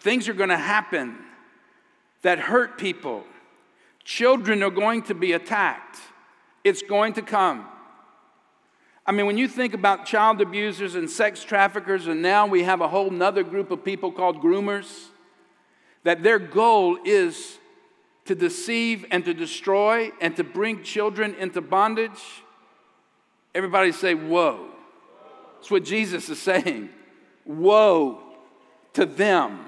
things 0.00 0.28
are 0.28 0.34
going 0.34 0.48
to 0.48 0.56
happen 0.56 1.18
that 2.22 2.38
hurt 2.38 2.78
people. 2.78 3.24
Children 4.02 4.62
are 4.62 4.70
going 4.70 5.02
to 5.02 5.14
be 5.14 5.32
attacked. 5.32 5.98
It's 6.64 6.82
going 6.82 7.12
to 7.14 7.22
come. 7.22 7.66
I 9.06 9.12
mean, 9.12 9.26
when 9.26 9.36
you 9.36 9.48
think 9.48 9.74
about 9.74 10.06
child 10.06 10.40
abusers 10.40 10.94
and 10.94 11.10
sex 11.10 11.44
traffickers, 11.44 12.06
and 12.06 12.22
now 12.22 12.46
we 12.46 12.62
have 12.62 12.80
a 12.80 12.88
whole 12.88 13.10
nother 13.10 13.42
group 13.42 13.70
of 13.70 13.84
people 13.84 14.10
called 14.10 14.40
groomers 14.40 15.08
that 16.04 16.22
their 16.22 16.38
goal 16.38 16.98
is 17.04 17.58
to 18.24 18.34
deceive 18.34 19.04
and 19.10 19.24
to 19.24 19.34
destroy 19.34 20.10
and 20.20 20.34
to 20.36 20.44
bring 20.44 20.82
children 20.82 21.34
into 21.34 21.60
bondage, 21.60 22.42
everybody 23.54 23.92
say, 23.92 24.14
Whoa. 24.14 24.70
That's 25.56 25.70
what 25.70 25.84
Jesus 25.84 26.28
is 26.28 26.40
saying. 26.40 26.90
Woe 27.46 28.22
to 28.94 29.06
them 29.06 29.60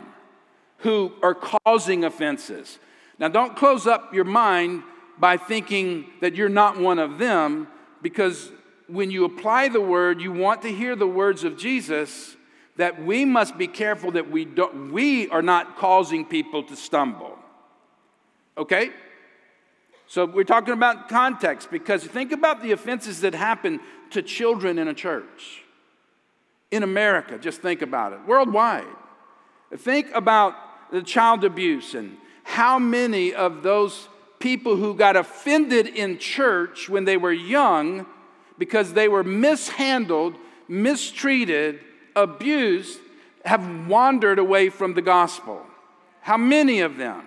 who 0.79 1.13
are 1.23 1.35
causing 1.35 2.05
offenses. 2.05 2.79
Now, 3.19 3.29
don't 3.29 3.57
close 3.57 3.87
up 3.87 4.13
your 4.13 4.25
mind 4.25 4.83
by 5.19 5.39
thinking 5.39 6.07
that 6.21 6.35
you're 6.35 6.51
not 6.51 6.79
one 6.79 6.99
of 6.99 7.19
them, 7.19 7.69
because 8.03 8.51
when 8.89 9.11
you 9.11 9.25
apply 9.25 9.69
the 9.69 9.81
word, 9.81 10.21
you 10.21 10.33
want 10.33 10.63
to 10.63 10.73
hear 10.73 10.95
the 10.97 11.07
words 11.07 11.45
of 11.45 11.57
Jesus 11.57 12.37
that 12.77 13.03
we 13.03 13.25
must 13.25 13.57
be 13.57 13.67
careful 13.67 14.13
that 14.13 14.31
we, 14.31 14.45
don't, 14.45 14.93
we 14.93 15.29
are 15.31 15.43
not 15.43 15.77
causing 15.79 16.25
people 16.25 16.63
to 16.63 16.77
stumble. 16.77 17.39
Okay? 18.57 18.91
So 20.07 20.25
we're 20.25 20.45
talking 20.45 20.75
about 20.75 21.09
context 21.09 21.71
because 21.71 22.05
think 22.05 22.33
about 22.33 22.63
the 22.63 22.73
offenses 22.73 23.23
that 23.23 23.35
happen 23.35 23.81
to 24.11 24.23
children 24.23 24.79
in 24.79 24.89
a 24.89 24.95
church. 24.95 25.63
In 26.71 26.83
America, 26.83 27.39
just 27.39 27.63
think 27.63 27.83
about 27.83 28.13
it. 28.13 28.21
Worldwide. 28.27 28.87
Think 29.77 30.11
about 30.15 30.55
the 30.93 31.03
child 31.03 31.45
abuse 31.45 31.95
and 31.95 32.17
how 32.45 32.79
many 32.79 33.35
of 33.35 33.63
those 33.63 34.09
people 34.39 34.77
who 34.77 34.95
got 34.95 35.17
offended 35.17 35.87
in 35.89 36.19
church 36.19 36.89
when 36.89 37.05
they 37.05 37.17
were 37.17 37.33
young 37.33 38.07
because 38.59 38.93
they 38.93 39.09
were 39.09 39.25
mishandled, 39.25 40.35
mistreated, 40.69 41.81
abused 42.15 43.01
have 43.45 43.87
wandered 43.87 44.39
away 44.39 44.69
from 44.69 44.95
the 44.95 45.03
gospel? 45.03 45.65
How 46.21 46.37
many 46.37 46.81
of 46.81 46.97
them? 46.97 47.25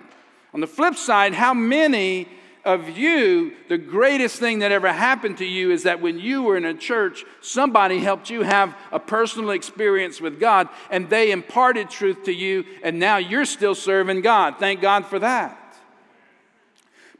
On 0.52 0.60
the 0.60 0.66
flip 0.66 0.96
side, 0.96 1.32
how 1.32 1.54
many 1.54 2.28
of 2.64 2.90
you, 2.90 3.52
the 3.68 3.78
greatest 3.78 4.38
thing 4.38 4.58
that 4.58 4.70
ever 4.70 4.92
happened 4.92 5.38
to 5.38 5.46
you 5.46 5.70
is 5.70 5.84
that 5.84 6.02
when 6.02 6.18
you 6.18 6.42
were 6.42 6.58
in 6.58 6.66
a 6.66 6.74
church, 6.74 7.24
somebody 7.40 8.00
helped 8.00 8.28
you 8.28 8.42
have 8.42 8.76
a 8.92 8.98
personal 8.98 9.50
experience 9.50 10.20
with 10.20 10.38
God 10.38 10.68
and 10.90 11.08
they 11.08 11.30
imparted 11.30 11.88
truth 11.88 12.24
to 12.24 12.32
you, 12.32 12.64
and 12.82 12.98
now 12.98 13.16
you're 13.16 13.46
still 13.46 13.74
serving 13.74 14.20
God. 14.20 14.56
Thank 14.58 14.82
God 14.82 15.06
for 15.06 15.18
that. 15.18 15.56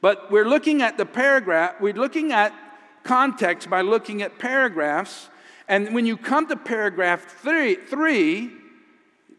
But 0.03 0.31
we're 0.31 0.49
looking 0.49 0.83
at 0.83 0.99
the 0.99 1.07
paragraph, 1.07 1.81
we're 1.81 1.95
looking 1.95 2.33
at 2.33 2.53
context 3.11 3.69
by 3.69 3.81
looking 3.81 4.23
at 4.23 4.39
paragraphs 4.39 5.29
and 5.67 5.93
when 5.93 6.07
you 6.07 6.17
come 6.17 6.47
to 6.47 6.57
paragraph 6.57 7.25
three, 7.43 7.75
three, 7.75 8.53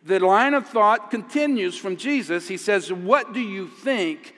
the 0.04 0.20
line 0.20 0.54
of 0.54 0.68
thought 0.68 1.10
continues 1.10 1.78
from 1.78 1.96
Jesus. 1.96 2.50
He 2.50 2.58
says, 2.58 2.92
What 2.92 3.34
do 3.34 3.40
you 3.40 3.68
think? 3.68 4.36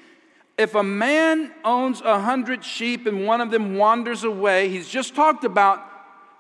If 0.55 0.75
a 0.75 0.83
man 0.83 1.51
owns 1.65 2.01
a 2.01 2.19
hundred 2.19 2.63
sheep 2.63 3.07
and 3.07 3.25
one 3.25 3.41
of 3.41 3.49
them 3.49 3.75
wanders 3.75 4.23
away, 4.23 4.69
he's 4.69 4.87
just 4.87 5.15
talked 5.15 5.45
about 5.45 5.83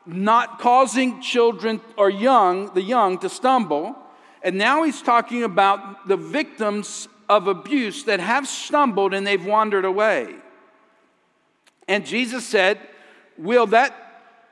not 0.05 0.59
causing 0.59 1.19
children 1.19 1.81
or 1.97 2.11
young, 2.11 2.71
the 2.75 2.83
young, 2.83 3.17
to 3.19 3.29
stumble. 3.29 3.95
And 4.43 4.55
now 4.55 4.83
he's 4.83 5.01
talking 5.01 5.41
about 5.41 6.07
the 6.07 6.17
victims 6.17 7.07
of 7.27 7.47
abuse 7.47 8.03
that 8.03 8.19
have 8.19 8.47
stumbled 8.47 9.15
and 9.15 9.25
they've 9.25 9.43
wandered 9.43 9.85
away. 9.85 10.35
And 11.87 12.05
Jesus 12.05 12.45
said, 12.45 12.79
Will 13.37 13.67
that 13.67 14.03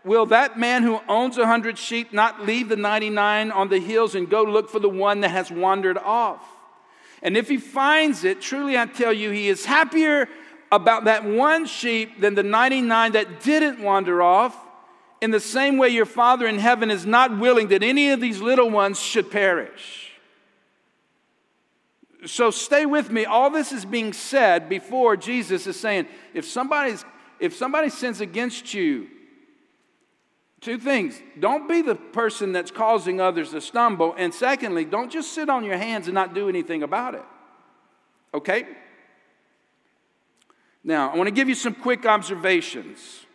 Will 0.03 0.25
that 0.27 0.57
man 0.57 0.81
who 0.83 0.99
owns 1.07 1.37
a 1.37 1.45
hundred 1.45 1.77
sheep 1.77 2.11
not 2.11 2.45
leave 2.45 2.69
the 2.69 2.75
99 2.75 3.51
on 3.51 3.69
the 3.69 3.79
hills 3.79 4.15
and 4.15 4.29
go 4.29 4.43
look 4.43 4.69
for 4.69 4.79
the 4.79 4.89
one 4.89 5.21
that 5.21 5.29
has 5.29 5.51
wandered 5.51 5.97
off? 5.97 6.43
And 7.21 7.37
if 7.37 7.47
he 7.47 7.57
finds 7.57 8.23
it, 8.23 8.41
truly 8.41 8.77
I 8.77 8.87
tell 8.87 9.13
you, 9.13 9.29
he 9.29 9.47
is 9.47 9.65
happier 9.65 10.27
about 10.71 11.03
that 11.03 11.23
one 11.23 11.67
sheep 11.67 12.19
than 12.19 12.33
the 12.33 12.43
99 12.43 13.11
that 13.11 13.41
didn't 13.41 13.79
wander 13.79 14.23
off. 14.23 14.57
In 15.21 15.29
the 15.29 15.39
same 15.39 15.77
way, 15.77 15.89
your 15.89 16.07
Father 16.07 16.47
in 16.47 16.57
heaven 16.57 16.89
is 16.89 17.05
not 17.05 17.37
willing 17.37 17.67
that 17.67 17.83
any 17.83 18.09
of 18.09 18.19
these 18.19 18.41
little 18.41 18.71
ones 18.71 18.99
should 18.99 19.29
perish. 19.29 20.13
So 22.25 22.49
stay 22.49 22.87
with 22.87 23.11
me. 23.11 23.25
All 23.25 23.51
this 23.51 23.71
is 23.71 23.85
being 23.85 24.13
said 24.13 24.67
before 24.67 25.15
Jesus 25.15 25.67
is 25.67 25.79
saying, 25.79 26.07
if 26.33 26.45
somebody's 26.45 27.05
if 27.41 27.55
somebody 27.55 27.89
sins 27.89 28.21
against 28.21 28.73
you, 28.73 29.07
Two 30.61 30.77
things. 30.77 31.19
Don't 31.39 31.67
be 31.67 31.81
the 31.81 31.95
person 31.95 32.53
that's 32.53 32.69
causing 32.69 33.19
others 33.19 33.49
to 33.49 33.59
stumble. 33.59 34.13
And 34.15 34.31
secondly, 34.31 34.85
don't 34.85 35.11
just 35.11 35.33
sit 35.33 35.49
on 35.49 35.63
your 35.63 35.77
hands 35.77 36.07
and 36.07 36.13
not 36.13 36.35
do 36.35 36.47
anything 36.47 36.83
about 36.83 37.15
it. 37.15 37.25
Okay? 38.31 38.67
Now, 40.83 41.11
I 41.11 41.17
want 41.17 41.27
to 41.27 41.33
give 41.33 41.49
you 41.49 41.55
some 41.55 41.73
quick 41.73 42.05
observations. 42.05 43.25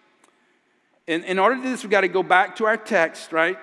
In, 1.09 1.25
in 1.25 1.41
order 1.41 1.57
to 1.57 1.63
do 1.63 1.69
this, 1.69 1.83
we've 1.83 1.91
got 1.91 2.03
to 2.03 2.09
go 2.09 2.23
back 2.23 2.57
to 2.57 2.67
our 2.67 2.77
text, 2.77 3.33
right? 3.33 3.59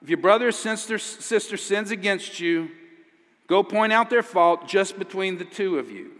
If 0.00 0.08
your 0.08 0.18
brother 0.18 0.48
or 0.48 0.52
sister, 0.52 0.98
sister 0.98 1.56
sins 1.56 1.90
against 1.90 2.38
you, 2.38 2.70
go 3.48 3.64
point 3.64 3.92
out 3.92 4.08
their 4.08 4.22
fault 4.22 4.68
just 4.68 4.98
between 5.00 5.36
the 5.36 5.44
two 5.44 5.80
of 5.80 5.90
you. 5.90 6.12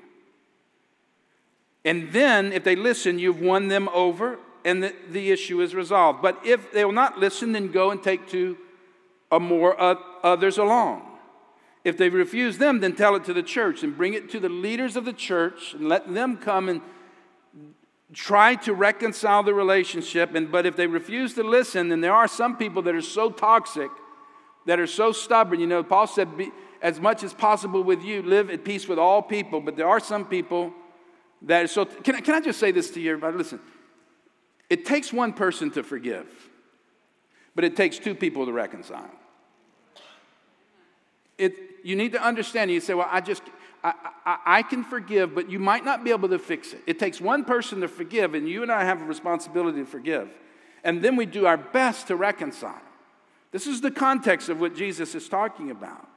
And 1.84 2.12
then, 2.12 2.52
if 2.52 2.64
they 2.64 2.76
listen, 2.76 3.18
you've 3.18 3.40
won 3.40 3.68
them 3.68 3.88
over 3.88 4.38
and 4.64 4.82
the, 4.82 4.94
the 5.10 5.30
issue 5.30 5.60
is 5.60 5.74
resolved. 5.74 6.22
But 6.22 6.38
if 6.44 6.72
they 6.72 6.84
will 6.84 6.92
not 6.92 7.18
listen, 7.18 7.52
then 7.52 7.72
go 7.72 7.90
and 7.90 8.02
take 8.02 8.28
two 8.28 8.56
or 9.30 9.40
more 9.40 9.76
others 10.24 10.58
along. 10.58 11.08
If 11.84 11.96
they 11.96 12.08
refuse 12.08 12.58
them, 12.58 12.80
then 12.80 12.94
tell 12.94 13.16
it 13.16 13.24
to 13.24 13.32
the 13.32 13.42
church 13.42 13.82
and 13.82 13.96
bring 13.96 14.14
it 14.14 14.30
to 14.30 14.38
the 14.38 14.48
leaders 14.48 14.94
of 14.94 15.04
the 15.04 15.12
church 15.12 15.74
and 15.74 15.88
let 15.88 16.12
them 16.12 16.36
come 16.36 16.68
and 16.68 16.80
try 18.12 18.54
to 18.56 18.74
reconcile 18.74 19.42
the 19.42 19.54
relationship. 19.54 20.34
And, 20.34 20.52
but 20.52 20.66
if 20.66 20.76
they 20.76 20.86
refuse 20.86 21.34
to 21.34 21.42
listen, 21.42 21.88
then 21.88 22.00
there 22.00 22.14
are 22.14 22.28
some 22.28 22.56
people 22.56 22.82
that 22.82 22.94
are 22.94 23.00
so 23.00 23.30
toxic 23.30 23.90
that 24.66 24.78
are 24.78 24.86
so 24.86 25.10
stubborn. 25.10 25.58
You 25.58 25.66
know, 25.66 25.82
Paul 25.82 26.06
said, 26.06 26.28
as 26.80 27.00
much 27.00 27.24
as 27.24 27.34
possible 27.34 27.82
with 27.82 28.04
you, 28.04 28.22
live 28.22 28.50
at 28.50 28.64
peace 28.64 28.86
with 28.86 28.98
all 28.98 29.20
people. 29.22 29.60
But 29.60 29.76
there 29.76 29.88
are 29.88 29.98
some 29.98 30.24
people 30.24 30.72
that 31.44 31.70
so. 31.70 31.84
Can 31.84 32.16
I, 32.16 32.20
can 32.20 32.34
I 32.34 32.40
just 32.40 32.58
say 32.58 32.70
this 32.70 32.90
to 32.92 33.00
you, 33.00 33.12
everybody? 33.12 33.36
Listen, 33.36 33.60
it 34.70 34.84
takes 34.84 35.12
one 35.12 35.32
person 35.32 35.70
to 35.72 35.82
forgive, 35.82 36.26
but 37.54 37.64
it 37.64 37.76
takes 37.76 37.98
two 37.98 38.14
people 38.14 38.46
to 38.46 38.52
reconcile. 38.52 39.10
It, 41.38 41.54
you 41.82 41.96
need 41.96 42.12
to 42.12 42.22
understand. 42.22 42.70
You 42.70 42.80
say, 42.80 42.94
well, 42.94 43.08
I 43.10 43.20
just, 43.20 43.42
I, 43.82 43.94
I, 44.24 44.38
I, 44.46 44.62
can 44.62 44.84
forgive, 44.84 45.34
but 45.34 45.50
you 45.50 45.58
might 45.58 45.84
not 45.84 46.04
be 46.04 46.10
able 46.10 46.28
to 46.28 46.38
fix 46.38 46.72
it. 46.72 46.82
It 46.86 46.98
takes 46.98 47.20
one 47.20 47.44
person 47.44 47.80
to 47.80 47.88
forgive, 47.88 48.34
and 48.34 48.48
you 48.48 48.62
and 48.62 48.70
I 48.70 48.84
have 48.84 49.02
a 49.02 49.04
responsibility 49.04 49.80
to 49.80 49.86
forgive. 49.86 50.28
And 50.84 51.02
then 51.02 51.16
we 51.16 51.26
do 51.26 51.46
our 51.46 51.56
best 51.56 52.08
to 52.08 52.16
reconcile. 52.16 52.80
This 53.50 53.66
is 53.66 53.80
the 53.80 53.90
context 53.90 54.48
of 54.48 54.60
what 54.60 54.74
Jesus 54.74 55.14
is 55.14 55.28
talking 55.28 55.70
about. 55.70 56.08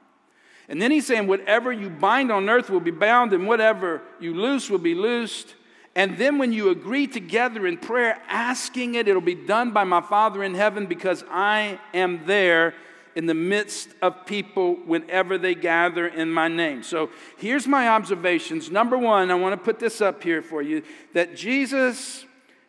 And 0.68 0.82
then 0.82 0.90
he's 0.90 1.06
saying, 1.06 1.26
whatever 1.26 1.72
you 1.72 1.88
bind 1.88 2.32
on 2.32 2.48
earth 2.48 2.70
will 2.70 2.80
be 2.80 2.90
bound, 2.90 3.32
and 3.32 3.46
whatever 3.46 4.02
you 4.18 4.34
loose 4.34 4.68
will 4.68 4.78
be 4.78 4.94
loosed. 4.94 5.54
And 5.94 6.18
then 6.18 6.38
when 6.38 6.52
you 6.52 6.70
agree 6.70 7.06
together 7.06 7.66
in 7.66 7.78
prayer, 7.78 8.20
asking 8.28 8.96
it, 8.96 9.08
it'll 9.08 9.22
be 9.22 9.34
done 9.34 9.70
by 9.70 9.84
my 9.84 10.00
Father 10.00 10.44
in 10.44 10.54
heaven 10.54 10.86
because 10.86 11.24
I 11.30 11.80
am 11.94 12.26
there 12.26 12.74
in 13.14 13.24
the 13.24 13.34
midst 13.34 13.88
of 14.02 14.26
people 14.26 14.74
whenever 14.84 15.38
they 15.38 15.54
gather 15.54 16.06
in 16.06 16.30
my 16.30 16.48
name. 16.48 16.82
So 16.82 17.08
here's 17.38 17.66
my 17.66 17.88
observations. 17.88 18.70
Number 18.70 18.98
one, 18.98 19.30
I 19.30 19.34
want 19.34 19.54
to 19.54 19.64
put 19.64 19.78
this 19.78 20.02
up 20.02 20.22
here 20.22 20.42
for 20.42 20.60
you 20.60 20.82
that 21.14 21.34
Jesus 21.34 22.25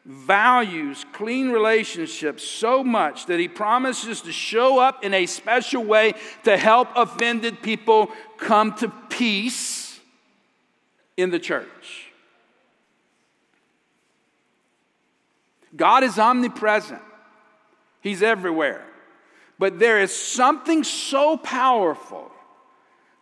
values 0.08 1.06
clean 1.12 1.50
relationships 1.50 2.42
so 2.42 2.82
much 2.82 3.26
that 3.26 3.42
he 3.42 3.48
promises 3.50 4.22
to 4.22 4.32
show 4.32 4.80
up 4.80 5.04
in 5.04 5.14
a 5.14 5.26
special 5.26 5.84
way 5.84 6.14
to 6.46 6.56
help 6.56 6.88
offended 6.96 7.62
people 7.62 8.10
come 8.38 8.74
to 8.76 8.88
peace 9.10 10.00
in 11.18 11.30
the 11.30 11.40
church. 11.40 12.06
God 15.76 16.04
is 16.04 16.18
omnipresent, 16.18 17.02
He's 18.00 18.24
everywhere. 18.24 18.84
But 19.60 19.80
there 19.80 20.00
is 20.00 20.16
something 20.16 20.84
so 20.84 21.36
powerful 21.36 22.32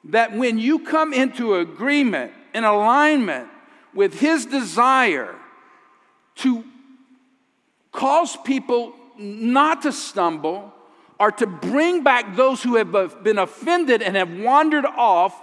that 0.04 0.34
when 0.34 0.60
you 0.60 0.80
come 0.80 1.14
into 1.14 1.56
agreement 1.56 2.34
and 2.54 2.66
alignment 2.66 3.48
with 3.94 4.20
His 4.20 4.46
desire 4.46 5.34
to 6.36 6.64
cause 7.96 8.38
people 8.44 8.94
not 9.18 9.82
to 9.84 9.92
stumble 9.92 10.74
or 11.20 11.32
to 11.32 11.48
bring 11.48 12.04
back 12.04 12.36
those 12.36 12.62
who 12.62 12.76
have 12.76 13.24
been 13.24 13.38
offended 13.38 14.02
and 14.02 14.16
have 14.16 14.32
wandered 14.32 14.86
off 14.86 15.34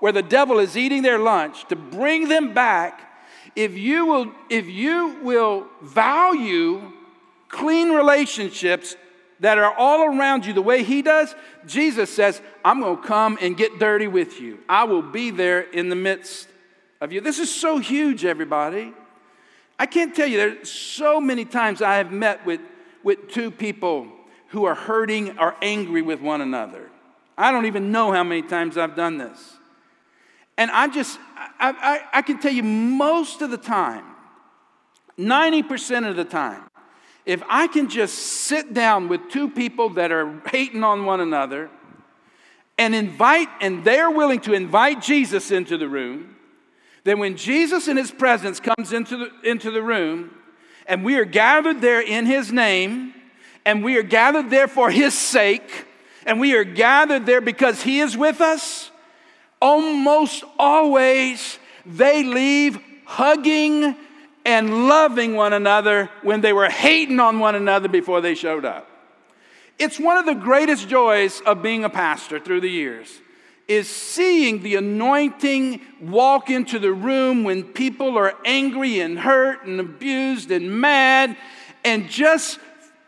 where 0.00 0.12
the 0.12 0.22
devil 0.22 0.58
is 0.58 0.76
eating 0.76 1.02
their 1.02 1.18
lunch, 1.18 1.66
to 1.68 1.76
bring 1.76 2.28
them 2.28 2.52
back, 2.52 3.00
if 3.54 3.76
you 3.78 4.04
will, 4.06 4.32
if 4.50 4.66
you 4.66 5.16
will 5.22 5.66
value 5.80 6.92
clean 7.48 7.92
relationships 7.92 8.96
that 9.40 9.58
are 9.58 9.72
all 9.76 10.04
around 10.04 10.44
you 10.44 10.52
the 10.52 10.62
way 10.62 10.82
He 10.82 11.02
does, 11.02 11.34
Jesus 11.66 12.12
says, 12.12 12.42
I'm 12.64 12.80
going 12.80 12.96
to 12.96 13.02
come 13.02 13.38
and 13.40 13.56
get 13.56 13.78
dirty 13.78 14.08
with 14.08 14.40
you. 14.40 14.58
I 14.68 14.84
will 14.84 15.02
be 15.02 15.30
there 15.30 15.60
in 15.60 15.88
the 15.88 15.96
midst 15.96 16.48
of 17.00 17.12
you. 17.12 17.20
This 17.20 17.38
is 17.38 17.52
so 17.52 17.78
huge, 17.78 18.24
everybody. 18.24 18.92
I 19.82 19.86
can't 19.86 20.14
tell 20.14 20.28
you, 20.28 20.36
there's 20.36 20.70
so 20.70 21.20
many 21.20 21.44
times 21.44 21.82
I 21.82 21.96
have 21.96 22.12
met 22.12 22.46
with, 22.46 22.60
with 23.02 23.26
two 23.26 23.50
people 23.50 24.06
who 24.50 24.64
are 24.64 24.76
hurting 24.76 25.40
or 25.40 25.56
angry 25.60 26.02
with 26.02 26.20
one 26.20 26.40
another. 26.40 26.88
I 27.36 27.50
don't 27.50 27.66
even 27.66 27.90
know 27.90 28.12
how 28.12 28.22
many 28.22 28.42
times 28.42 28.78
I've 28.78 28.94
done 28.94 29.18
this. 29.18 29.56
And 30.56 30.70
I 30.70 30.86
just, 30.86 31.18
I, 31.36 31.72
I, 32.12 32.18
I 32.18 32.22
can 32.22 32.38
tell 32.38 32.52
you 32.52 32.62
most 32.62 33.42
of 33.42 33.50
the 33.50 33.56
time, 33.56 34.04
90% 35.18 36.08
of 36.08 36.14
the 36.14 36.26
time, 36.26 36.62
if 37.26 37.42
I 37.48 37.66
can 37.66 37.88
just 37.88 38.14
sit 38.14 38.72
down 38.72 39.08
with 39.08 39.30
two 39.30 39.50
people 39.50 39.88
that 39.94 40.12
are 40.12 40.40
hating 40.46 40.84
on 40.84 41.06
one 41.06 41.18
another 41.18 41.70
and 42.78 42.94
invite, 42.94 43.48
and 43.60 43.84
they're 43.84 44.12
willing 44.12 44.38
to 44.42 44.52
invite 44.52 45.02
Jesus 45.02 45.50
into 45.50 45.76
the 45.76 45.88
room, 45.88 46.36
then 47.04 47.18
when 47.18 47.36
Jesus 47.36 47.88
in 47.88 47.96
his 47.96 48.10
presence 48.10 48.60
comes 48.60 48.92
into 48.92 49.16
the, 49.16 49.30
into 49.48 49.70
the 49.70 49.82
room, 49.82 50.30
and 50.86 51.04
we 51.04 51.16
are 51.16 51.24
gathered 51.24 51.80
there 51.80 52.00
in 52.00 52.26
his 52.26 52.52
name, 52.52 53.14
and 53.64 53.84
we 53.84 53.96
are 53.96 54.02
gathered 54.02 54.50
there 54.50 54.68
for 54.68 54.90
his 54.90 55.16
sake, 55.16 55.86
and 56.26 56.40
we 56.40 56.54
are 56.54 56.64
gathered 56.64 57.26
there 57.26 57.40
because 57.40 57.82
he 57.82 58.00
is 58.00 58.16
with 58.16 58.40
us, 58.40 58.90
almost 59.60 60.44
always 60.58 61.58
they 61.84 62.22
leave 62.22 62.78
hugging 63.04 63.96
and 64.44 64.88
loving 64.88 65.34
one 65.34 65.52
another 65.52 66.10
when 66.22 66.40
they 66.40 66.52
were 66.52 66.68
hating 66.68 67.20
on 67.20 67.38
one 67.38 67.54
another 67.54 67.88
before 67.88 68.20
they 68.20 68.34
showed 68.34 68.64
up. 68.64 68.88
It's 69.78 69.98
one 69.98 70.16
of 70.16 70.26
the 70.26 70.34
greatest 70.34 70.88
joys 70.88 71.40
of 71.40 71.62
being 71.62 71.84
a 71.84 71.90
pastor 71.90 72.38
through 72.38 72.60
the 72.60 72.70
years 72.70 73.20
is 73.72 73.88
seeing 73.88 74.62
the 74.62 74.76
anointing 74.76 75.80
walk 75.98 76.50
into 76.50 76.78
the 76.78 76.92
room 76.92 77.42
when 77.42 77.64
people 77.64 78.18
are 78.18 78.34
angry 78.44 79.00
and 79.00 79.18
hurt 79.18 79.64
and 79.64 79.80
abused 79.80 80.50
and 80.50 80.78
mad 80.78 81.34
and 81.82 82.10
just 82.10 82.58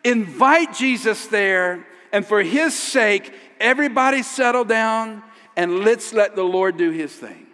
invite 0.04 0.72
Jesus 0.72 1.26
there 1.26 1.86
and 2.12 2.24
for 2.24 2.42
his 2.42 2.74
sake 2.74 3.34
everybody 3.60 4.22
settle 4.22 4.64
down 4.64 5.22
and 5.54 5.80
let's 5.80 6.14
let 6.14 6.34
the 6.34 6.42
Lord 6.42 6.78
do 6.78 6.90
his 6.90 7.12
thing. 7.12 7.46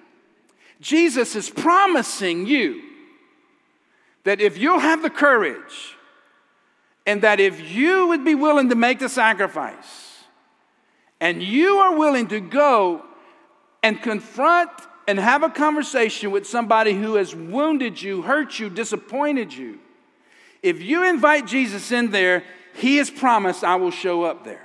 Jesus 0.81 1.35
is 1.35 1.51
promising 1.51 2.47
you 2.47 2.81
that 4.23 4.41
if 4.41 4.57
you'll 4.57 4.79
have 4.79 5.03
the 5.03 5.11
courage 5.11 5.97
and 7.07 7.23
that 7.23 7.41
if 7.41 7.73
you 7.73 8.07
would 8.07 8.25
be 8.25 8.37
willing 8.37 8.69
to 8.69 8.77
make 8.77 9.01
the 9.01 9.09
sacrifice 9.09 10.10
and 11.21 11.43
you 11.43 11.77
are 11.79 11.97
willing 11.97 12.29
to 12.29 12.41
go 12.41 13.05
and 13.83 14.01
confront 14.01 14.71
and 15.07 15.19
have 15.19 15.43
a 15.43 15.51
conversation 15.51 16.31
with 16.31 16.47
somebody 16.47 16.93
who 16.93 17.15
has 17.15 17.35
wounded 17.35 18.01
you, 18.01 18.23
hurt 18.23 18.59
you, 18.59 18.71
disappointed 18.71 19.53
you, 19.53 19.79
if 20.63 20.83
you 20.83 21.09
invite 21.09 21.47
Jesus 21.47 21.91
in 21.91 22.11
there, 22.11 22.45
he 22.75 22.97
has 22.99 23.11
promised 23.11 23.65
I 23.65 23.77
will 23.77 23.91
show 23.91 24.25
up 24.25 24.45
there. 24.45 24.65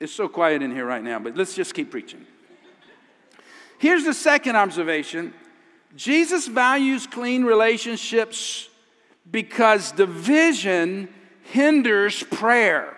It's 0.00 0.12
so 0.12 0.28
quiet 0.28 0.62
in 0.62 0.70
here 0.70 0.86
right 0.86 1.02
now, 1.02 1.18
but 1.18 1.36
let's 1.36 1.54
just 1.54 1.74
keep 1.74 1.90
preaching. 1.90 2.24
Here's 3.78 4.04
the 4.04 4.14
second 4.14 4.56
observation 4.56 5.34
Jesus 5.96 6.46
values 6.46 7.06
clean 7.06 7.44
relationships 7.44 8.68
because 9.30 9.92
division 9.92 11.08
hinders 11.42 12.22
prayer. 12.24 12.94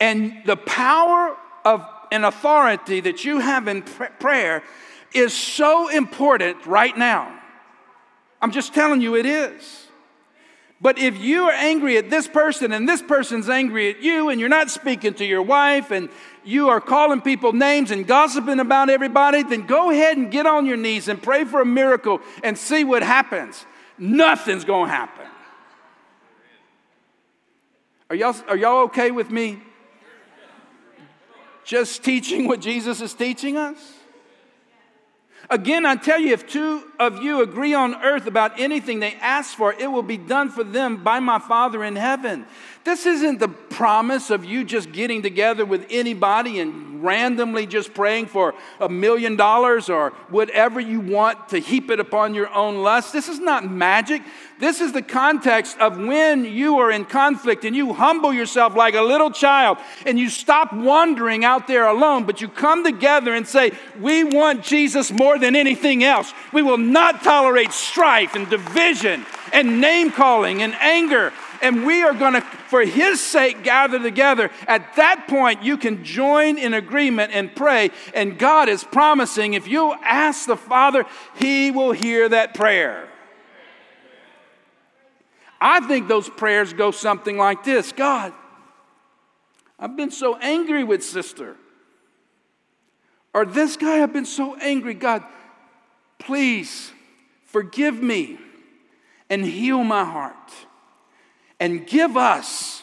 And 0.00 0.42
the 0.44 0.56
power 0.56 1.36
of 1.64 1.86
an 2.12 2.24
authority 2.24 3.00
that 3.00 3.24
you 3.24 3.40
have 3.40 3.68
in 3.68 3.82
prayer 3.82 4.62
is 5.14 5.32
so 5.32 5.88
important 5.88 6.66
right 6.66 6.96
now. 6.96 7.40
I'm 8.40 8.52
just 8.52 8.74
telling 8.74 9.00
you, 9.00 9.16
it 9.16 9.26
is. 9.26 9.86
But 10.78 10.98
if 10.98 11.18
you 11.18 11.44
are 11.44 11.52
angry 11.52 11.96
at 11.96 12.10
this 12.10 12.28
person 12.28 12.72
and 12.72 12.86
this 12.86 13.00
person's 13.00 13.48
angry 13.48 13.90
at 13.90 14.02
you, 14.02 14.28
and 14.28 14.38
you're 14.38 14.50
not 14.50 14.70
speaking 14.70 15.14
to 15.14 15.24
your 15.24 15.40
wife, 15.40 15.90
and 15.90 16.10
you 16.44 16.68
are 16.68 16.82
calling 16.82 17.22
people 17.22 17.54
names 17.54 17.90
and 17.90 18.06
gossiping 18.06 18.60
about 18.60 18.90
everybody, 18.90 19.42
then 19.42 19.66
go 19.66 19.90
ahead 19.90 20.18
and 20.18 20.30
get 20.30 20.44
on 20.44 20.66
your 20.66 20.76
knees 20.76 21.08
and 21.08 21.22
pray 21.22 21.44
for 21.44 21.62
a 21.62 21.66
miracle 21.66 22.20
and 22.44 22.58
see 22.58 22.84
what 22.84 23.02
happens. 23.02 23.64
Nothing's 23.98 24.66
going 24.66 24.90
to 24.90 24.94
happen. 24.94 25.26
Are 28.10 28.16
y'all, 28.16 28.36
are 28.46 28.56
y'all 28.56 28.84
okay 28.84 29.10
with 29.10 29.30
me 29.30 29.60
just 31.66 32.04
teaching 32.04 32.46
what 32.46 32.60
Jesus 32.60 33.02
is 33.02 33.12
teaching 33.12 33.56
us? 33.56 33.76
Again, 35.50 35.84
I 35.84 35.96
tell 35.96 36.18
you, 36.18 36.32
if 36.32 36.48
two 36.48 36.82
of 36.98 37.22
you 37.22 37.42
agree 37.42 37.74
on 37.74 37.94
earth 38.02 38.26
about 38.26 38.58
anything 38.58 39.00
they 39.00 39.14
ask 39.14 39.56
for, 39.56 39.72
it 39.74 39.86
will 39.86 40.02
be 40.02 40.16
done 40.16 40.48
for 40.48 40.64
them 40.64 41.04
by 41.04 41.20
my 41.20 41.38
Father 41.38 41.84
in 41.84 41.94
heaven. 41.94 42.46
This 42.86 43.04
isn't 43.04 43.40
the 43.40 43.48
promise 43.48 44.30
of 44.30 44.44
you 44.44 44.62
just 44.62 44.92
getting 44.92 45.20
together 45.20 45.64
with 45.64 45.84
anybody 45.90 46.60
and 46.60 47.02
randomly 47.02 47.66
just 47.66 47.92
praying 47.92 48.26
for 48.26 48.54
a 48.78 48.88
million 48.88 49.34
dollars 49.34 49.90
or 49.90 50.10
whatever 50.28 50.78
you 50.78 51.00
want 51.00 51.48
to 51.48 51.58
heap 51.58 51.90
it 51.90 51.98
upon 51.98 52.32
your 52.32 52.48
own 52.54 52.84
lust. 52.84 53.12
This 53.12 53.28
is 53.28 53.40
not 53.40 53.68
magic. 53.68 54.22
This 54.60 54.80
is 54.80 54.92
the 54.92 55.02
context 55.02 55.76
of 55.78 55.98
when 55.98 56.44
you 56.44 56.78
are 56.78 56.92
in 56.92 57.06
conflict 57.06 57.64
and 57.64 57.74
you 57.74 57.92
humble 57.92 58.32
yourself 58.32 58.76
like 58.76 58.94
a 58.94 59.02
little 59.02 59.32
child 59.32 59.78
and 60.06 60.16
you 60.16 60.30
stop 60.30 60.72
wandering 60.72 61.44
out 61.44 61.66
there 61.66 61.88
alone, 61.88 62.22
but 62.22 62.40
you 62.40 62.46
come 62.46 62.84
together 62.84 63.34
and 63.34 63.48
say, 63.48 63.72
We 63.98 64.22
want 64.22 64.62
Jesus 64.62 65.10
more 65.10 65.40
than 65.40 65.56
anything 65.56 66.04
else. 66.04 66.32
We 66.52 66.62
will 66.62 66.78
not 66.78 67.24
tolerate 67.24 67.72
strife 67.72 68.36
and 68.36 68.48
division 68.48 69.26
and 69.52 69.80
name 69.80 70.12
calling 70.12 70.62
and 70.62 70.72
anger 70.76 71.32
and 71.62 71.86
we 71.86 72.02
are 72.02 72.14
going 72.14 72.34
to, 72.34 72.44
for 72.76 72.84
His 72.84 73.22
sake, 73.22 73.62
gather 73.64 73.98
together. 73.98 74.50
At 74.68 74.96
that 74.96 75.28
point, 75.28 75.62
you 75.62 75.78
can 75.78 76.04
join 76.04 76.58
in 76.58 76.74
agreement 76.74 77.32
and 77.32 77.56
pray. 77.56 77.90
And 78.12 78.38
God 78.38 78.68
is 78.68 78.84
promising 78.84 79.54
if 79.54 79.66
you 79.66 79.94
ask 80.04 80.46
the 80.46 80.58
Father, 80.58 81.06
He 81.36 81.70
will 81.70 81.92
hear 81.92 82.28
that 82.28 82.52
prayer. 82.52 83.08
I 85.58 85.80
think 85.88 86.06
those 86.06 86.28
prayers 86.28 86.74
go 86.74 86.90
something 86.90 87.38
like 87.38 87.64
this 87.64 87.92
God, 87.92 88.34
I've 89.78 89.96
been 89.96 90.10
so 90.10 90.36
angry 90.36 90.84
with 90.84 91.02
sister. 91.02 91.56
Or 93.32 93.46
this 93.46 93.78
guy, 93.78 94.02
I've 94.02 94.12
been 94.12 94.26
so 94.26 94.54
angry. 94.56 94.92
God, 94.92 95.24
please 96.18 96.92
forgive 97.46 98.02
me 98.02 98.36
and 99.30 99.46
heal 99.46 99.82
my 99.82 100.04
heart. 100.04 100.52
And 101.58 101.86
give 101.86 102.16
us, 102.16 102.82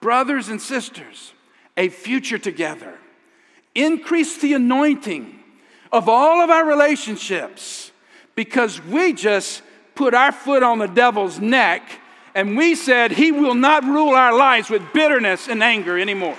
brothers 0.00 0.48
and 0.48 0.60
sisters, 0.60 1.32
a 1.76 1.88
future 1.88 2.38
together. 2.38 2.98
Increase 3.74 4.38
the 4.38 4.54
anointing 4.54 5.38
of 5.92 6.08
all 6.08 6.40
of 6.40 6.50
our 6.50 6.66
relationships 6.66 7.92
because 8.34 8.82
we 8.84 9.12
just 9.12 9.62
put 9.94 10.14
our 10.14 10.32
foot 10.32 10.62
on 10.62 10.78
the 10.78 10.86
devil's 10.86 11.38
neck 11.38 11.82
and 12.34 12.56
we 12.56 12.74
said 12.74 13.10
he 13.12 13.32
will 13.32 13.54
not 13.54 13.84
rule 13.84 14.14
our 14.14 14.36
lives 14.36 14.70
with 14.70 14.92
bitterness 14.92 15.48
and 15.48 15.62
anger 15.62 15.98
anymore. 15.98 16.36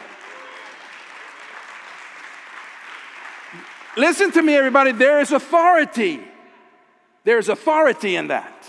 Listen 3.97 4.31
to 4.31 4.41
me, 4.41 4.55
everybody. 4.55 4.93
There 4.93 5.19
is 5.19 5.31
authority. 5.31 6.21
There 7.23 7.37
is 7.37 7.49
authority 7.49 8.15
in 8.15 8.27
that. 8.27 8.67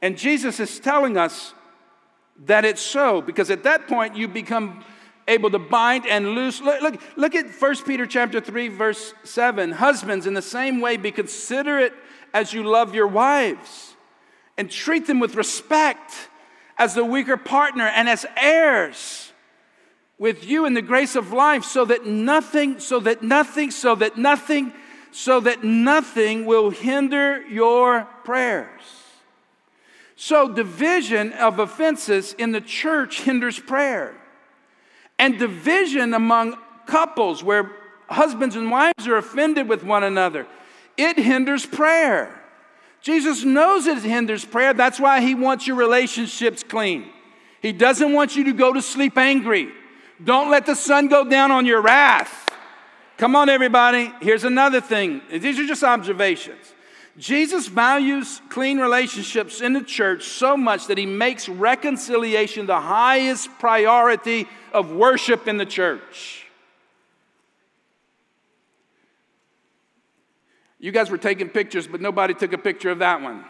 And 0.00 0.16
Jesus 0.16 0.60
is 0.60 0.78
telling 0.78 1.16
us 1.16 1.52
that 2.44 2.64
it's 2.64 2.82
so 2.82 3.22
because 3.22 3.50
at 3.50 3.62
that 3.64 3.88
point 3.88 4.16
you 4.16 4.28
become 4.28 4.84
able 5.28 5.50
to 5.50 5.58
bind 5.58 6.06
and 6.06 6.30
loose. 6.30 6.60
Look, 6.60 6.80
look, 6.82 7.00
look 7.16 7.34
at 7.34 7.46
1 7.46 7.76
Peter 7.84 8.06
chapter 8.06 8.40
3, 8.40 8.68
verse 8.68 9.14
7. 9.24 9.72
Husbands, 9.72 10.26
in 10.26 10.34
the 10.34 10.42
same 10.42 10.80
way, 10.80 10.96
be 10.96 11.10
considerate 11.10 11.92
as 12.32 12.52
you 12.52 12.62
love 12.62 12.94
your 12.94 13.06
wives 13.06 13.94
and 14.56 14.70
treat 14.70 15.06
them 15.06 15.20
with 15.20 15.34
respect 15.34 16.28
as 16.78 16.94
the 16.94 17.04
weaker 17.04 17.36
partner 17.36 17.86
and 17.86 18.08
as 18.08 18.26
heirs 18.36 19.32
with 20.18 20.46
you 20.46 20.64
in 20.64 20.74
the 20.74 20.82
grace 20.82 21.14
of 21.14 21.32
life 21.32 21.64
so 21.64 21.84
that 21.84 22.06
nothing, 22.06 22.78
so 22.78 23.00
that 23.00 23.22
nothing, 23.22 23.70
so 23.70 23.94
that 23.94 24.16
nothing, 24.16 24.72
so 25.10 25.40
that 25.40 25.62
nothing 25.64 26.46
will 26.46 26.70
hinder 26.70 27.42
your 27.48 28.04
prayers. 28.24 28.95
So, 30.16 30.48
division 30.48 31.34
of 31.34 31.58
offenses 31.58 32.32
in 32.32 32.52
the 32.52 32.60
church 32.62 33.20
hinders 33.20 33.58
prayer. 33.58 34.14
And 35.18 35.38
division 35.38 36.14
among 36.14 36.56
couples 36.86 37.44
where 37.44 37.70
husbands 38.08 38.56
and 38.56 38.70
wives 38.70 39.06
are 39.06 39.16
offended 39.16 39.68
with 39.68 39.84
one 39.84 40.04
another, 40.04 40.46
it 40.96 41.18
hinders 41.18 41.66
prayer. 41.66 42.34
Jesus 43.02 43.44
knows 43.44 43.86
it 43.86 43.98
hinders 43.98 44.44
prayer. 44.44 44.72
That's 44.72 44.98
why 44.98 45.20
he 45.20 45.34
wants 45.34 45.66
your 45.66 45.76
relationships 45.76 46.62
clean. 46.62 47.10
He 47.60 47.72
doesn't 47.72 48.12
want 48.12 48.36
you 48.36 48.44
to 48.44 48.52
go 48.52 48.72
to 48.72 48.80
sleep 48.80 49.18
angry. 49.18 49.68
Don't 50.22 50.50
let 50.50 50.64
the 50.64 50.74
sun 50.74 51.08
go 51.08 51.28
down 51.28 51.50
on 51.50 51.66
your 51.66 51.82
wrath. 51.82 52.48
Come 53.18 53.36
on, 53.36 53.48
everybody. 53.48 54.12
Here's 54.20 54.44
another 54.44 54.80
thing. 54.80 55.20
These 55.30 55.58
are 55.58 55.66
just 55.66 55.82
observations. 55.82 56.72
Jesus 57.18 57.66
values 57.66 58.42
clean 58.50 58.78
relationships 58.78 59.62
in 59.62 59.72
the 59.72 59.82
church 59.82 60.24
so 60.24 60.56
much 60.56 60.88
that 60.88 60.98
he 60.98 61.06
makes 61.06 61.48
reconciliation 61.48 62.66
the 62.66 62.80
highest 62.80 63.48
priority 63.58 64.46
of 64.72 64.90
worship 64.92 65.48
in 65.48 65.56
the 65.56 65.64
church. 65.64 66.46
You 70.78 70.92
guys 70.92 71.10
were 71.10 71.18
taking 71.18 71.48
pictures, 71.48 71.86
but 71.86 72.02
nobody 72.02 72.34
took 72.34 72.52
a 72.52 72.58
picture 72.58 72.90
of 72.90 72.98
that 72.98 73.22
one. 73.22 73.44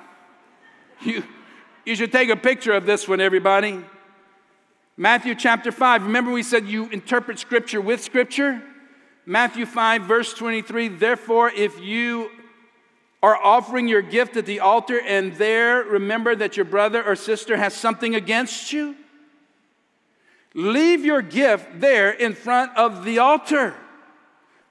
You, 1.03 1.25
you 1.85 1.97
should 1.97 2.13
take 2.13 2.31
a 2.31 2.37
picture 2.37 2.73
of 2.73 2.87
this 2.87 3.09
one, 3.09 3.21
everybody. 3.21 3.85
Matthew 4.97 5.35
chapter 5.35 5.73
5. 5.73 6.05
Remember, 6.05 6.31
we 6.31 6.43
said 6.43 6.67
you 6.67 6.89
interpret 6.89 7.39
scripture 7.39 7.81
with 7.81 8.03
scripture? 8.03 8.63
Matthew 9.27 9.67
5, 9.67 10.03
verse 10.03 10.33
23. 10.33 10.89
Therefore, 10.89 11.51
if 11.51 11.81
you 11.81 12.31
are 13.23 13.37
offering 13.37 13.89
your 13.89 14.03
gift 14.03 14.37
at 14.37 14.47
the 14.47 14.61
altar 14.61 15.01
and 15.01 15.35
there 15.35 15.83
remember 15.85 16.35
that 16.37 16.57
your 16.57 16.65
brother 16.65 17.03
or 17.03 17.17
sister 17.17 17.57
has 17.57 17.75
something 17.75 18.15
against 18.15 18.73
you, 18.73 18.95
leave 20.55 21.05
your 21.05 21.23
gift 21.23 21.81
there 21.81 22.11
in 22.11 22.35
front 22.35 22.77
of 22.77 23.05
the 23.05 23.19
altar. 23.19 23.75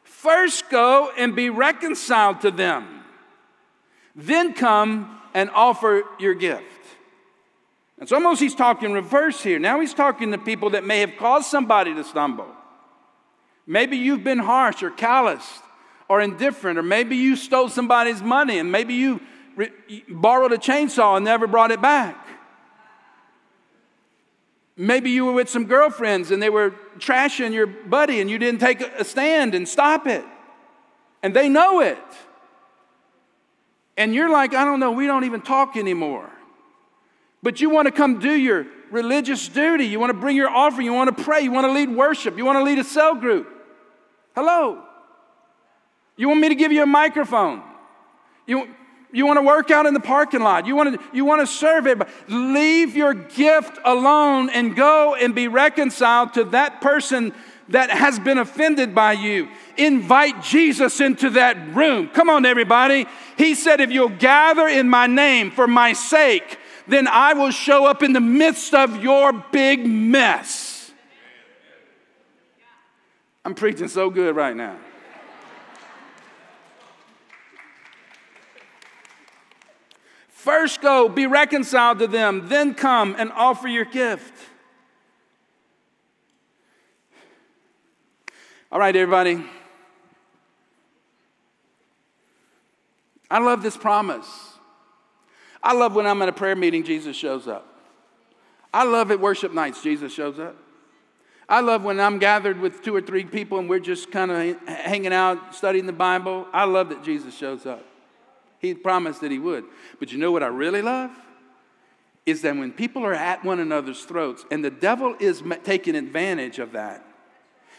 First 0.04 0.70
go 0.70 1.12
and 1.18 1.36
be 1.36 1.50
reconciled 1.50 2.42
to 2.42 2.52
them. 2.52 3.04
Then 4.16 4.54
come 4.54 5.20
and 5.34 5.50
offer 5.50 6.04
your 6.20 6.34
gift. 6.34 6.64
It's 8.00 8.12
almost 8.12 8.42
he's 8.42 8.56
talking 8.56 8.94
reverse 8.94 9.42
here. 9.42 9.60
Now 9.60 9.80
he's 9.80 9.94
talking 9.94 10.32
to 10.32 10.38
people 10.38 10.72
that 10.72 10.84
may 10.84 11.00
have 11.00 11.18
caused 11.18 11.48
somebody 11.48 11.94
to 11.94 12.04
stumble. 12.04 12.48
Maybe 13.68 13.98
you've 13.98 14.24
been 14.24 14.40
harsh 14.40 14.84
or 14.84 14.92
calloused 14.92 15.62
or 16.08 16.22
indifferent, 16.22 16.78
or 16.78 16.84
maybe 16.84 17.16
you 17.16 17.36
stole 17.36 17.70
somebody's 17.70 18.22
money 18.22 18.60
and 18.60 18.72
maybe 18.72 18.94
you 18.94 19.20
re- 19.56 19.72
borrowed 20.08 20.52
a 20.52 20.58
chainsaw 20.58 21.16
and 21.16 21.26
never 21.26 21.48
brought 21.48 21.72
it 21.72 21.82
back. 21.82 22.28
Maybe 24.78 25.12
you 25.12 25.26
were 25.26 25.32
with 25.32 25.50
some 25.50 25.66
girlfriends 25.66 26.32
and 26.32 26.42
they 26.42 26.50
were 26.50 26.74
trashing 26.98 27.54
your 27.54 27.66
buddy 27.66 28.20
and 28.20 28.30
you 28.30 28.38
didn't 28.38 28.60
take 28.60 28.82
a 28.82 29.04
stand 29.04 29.56
and 29.56 29.68
stop 29.68 30.06
it. 30.06 30.24
And 31.24 31.34
they 31.34 31.50
know 31.50 31.80
it. 31.80 31.98
And 33.98 34.14
you're 34.14 34.30
like, 34.30 34.54
I 34.54 34.66
don't 34.66 34.80
know, 34.80 34.92
we 34.92 35.08
don't 35.08 35.24
even 35.24 35.42
talk 35.42 35.78
anymore. 35.78 36.30
But 37.42 37.62
you 37.62 37.70
want 37.70 37.86
to 37.86 37.92
come 37.92 38.20
do 38.20 38.32
your 38.32 38.68
religious 38.92 39.48
duty. 39.48 39.86
You 39.86 40.00
want 40.00 40.10
to 40.10 40.18
bring 40.20 40.36
your 40.36 40.50
offering. 40.50 40.86
You 40.86 40.94
want 40.94 41.16
to 41.16 41.24
pray. 41.24 41.42
You 41.42 41.52
want 41.52 41.66
to 41.66 41.72
lead 41.72 41.90
worship. 41.90 42.38
You 42.38 42.46
want 42.46 42.58
to 42.58 42.64
lead 42.64 42.80
a 42.80 42.84
cell 42.84 43.16
group. 43.16 43.48
Hello. 44.36 44.84
You 46.18 46.28
want 46.30 46.40
me 46.40 46.50
to 46.50 46.56
give 46.56 46.72
you 46.72 46.84
a 46.84 46.88
microphone? 46.88 47.62
You, 48.48 48.70
you 49.12 49.26
want 49.26 49.38
to 49.38 49.44
work 49.44 49.72
out 49.72 49.86
in 49.86 49.94
the 49.94 50.00
parking 50.00 50.42
lot? 50.42 50.66
You 50.66 50.76
want 50.76 51.00
to, 51.00 51.08
you 51.14 51.26
want 51.26 51.42
to 51.42 51.48
serve 51.48 51.88
it? 51.88 52.02
Leave 52.28 52.96
your 52.96 53.14
gift 53.14 53.80
alone 53.84 54.50
and 54.50 54.76
go 54.76 55.16
and 55.16 55.34
be 55.34 55.48
reconciled 55.48 56.34
to 56.36 56.46
that 56.46 56.82
person 56.82 57.34
that 57.70 57.90
has 57.90 58.20
been 58.20 58.38
offended 58.38 58.94
by 58.94 59.14
you. 59.14 59.50
Invite 59.78 60.44
Jesus 60.44 61.02
into 61.02 61.32
that 61.32 61.76
room. 61.76 62.10
Come 62.10 62.30
on, 62.30 62.46
everybody. 62.46 63.08
He 63.38 63.56
said, 63.56 63.82
If 63.82 63.92
you'll 63.92 64.10
gather 64.10 64.68
in 64.68 64.90
my 64.90 65.08
name 65.08 65.52
for 65.52 65.68
my 65.68 65.94
sake, 65.94 66.60
then 66.88 67.08
I 67.08 67.34
will 67.34 67.52
show 67.52 67.86
up 67.86 68.04
in 68.04 68.14
the 68.14 68.22
midst 68.22 68.74
of 68.74 69.02
your 69.04 69.34
big 69.34 69.86
mess. 69.86 70.92
I'm 73.44 73.56
preaching 73.56 73.88
so 73.88 74.10
good 74.10 74.36
right 74.36 74.56
now. 74.56 74.78
First 80.46 80.80
go, 80.80 81.10
be 81.10 81.26
reconciled 81.26 81.98
to 81.98 82.06
them, 82.06 82.50
then 82.50 82.76
come 82.76 83.16
and 83.18 83.32
offer 83.32 83.68
your 83.68 83.84
gift. 83.84 84.32
All 88.72 88.78
right, 88.78 88.96
everybody. 88.96 89.44
I 93.32 93.40
love 93.40 93.64
this 93.64 93.76
promise. 93.76 94.28
I 95.64 95.74
love 95.74 95.96
when 95.96 96.06
I'm 96.06 96.22
at 96.22 96.30
a 96.30 96.32
prayer 96.32 96.56
meeting, 96.56 96.84
Jesus 96.84 97.18
shows 97.18 97.48
up. 97.48 97.66
I 98.72 98.84
love 98.84 99.10
at 99.10 99.20
worship 99.20 99.52
nights, 99.52 99.82
Jesus 99.82 100.14
shows 100.14 100.38
up. 100.38 100.56
I 101.50 101.62
love 101.62 101.84
when 101.84 102.00
I'm 102.00 102.20
gathered 102.20 102.60
with 102.60 102.84
two 102.84 102.96
or 102.96 103.02
three 103.02 103.26
people 103.26 103.58
and 103.58 103.68
we're 103.68 103.80
just 103.80 104.12
kind 104.12 104.30
of 104.30 104.68
hanging 104.68 105.12
out, 105.12 105.56
studying 105.56 105.88
the 105.88 105.92
Bible. 105.92 106.46
I 106.54 106.66
love 106.66 106.90
that 106.90 107.04
Jesus 107.04 107.36
shows 107.36 107.66
up. 107.66 107.84
He 108.60 108.74
promised 108.74 109.22
that 109.22 109.32
he 109.32 109.40
would. 109.40 109.66
But 110.00 110.12
you 110.12 110.18
know 110.18 110.32
what 110.32 110.44
I 110.44 110.48
really 110.48 110.82
love? 110.82 111.12
Is 112.26 112.42
that 112.42 112.56
when 112.56 112.72
people 112.72 113.06
are 113.06 113.14
at 113.14 113.44
one 113.46 113.60
another's 113.60 114.04
throats 114.04 114.46
and 114.50 114.66
the 114.66 114.72
devil 114.72 115.16
is 115.20 115.44
taking 115.64 115.96
advantage 115.96 116.60
of 116.60 116.72
that, 116.72 117.06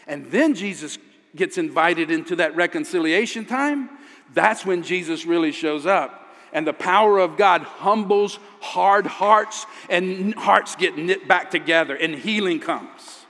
and 0.07 0.25
then 0.31 0.53
Jesus 0.53 0.97
gets 1.35 1.57
invited 1.57 2.09
into 2.09 2.37
that 2.37 2.55
reconciliation 2.55 3.45
time, 3.45 3.89
that's 4.33 4.65
when 4.65 4.83
Jesus 4.83 5.25
really 5.25 5.51
shows 5.51 5.85
up. 5.85 6.23
And 6.53 6.65
the 6.65 6.73
power 6.73 7.19
of 7.19 7.35
God 7.35 7.61
humbles 7.61 8.39
hard 8.61 9.05
hearts, 9.05 9.65
and 9.89 10.33
hearts 10.35 10.75
get 10.77 10.97
knit 10.97 11.27
back 11.27 11.51
together, 11.51 11.95
and 11.95 12.15
healing 12.15 12.59
comes. 12.59 13.25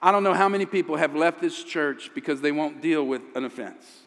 I 0.00 0.12
don't 0.12 0.22
know 0.22 0.34
how 0.34 0.48
many 0.48 0.66
people 0.66 0.96
have 0.96 1.16
left 1.16 1.40
this 1.40 1.64
church 1.64 2.10
because 2.14 2.40
they 2.40 2.52
won't 2.52 2.80
deal 2.80 3.04
with 3.04 3.22
an 3.34 3.44
offense. 3.44 3.97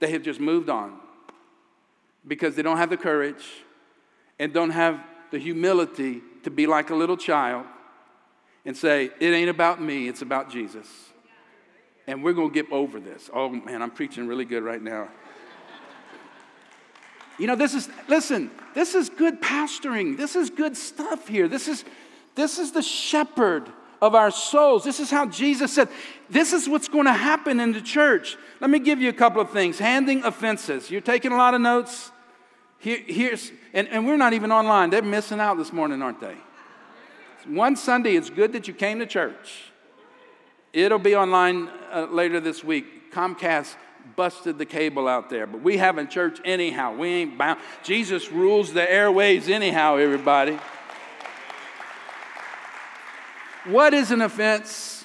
They 0.00 0.10
have 0.12 0.22
just 0.22 0.40
moved 0.40 0.68
on 0.68 0.98
because 2.26 2.54
they 2.54 2.62
don't 2.62 2.76
have 2.76 2.90
the 2.90 2.96
courage 2.96 3.44
and 4.38 4.52
don't 4.52 4.70
have 4.70 5.00
the 5.30 5.38
humility 5.38 6.22
to 6.44 6.50
be 6.50 6.66
like 6.66 6.90
a 6.90 6.94
little 6.94 7.16
child 7.16 7.66
and 8.64 8.76
say, 8.76 9.10
It 9.20 9.32
ain't 9.32 9.50
about 9.50 9.82
me, 9.82 10.08
it's 10.08 10.22
about 10.22 10.50
Jesus. 10.50 10.86
And 12.06 12.24
we're 12.24 12.32
going 12.32 12.48
to 12.48 12.54
get 12.54 12.70
over 12.72 13.00
this. 13.00 13.28
Oh, 13.34 13.50
man, 13.50 13.82
I'm 13.82 13.90
preaching 13.90 14.26
really 14.26 14.46
good 14.46 14.62
right 14.62 14.80
now. 14.80 15.08
You 17.38 17.46
know, 17.46 17.54
this 17.54 17.74
is, 17.74 17.88
listen, 18.08 18.50
this 18.74 18.94
is 18.94 19.08
good 19.10 19.40
pastoring. 19.40 20.16
This 20.16 20.34
is 20.34 20.50
good 20.50 20.76
stuff 20.76 21.28
here. 21.28 21.46
This 21.46 21.68
is, 21.68 21.84
this 22.34 22.58
is 22.58 22.72
the 22.72 22.82
shepherd 22.82 23.70
of 24.00 24.14
our 24.14 24.30
souls. 24.30 24.84
This 24.84 25.00
is 25.00 25.10
how 25.10 25.26
Jesus 25.26 25.72
said, 25.72 25.88
this 26.30 26.52
is 26.52 26.68
what's 26.68 26.88
going 26.88 27.06
to 27.06 27.12
happen 27.12 27.60
in 27.60 27.72
the 27.72 27.80
church. 27.80 28.36
Let 28.60 28.70
me 28.70 28.78
give 28.78 29.00
you 29.00 29.08
a 29.08 29.14
couple 29.14 29.40
of 29.40 29.50
things. 29.50 29.78
Handing 29.78 30.24
offenses. 30.24 30.90
You're 30.90 31.00
taking 31.00 31.32
a 31.32 31.36
lot 31.36 31.54
of 31.54 31.60
notes. 31.60 32.10
Here, 32.78 33.02
here's, 33.04 33.50
and, 33.72 33.88
and 33.88 34.06
we're 34.06 34.16
not 34.16 34.32
even 34.34 34.52
online. 34.52 34.90
They're 34.90 35.02
missing 35.02 35.40
out 35.40 35.56
this 35.58 35.72
morning, 35.72 36.00
aren't 36.00 36.20
they? 36.20 36.36
One 37.46 37.76
Sunday, 37.76 38.14
it's 38.14 38.30
good 38.30 38.52
that 38.52 38.68
you 38.68 38.74
came 38.74 38.98
to 38.98 39.06
church. 39.06 39.72
It'll 40.72 40.98
be 40.98 41.16
online 41.16 41.68
uh, 41.92 42.06
later 42.10 42.40
this 42.40 42.62
week. 42.62 43.12
Comcast 43.12 43.74
busted 44.16 44.58
the 44.58 44.66
cable 44.66 45.08
out 45.08 45.30
there, 45.30 45.46
but 45.46 45.62
we 45.62 45.76
having 45.76 46.08
church 46.08 46.40
anyhow. 46.44 46.94
We 46.94 47.08
ain't 47.08 47.38
bound. 47.38 47.58
Jesus 47.82 48.30
rules 48.30 48.72
the 48.72 48.80
airwaves 48.80 49.48
anyhow, 49.48 49.96
everybody. 49.96 50.58
What 53.64 53.94
is 53.94 54.10
an 54.10 54.22
offense? 54.22 55.04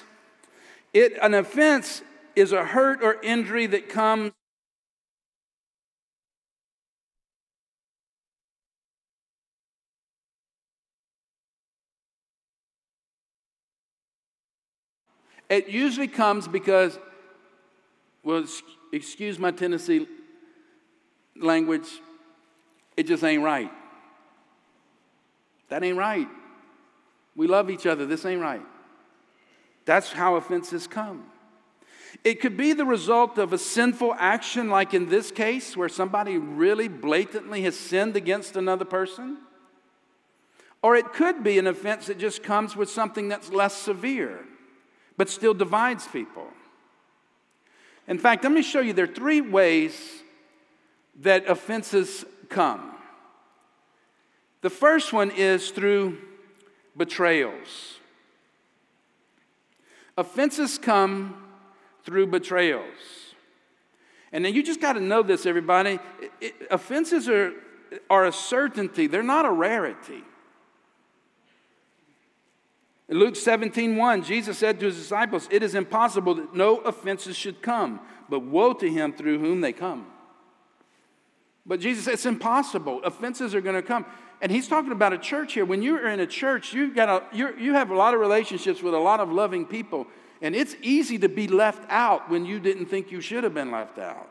It, 0.92 1.18
an 1.20 1.34
offense 1.34 2.02
is 2.36 2.52
a 2.52 2.64
hurt 2.64 3.02
or 3.02 3.20
injury 3.22 3.66
that 3.66 3.88
comes 3.88 4.32
It 15.48 15.68
usually 15.68 16.08
comes 16.08 16.48
because, 16.48 16.98
well, 18.22 18.44
excuse 18.92 19.38
my 19.38 19.50
Tennessee 19.50 20.08
language, 21.36 21.86
it 22.96 23.06
just 23.06 23.22
ain't 23.22 23.42
right. 23.42 23.70
That 25.68 25.84
ain't 25.84 25.98
right. 25.98 26.28
We 27.36 27.46
love 27.46 27.70
each 27.70 27.86
other. 27.86 28.06
This 28.06 28.24
ain't 28.24 28.40
right. 28.40 28.62
That's 29.84 30.12
how 30.12 30.36
offenses 30.36 30.86
come. 30.86 31.24
It 32.22 32.40
could 32.40 32.56
be 32.56 32.72
the 32.72 32.84
result 32.84 33.38
of 33.38 33.52
a 33.52 33.58
sinful 33.58 34.14
action, 34.18 34.70
like 34.70 34.94
in 34.94 35.08
this 35.08 35.30
case, 35.30 35.76
where 35.76 35.88
somebody 35.88 36.38
really 36.38 36.88
blatantly 36.88 37.62
has 37.62 37.78
sinned 37.78 38.16
against 38.16 38.56
another 38.56 38.84
person. 38.84 39.38
Or 40.80 40.94
it 40.94 41.12
could 41.12 41.42
be 41.42 41.58
an 41.58 41.66
offense 41.66 42.06
that 42.06 42.18
just 42.18 42.42
comes 42.42 42.76
with 42.76 42.88
something 42.88 43.28
that's 43.28 43.50
less 43.50 43.74
severe, 43.74 44.44
but 45.16 45.28
still 45.28 45.54
divides 45.54 46.06
people. 46.06 46.46
In 48.06 48.18
fact, 48.18 48.44
let 48.44 48.52
me 48.52 48.62
show 48.62 48.80
you 48.80 48.92
there 48.92 49.06
are 49.06 49.14
three 49.14 49.40
ways 49.40 50.22
that 51.20 51.48
offenses 51.48 52.24
come. 52.48 52.92
The 54.60 54.70
first 54.70 55.12
one 55.12 55.30
is 55.30 55.70
through 55.70 56.18
betrayals. 56.96 57.98
Offenses 60.16 60.78
come 60.78 61.42
through 62.04 62.28
betrayals. 62.28 63.34
And 64.32 64.44
then 64.44 64.54
you 64.54 64.62
just 64.62 64.80
got 64.80 64.94
to 64.94 65.00
know 65.00 65.22
this, 65.22 65.46
everybody. 65.46 65.98
It, 66.20 66.32
it, 66.40 66.54
offenses 66.70 67.28
are, 67.28 67.52
are 68.10 68.26
a 68.26 68.32
certainty, 68.32 69.06
they're 69.06 69.22
not 69.22 69.44
a 69.44 69.50
rarity. 69.50 70.22
In 73.08 73.18
Luke 73.18 73.36
17, 73.36 73.96
1, 73.96 74.22
Jesus 74.24 74.58
said 74.58 74.80
to 74.80 74.86
his 74.86 74.96
disciples, 74.96 75.46
It 75.50 75.62
is 75.62 75.74
impossible 75.74 76.34
that 76.36 76.54
no 76.54 76.78
offenses 76.78 77.36
should 77.36 77.60
come, 77.60 78.00
but 78.28 78.40
woe 78.40 78.72
to 78.72 78.90
him 78.90 79.12
through 79.12 79.38
whom 79.38 79.60
they 79.60 79.72
come. 79.72 80.06
But 81.66 81.80
Jesus 81.80 82.06
It's 82.06 82.26
impossible. 82.26 83.02
Offenses 83.04 83.54
are 83.54 83.60
going 83.60 83.76
to 83.76 83.82
come. 83.82 84.06
And 84.40 84.52
he's 84.52 84.68
talking 84.68 84.92
about 84.92 85.12
a 85.12 85.18
church 85.18 85.54
here. 85.54 85.64
When 85.64 85.82
you're 85.82 86.08
in 86.08 86.20
a 86.20 86.26
church, 86.26 86.72
you 86.72 86.92
got 86.94 87.08
a, 87.08 87.36
you 87.36 87.74
have 87.74 87.90
a 87.90 87.94
lot 87.94 88.14
of 88.14 88.20
relationships 88.20 88.82
with 88.82 88.94
a 88.94 88.98
lot 88.98 89.20
of 89.20 89.30
loving 89.30 89.64
people. 89.64 90.06
And 90.42 90.54
it's 90.54 90.76
easy 90.82 91.18
to 91.18 91.28
be 91.28 91.48
left 91.48 91.84
out 91.88 92.30
when 92.30 92.44
you 92.44 92.60
didn't 92.60 92.86
think 92.86 93.10
you 93.10 93.20
should 93.20 93.44
have 93.44 93.54
been 93.54 93.70
left 93.70 93.98
out. 93.98 94.28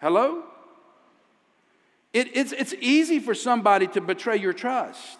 Hello? 0.00 0.44
It, 2.12 2.36
it's, 2.36 2.52
it's 2.52 2.74
easy 2.80 3.18
for 3.18 3.34
somebody 3.34 3.88
to 3.88 4.00
betray 4.00 4.36
your 4.36 4.52
trust 4.52 5.18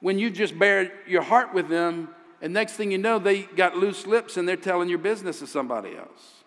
when 0.00 0.18
you 0.18 0.30
just 0.30 0.58
bare 0.58 0.92
your 1.06 1.22
heart 1.22 1.52
with 1.52 1.68
them, 1.68 2.08
and 2.40 2.54
next 2.54 2.72
thing 2.72 2.90
you 2.90 2.96
know, 2.96 3.18
they 3.18 3.42
got 3.42 3.76
loose 3.76 4.06
lips 4.06 4.38
and 4.38 4.48
they're 4.48 4.56
telling 4.56 4.88
your 4.88 4.98
business 4.98 5.40
to 5.40 5.46
somebody 5.46 5.94
else. 5.94 6.42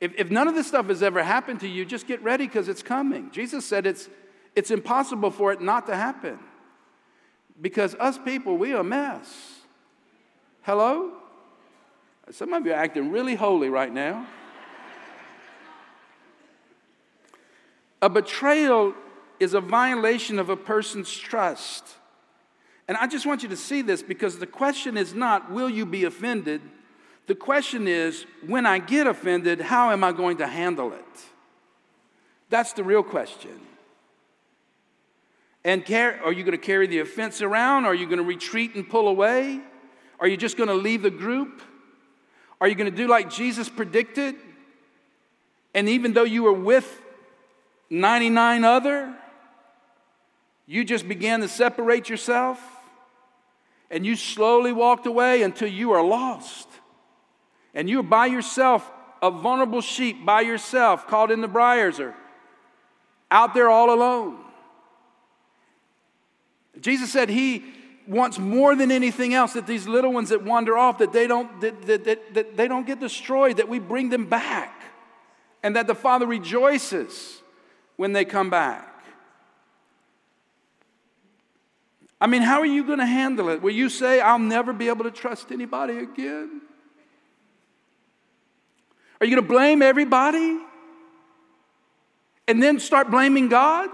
If, 0.00 0.14
if 0.16 0.30
none 0.30 0.48
of 0.48 0.54
this 0.54 0.66
stuff 0.66 0.86
has 0.86 1.02
ever 1.02 1.22
happened 1.22 1.60
to 1.60 1.68
you, 1.68 1.84
just 1.84 2.06
get 2.06 2.22
ready 2.22 2.46
because 2.46 2.68
it's 2.68 2.82
coming. 2.82 3.30
Jesus 3.30 3.66
said 3.66 3.86
it's, 3.86 4.08
it's 4.54 4.70
impossible 4.70 5.30
for 5.30 5.52
it 5.52 5.60
not 5.60 5.86
to 5.86 5.96
happen 5.96 6.38
because 7.60 7.94
us 7.96 8.18
people, 8.18 8.56
we 8.56 8.72
are 8.72 8.80
a 8.80 8.84
mess. 8.84 9.60
Hello? 10.62 11.12
Some 12.30 12.52
of 12.52 12.64
you 12.64 12.72
are 12.72 12.76
acting 12.76 13.10
really 13.10 13.34
holy 13.34 13.68
right 13.68 13.92
now. 13.92 14.26
a 18.02 18.08
betrayal 18.08 18.94
is 19.38 19.54
a 19.54 19.60
violation 19.60 20.38
of 20.38 20.48
a 20.48 20.56
person's 20.56 21.14
trust. 21.14 21.84
And 22.88 22.96
I 22.96 23.06
just 23.06 23.26
want 23.26 23.42
you 23.42 23.48
to 23.50 23.56
see 23.56 23.82
this 23.82 24.02
because 24.02 24.38
the 24.38 24.46
question 24.46 24.96
is 24.96 25.14
not, 25.14 25.50
will 25.50 25.70
you 25.70 25.86
be 25.86 26.04
offended? 26.04 26.60
The 27.26 27.34
question 27.34 27.86
is, 27.86 28.26
when 28.46 28.66
I 28.66 28.78
get 28.78 29.06
offended, 29.06 29.60
how 29.60 29.90
am 29.90 30.02
I 30.02 30.12
going 30.12 30.38
to 30.38 30.46
handle 30.46 30.92
it? 30.92 31.24
That's 32.48 32.72
the 32.72 32.82
real 32.82 33.02
question. 33.02 33.60
And 35.64 35.84
care, 35.84 36.20
are 36.24 36.32
you 36.32 36.42
going 36.42 36.58
to 36.58 36.64
carry 36.64 36.86
the 36.86 37.00
offense 37.00 37.42
around? 37.42 37.84
Are 37.84 37.94
you 37.94 38.06
going 38.06 38.18
to 38.18 38.24
retreat 38.24 38.74
and 38.74 38.88
pull 38.88 39.08
away? 39.08 39.60
Are 40.18 40.26
you 40.26 40.36
just 40.36 40.56
going 40.56 40.68
to 40.68 40.74
leave 40.74 41.02
the 41.02 41.10
group? 41.10 41.62
Are 42.60 42.68
you 42.68 42.74
going 42.74 42.90
to 42.90 42.96
do 42.96 43.06
like 43.06 43.30
Jesus 43.30 43.68
predicted? 43.68 44.36
And 45.74 45.88
even 45.88 46.12
though 46.12 46.24
you 46.24 46.42
were 46.42 46.52
with 46.52 47.00
99 47.90 48.64
other, 48.64 49.14
you 50.66 50.84
just 50.84 51.08
began 51.08 51.40
to 51.40 51.48
separate 51.48 52.08
yourself 52.08 52.60
and 53.90 54.06
you 54.06 54.14
slowly 54.14 54.72
walked 54.72 55.06
away 55.06 55.42
until 55.42 55.68
you 55.68 55.92
are 55.92 56.02
lost. 56.02 56.68
And 57.74 57.90
you're 57.90 58.02
by 58.02 58.26
yourself, 58.26 58.90
a 59.20 59.30
vulnerable 59.30 59.80
sheep 59.80 60.24
by 60.24 60.42
yourself, 60.42 61.06
caught 61.06 61.30
in 61.30 61.40
the 61.40 61.48
briars 61.48 61.98
or 61.98 62.14
out 63.30 63.54
there 63.54 63.68
all 63.68 63.92
alone. 63.92 64.38
Jesus 66.80 67.12
said 67.12 67.28
he 67.28 67.64
wants 68.06 68.38
more 68.38 68.74
than 68.74 68.90
anything 68.90 69.34
else 69.34 69.52
that 69.52 69.66
these 69.66 69.86
little 69.86 70.12
ones 70.12 70.30
that 70.30 70.42
wander 70.42 70.76
off 70.76 70.98
that 70.98 71.12
they 71.12 71.26
don't 71.26 71.60
that, 71.60 71.82
that, 71.82 72.04
that, 72.04 72.34
that 72.34 72.56
they 72.56 72.66
don't 72.66 72.86
get 72.86 72.98
destroyed 72.98 73.58
that 73.58 73.68
we 73.68 73.78
bring 73.78 74.08
them 74.08 74.26
back. 74.26 74.76
And 75.62 75.76
that 75.76 75.86
the 75.86 75.94
father 75.94 76.26
rejoices 76.26 77.42
when 77.96 78.14
they 78.14 78.24
come 78.24 78.48
back. 78.48 78.86
I 82.20 82.26
mean 82.26 82.42
how 82.42 82.60
are 82.60 82.66
you 82.66 82.84
going 82.84 82.98
to 82.98 83.06
handle 83.06 83.50
it? 83.50 83.62
Will 83.62 83.74
you 83.74 83.88
say 83.88 84.20
i'll 84.20 84.38
never 84.38 84.72
be 84.72 84.88
able 84.88 85.04
to 85.04 85.10
trust 85.10 85.52
anybody 85.52 85.98
again 85.98 86.62
are 89.20 89.26
you 89.26 89.36
going 89.36 89.46
to 89.46 89.52
blame 89.52 89.82
everybody 89.82 90.58
and 92.48 92.62
then 92.62 92.80
start 92.80 93.10
blaming 93.10 93.48
god 93.48 93.90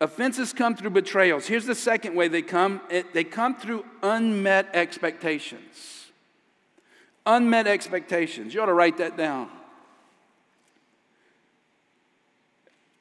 Offenses 0.00 0.52
come 0.52 0.76
through 0.76 0.90
betrayals. 0.90 1.46
Here's 1.46 1.64
the 1.64 1.74
second 1.74 2.14
way 2.14 2.28
they 2.28 2.42
come 2.42 2.80
they 3.12 3.24
come 3.24 3.56
through 3.56 3.84
unmet 4.02 4.68
expectations. 4.74 6.06
Unmet 7.24 7.66
expectations. 7.66 8.52
You 8.52 8.62
ought 8.62 8.66
to 8.66 8.74
write 8.74 8.98
that 8.98 9.16
down. 9.16 9.48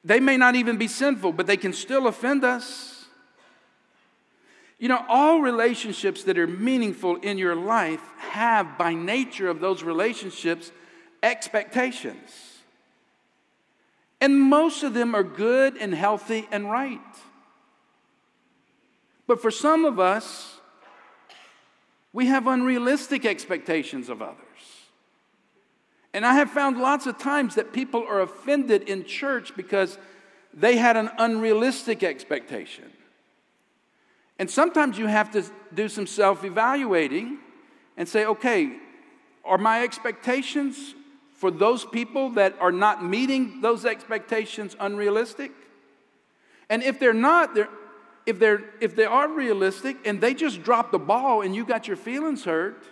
They 0.03 0.19
may 0.19 0.37
not 0.37 0.55
even 0.55 0.77
be 0.77 0.87
sinful, 0.87 1.33
but 1.33 1.47
they 1.47 1.57
can 1.57 1.73
still 1.73 2.07
offend 2.07 2.43
us. 2.43 3.05
You 4.77 4.87
know, 4.87 5.03
all 5.09 5.41
relationships 5.41 6.23
that 6.23 6.37
are 6.37 6.47
meaningful 6.47 7.15
in 7.17 7.37
your 7.37 7.55
life 7.55 8.01
have, 8.17 8.77
by 8.77 8.93
nature 8.93 9.47
of 9.47 9.59
those 9.59 9.83
relationships, 9.83 10.71
expectations. 11.23 12.54
And 14.21 14.39
most 14.39 14.83
of 14.83 14.93
them 14.93 15.13
are 15.13 15.23
good 15.23 15.77
and 15.77 15.93
healthy 15.93 16.47
and 16.51 16.69
right. 16.71 16.99
But 19.27 19.41
for 19.41 19.51
some 19.51 19.85
of 19.85 19.99
us, 19.99 20.59
we 22.13 22.27
have 22.27 22.47
unrealistic 22.47 23.25
expectations 23.25 24.09
of 24.09 24.21
others. 24.21 24.39
And 26.13 26.25
I 26.25 26.35
have 26.35 26.49
found 26.49 26.77
lots 26.77 27.07
of 27.07 27.17
times 27.17 27.55
that 27.55 27.73
people 27.73 28.05
are 28.07 28.21
offended 28.21 28.83
in 28.83 29.03
church 29.03 29.53
because 29.55 29.97
they 30.53 30.77
had 30.77 30.95
an 30.95 31.09
unrealistic 31.17 32.03
expectation. 32.03 32.85
And 34.39 34.49
sometimes 34.49 34.97
you 34.97 35.07
have 35.07 35.31
to 35.31 35.43
do 35.73 35.89
some 35.89 36.07
self 36.07 36.45
evaluating 36.45 37.39
and 37.97 38.07
say, 38.07 38.25
okay, 38.25 38.77
are 39.43 39.57
my 39.57 39.83
expectations 39.83 40.94
for 41.35 41.51
those 41.51 41.85
people 41.85 42.31
that 42.31 42.55
are 42.59 42.71
not 42.71 43.03
meeting 43.03 43.61
those 43.61 43.85
expectations 43.85 44.75
unrealistic? 44.79 45.51
And 46.69 46.81
if 46.81 46.99
they're 46.99 47.13
not, 47.13 47.53
they're, 47.53 47.69
if, 48.25 48.39
they're, 48.39 48.63
if 48.81 48.95
they 48.95 49.05
are 49.05 49.29
realistic 49.29 49.97
and 50.05 50.19
they 50.19 50.33
just 50.33 50.63
drop 50.63 50.91
the 50.91 50.99
ball 50.99 51.41
and 51.41 51.55
you 51.55 51.65
got 51.65 51.87
your 51.87 51.97
feelings 51.97 52.43
hurt, 52.43 52.83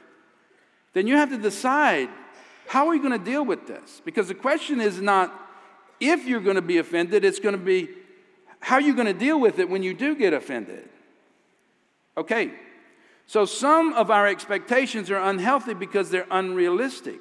then 0.94 1.08
you 1.08 1.16
have 1.16 1.30
to 1.30 1.38
decide 1.38 2.10
how 2.68 2.88
are 2.88 2.96
you 2.96 3.02
going 3.02 3.18
to 3.18 3.24
deal 3.24 3.44
with 3.44 3.68
this? 3.68 4.02
Because 4.06 4.28
the 4.28 4.36
question 4.36 4.80
is 4.80 5.02
not 5.02 5.34
if 6.00 6.26
you're 6.26 6.42
going 6.42 6.56
to 6.56 6.62
be 6.62 6.78
offended, 6.78 7.24
it's 7.24 7.40
going 7.40 7.58
to 7.58 7.64
be 7.64 7.90
how 8.60 8.76
are 8.76 8.82
you 8.82 8.96
going 8.96 9.08
to 9.08 9.14
deal 9.14 9.40
with 9.40 9.60
it 9.60 9.70
when 9.70 9.84
you 9.84 9.94
do 9.94 10.16
get 10.16 10.34
offended? 10.34 10.88
Okay, 12.16 12.54
so 13.26 13.46
some 13.46 13.94
of 13.94 14.10
our 14.10 14.26
expectations 14.28 15.12
are 15.12 15.22
unhealthy 15.22 15.74
because 15.74 16.10
they're 16.10 16.28
unrealistic. 16.32 17.20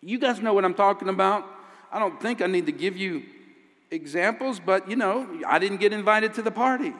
You 0.00 0.18
guys 0.18 0.40
know 0.40 0.54
what 0.54 0.64
I'm 0.64 0.74
talking 0.74 1.08
about. 1.08 1.44
I 1.90 1.98
don't 1.98 2.20
think 2.20 2.42
I 2.42 2.46
need 2.46 2.66
to 2.66 2.72
give 2.72 2.96
you 2.96 3.22
examples, 3.90 4.60
but 4.60 4.88
you 4.88 4.96
know, 4.96 5.40
I 5.46 5.58
didn't 5.58 5.78
get 5.78 5.92
invited 5.92 6.34
to 6.34 6.42
the 6.42 6.50
party. 6.50 6.92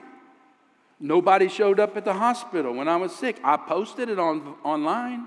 Nobody 0.98 1.48
showed 1.48 1.78
up 1.78 1.96
at 1.96 2.04
the 2.04 2.14
hospital 2.14 2.72
when 2.72 2.88
I 2.88 2.96
was 2.96 3.14
sick. 3.14 3.38
I 3.44 3.56
posted 3.56 4.08
it 4.08 4.18
on, 4.18 4.56
online. 4.64 5.26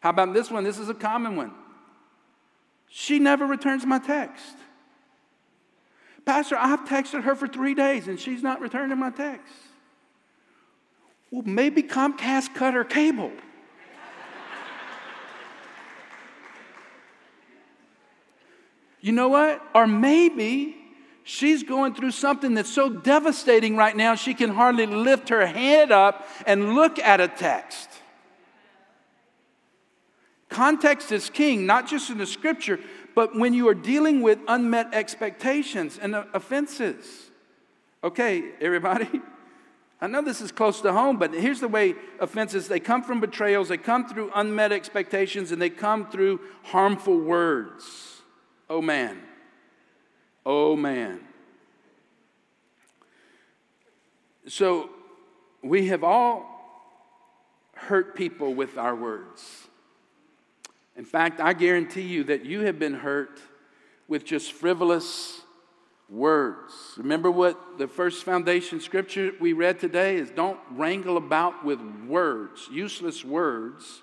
How 0.00 0.10
about 0.10 0.32
this 0.32 0.50
one? 0.50 0.64
This 0.64 0.78
is 0.78 0.88
a 0.88 0.94
common 0.94 1.36
one. 1.36 1.52
She 2.88 3.18
never 3.18 3.46
returns 3.46 3.84
my 3.86 3.98
text. 3.98 4.56
Pastor, 6.24 6.56
I've 6.56 6.80
texted 6.80 7.22
her 7.22 7.34
for 7.34 7.46
three 7.46 7.74
days 7.74 8.08
and 8.08 8.18
she's 8.18 8.42
not 8.42 8.60
returning 8.60 8.98
my 8.98 9.10
text. 9.10 9.54
Well, 11.30 11.42
maybe 11.44 11.82
Comcast 11.82 12.54
cut 12.54 12.74
her 12.74 12.84
cable. 12.84 13.32
You 19.00 19.12
know 19.12 19.28
what? 19.28 19.62
Or 19.74 19.86
maybe 19.86 20.76
she's 21.22 21.62
going 21.62 21.94
through 21.94 22.10
something 22.10 22.54
that's 22.54 22.72
so 22.72 22.88
devastating 22.88 23.76
right 23.76 23.96
now 23.96 24.14
she 24.14 24.34
can 24.34 24.50
hardly 24.50 24.86
lift 24.86 25.28
her 25.28 25.46
head 25.46 25.92
up 25.92 26.26
and 26.46 26.74
look 26.74 26.98
at 26.98 27.20
a 27.20 27.28
text. 27.28 27.88
Context 30.48 31.12
is 31.12 31.28
king, 31.28 31.66
not 31.66 31.86
just 31.86 32.10
in 32.10 32.18
the 32.18 32.26
scripture, 32.26 32.80
but 33.14 33.36
when 33.36 33.52
you 33.52 33.68
are 33.68 33.74
dealing 33.74 34.22
with 34.22 34.38
unmet 34.48 34.94
expectations 34.94 35.98
and 36.00 36.14
offenses. 36.14 37.30
Okay, 38.02 38.52
everybody? 38.60 39.20
I 40.00 40.06
know 40.06 40.22
this 40.22 40.40
is 40.40 40.52
close 40.52 40.80
to 40.82 40.92
home, 40.92 41.18
but 41.18 41.34
here's 41.34 41.60
the 41.60 41.68
way 41.68 41.96
offenses 42.20 42.68
they 42.68 42.78
come 42.78 43.02
from 43.02 43.20
betrayals, 43.20 43.68
they 43.68 43.76
come 43.76 44.08
through 44.08 44.30
unmet 44.34 44.70
expectations, 44.72 45.50
and 45.50 45.60
they 45.60 45.70
come 45.70 46.08
through 46.08 46.40
harmful 46.62 47.18
words. 47.18 48.17
Oh 48.70 48.82
man. 48.82 49.18
Oh 50.44 50.76
man. 50.76 51.20
So 54.46 54.90
we 55.62 55.88
have 55.88 56.04
all 56.04 56.58
hurt 57.74 58.16
people 58.16 58.54
with 58.54 58.76
our 58.76 58.94
words. 58.94 59.68
In 60.96 61.04
fact, 61.04 61.40
I 61.40 61.52
guarantee 61.52 62.02
you 62.02 62.24
that 62.24 62.44
you 62.44 62.62
have 62.62 62.78
been 62.78 62.94
hurt 62.94 63.40
with 64.08 64.24
just 64.24 64.52
frivolous 64.52 65.42
words. 66.08 66.72
Remember 66.96 67.30
what 67.30 67.78
the 67.78 67.86
first 67.86 68.24
foundation 68.24 68.80
scripture 68.80 69.32
we 69.38 69.52
read 69.52 69.78
today 69.78 70.16
is 70.16 70.30
don't 70.30 70.58
wrangle 70.70 71.16
about 71.16 71.64
with 71.64 71.80
words, 72.06 72.68
useless 72.72 73.24
words 73.24 74.02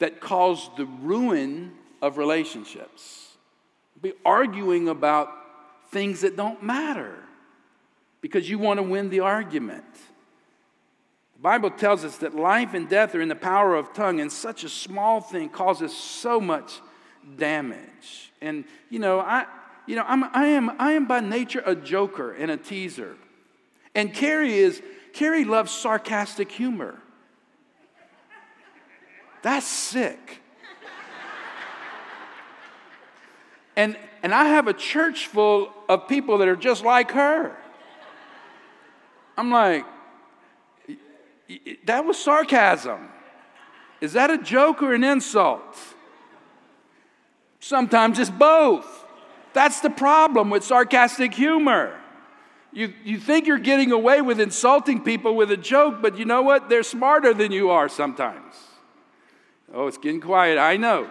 that 0.00 0.20
cause 0.20 0.68
the 0.76 0.86
ruin 0.86 1.72
of 2.00 2.18
relationships. 2.18 3.36
Be 4.00 4.12
arguing 4.24 4.88
about 4.88 5.28
things 5.90 6.20
that 6.20 6.36
don't 6.36 6.62
matter 6.62 7.14
because 8.20 8.48
you 8.48 8.58
want 8.58 8.78
to 8.78 8.82
win 8.82 9.10
the 9.10 9.20
argument. 9.20 9.84
The 11.36 11.42
Bible 11.42 11.70
tells 11.70 12.04
us 12.04 12.16
that 12.18 12.34
life 12.34 12.74
and 12.74 12.88
death 12.88 13.14
are 13.14 13.20
in 13.20 13.28
the 13.28 13.36
power 13.36 13.76
of 13.76 13.92
tongue, 13.92 14.20
and 14.20 14.30
such 14.30 14.64
a 14.64 14.68
small 14.68 15.20
thing 15.20 15.48
causes 15.48 15.96
so 15.96 16.40
much 16.40 16.80
damage. 17.36 18.32
And 18.40 18.64
you 18.90 18.98
know, 18.98 19.20
I, 19.20 19.46
you 19.86 19.96
know, 19.96 20.04
I'm, 20.06 20.24
I 20.24 20.46
am, 20.46 20.70
I 20.80 20.92
am 20.92 21.06
by 21.06 21.20
nature 21.20 21.62
a 21.64 21.74
joker 21.74 22.32
and 22.32 22.50
a 22.50 22.56
teaser, 22.56 23.16
and 23.94 24.12
Carrie 24.12 24.58
is, 24.58 24.82
Carrie 25.12 25.44
loves 25.44 25.70
sarcastic 25.70 26.50
humor. 26.50 27.00
That's 29.42 29.66
sick. 29.66 30.42
And 33.78 33.96
and 34.22 34.34
I 34.34 34.46
have 34.46 34.66
a 34.66 34.72
church 34.72 35.28
full 35.28 35.72
of 35.88 36.08
people 36.08 36.38
that 36.38 36.48
are 36.48 36.56
just 36.56 36.84
like 36.84 37.12
her. 37.12 37.56
I'm 39.36 39.50
like, 39.50 39.86
that 41.84 42.04
was 42.04 42.18
sarcasm. 42.18 43.08
Is 44.00 44.14
that 44.14 44.30
a 44.30 44.38
joke 44.38 44.82
or 44.82 44.92
an 44.92 45.04
insult? 45.04 45.76
Sometimes 47.60 48.18
it's 48.18 48.30
both. 48.30 49.04
That's 49.52 49.80
the 49.80 49.90
problem 49.90 50.50
with 50.50 50.64
sarcastic 50.64 51.32
humor. 51.34 51.96
You, 52.72 52.92
you 53.04 53.18
think 53.18 53.46
you're 53.46 53.58
getting 53.58 53.92
away 53.92 54.20
with 54.20 54.40
insulting 54.40 55.02
people 55.02 55.34
with 55.34 55.50
a 55.50 55.56
joke, 55.56 56.02
but 56.02 56.18
you 56.18 56.24
know 56.24 56.42
what? 56.42 56.68
They're 56.68 56.82
smarter 56.82 57.32
than 57.32 57.50
you 57.50 57.70
are 57.70 57.88
sometimes. 57.88 58.54
Oh, 59.72 59.86
it's 59.86 59.98
getting 59.98 60.20
quiet, 60.20 60.58
I 60.58 60.76
know. 60.76 61.08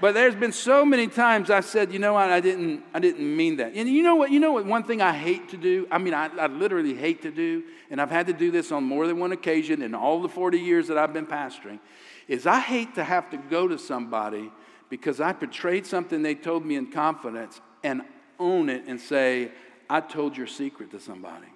But 0.00 0.14
there's 0.14 0.36
been 0.36 0.52
so 0.52 0.84
many 0.84 1.08
times 1.08 1.50
I 1.50 1.60
said, 1.60 1.92
you 1.92 1.98
know 1.98 2.12
what, 2.12 2.30
I 2.30 2.40
didn't, 2.40 2.84
I 2.94 3.00
didn't 3.00 3.36
mean 3.36 3.56
that. 3.56 3.74
And 3.74 3.88
you 3.88 4.02
know 4.02 4.14
what, 4.14 4.30
you 4.30 4.38
know 4.38 4.52
what, 4.52 4.64
one 4.64 4.84
thing 4.84 5.02
I 5.02 5.12
hate 5.12 5.48
to 5.50 5.56
do, 5.56 5.88
I 5.90 5.98
mean, 5.98 6.14
I, 6.14 6.28
I 6.36 6.46
literally 6.46 6.94
hate 6.94 7.22
to 7.22 7.32
do, 7.32 7.64
and 7.90 8.00
I've 8.00 8.10
had 8.10 8.28
to 8.28 8.32
do 8.32 8.52
this 8.52 8.70
on 8.70 8.84
more 8.84 9.08
than 9.08 9.18
one 9.18 9.32
occasion 9.32 9.82
in 9.82 9.94
all 9.94 10.22
the 10.22 10.28
40 10.28 10.58
years 10.58 10.86
that 10.88 10.98
I've 10.98 11.12
been 11.12 11.26
pastoring, 11.26 11.80
is 12.28 12.46
I 12.46 12.60
hate 12.60 12.94
to 12.94 13.02
have 13.02 13.28
to 13.30 13.36
go 13.36 13.66
to 13.66 13.78
somebody 13.78 14.52
because 14.88 15.20
I 15.20 15.32
portrayed 15.32 15.84
something 15.84 16.22
they 16.22 16.36
told 16.36 16.64
me 16.64 16.76
in 16.76 16.92
confidence 16.92 17.60
and 17.82 18.02
own 18.38 18.68
it 18.68 18.84
and 18.86 19.00
say, 19.00 19.50
I 19.90 20.00
told 20.00 20.36
your 20.36 20.46
secret 20.46 20.90
to 20.92 21.00
somebody. 21.00 21.48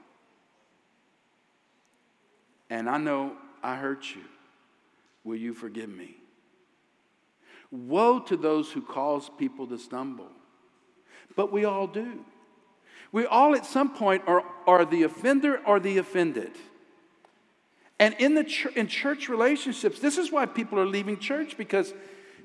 And 2.71 2.89
I 2.89 2.99
know 2.99 3.37
I 3.63 3.77
hurt 3.77 4.15
you. 4.15 4.23
Will 5.25 5.37
you 5.37 5.55
forgive 5.55 5.91
me? 5.91 6.17
Woe 7.73 8.21
to 8.21 8.37
those 8.37 8.71
who 8.71 8.83
cause 8.83 9.29
people 9.39 9.67
to 9.67 9.79
stumble. 9.79 10.31
But 11.35 11.51
we 11.51 11.65
all 11.65 11.89
do. 11.89 12.25
We 13.11 13.27
all 13.27 13.55
at 13.55 13.67
some 13.67 13.95
point 13.95 14.23
are, 14.27 14.45
are 14.67 14.85
the 14.85 15.03
offender 15.03 15.61
or 15.67 15.81
the 15.81 15.99
offended. 15.99 16.53
And 17.99 18.15
in, 18.19 18.35
the 18.35 18.45
ch- 18.45 18.67
in 18.77 18.89
church 18.89 19.29
relationships, 19.29 19.99
this 19.99 20.19
is 20.19 20.31
why 20.31 20.47
people 20.47 20.79
are 20.79 20.87
leaving 20.87 21.19
church 21.19 21.57
because, 21.57 21.95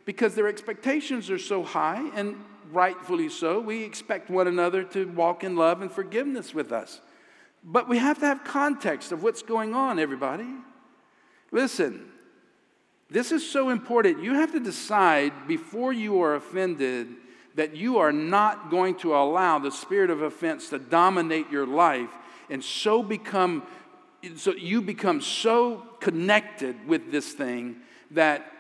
because 0.06 0.34
their 0.34 0.48
expectations 0.48 1.30
are 1.30 1.40
so 1.40 1.64
high, 1.64 2.10
and 2.16 2.38
rightfully 2.72 3.30
so. 3.30 3.60
We 3.60 3.84
expect 3.84 4.30
one 4.30 4.48
another 4.48 4.84
to 4.84 5.08
walk 5.10 5.44
in 5.44 5.56
love 5.56 5.82
and 5.82 5.92
forgiveness 5.92 6.54
with 6.54 6.72
us. 6.72 7.02
But 7.64 7.90
we 7.90 7.98
have 7.98 8.20
to 8.20 8.26
have 8.26 8.44
context 8.44 9.12
of 9.12 9.24
what's 9.24 9.42
going 9.42 9.74
on, 9.74 10.00
everybody. 10.00 10.48
Listen, 11.52 12.12
this 13.10 13.32
is 13.32 13.50
so 13.50 13.70
important. 13.70 14.22
You 14.22 14.34
have 14.34 14.52
to 14.52 14.60
decide 14.60 15.48
before 15.48 15.94
you 15.94 16.22
are 16.22 16.36
offended 16.36 17.08
that 17.56 17.76
you 17.76 17.98
are 17.98 18.12
not 18.12 18.70
going 18.70 18.96
to 18.96 19.16
allow 19.16 19.60
the 19.60 19.72
spirit 19.72 20.10
of 20.10 20.22
offense 20.22 20.70
to 20.70 20.80
dominate 20.80 21.50
your 21.50 21.66
life 21.66 22.10
and 22.50 22.64
so 22.64 23.02
become 23.02 23.64
so 24.36 24.54
you 24.54 24.82
become 24.82 25.22
so 25.22 25.84
connected 26.00 26.88
with 26.88 27.12
this 27.12 27.34
thing 27.34 27.78
that 28.12 28.52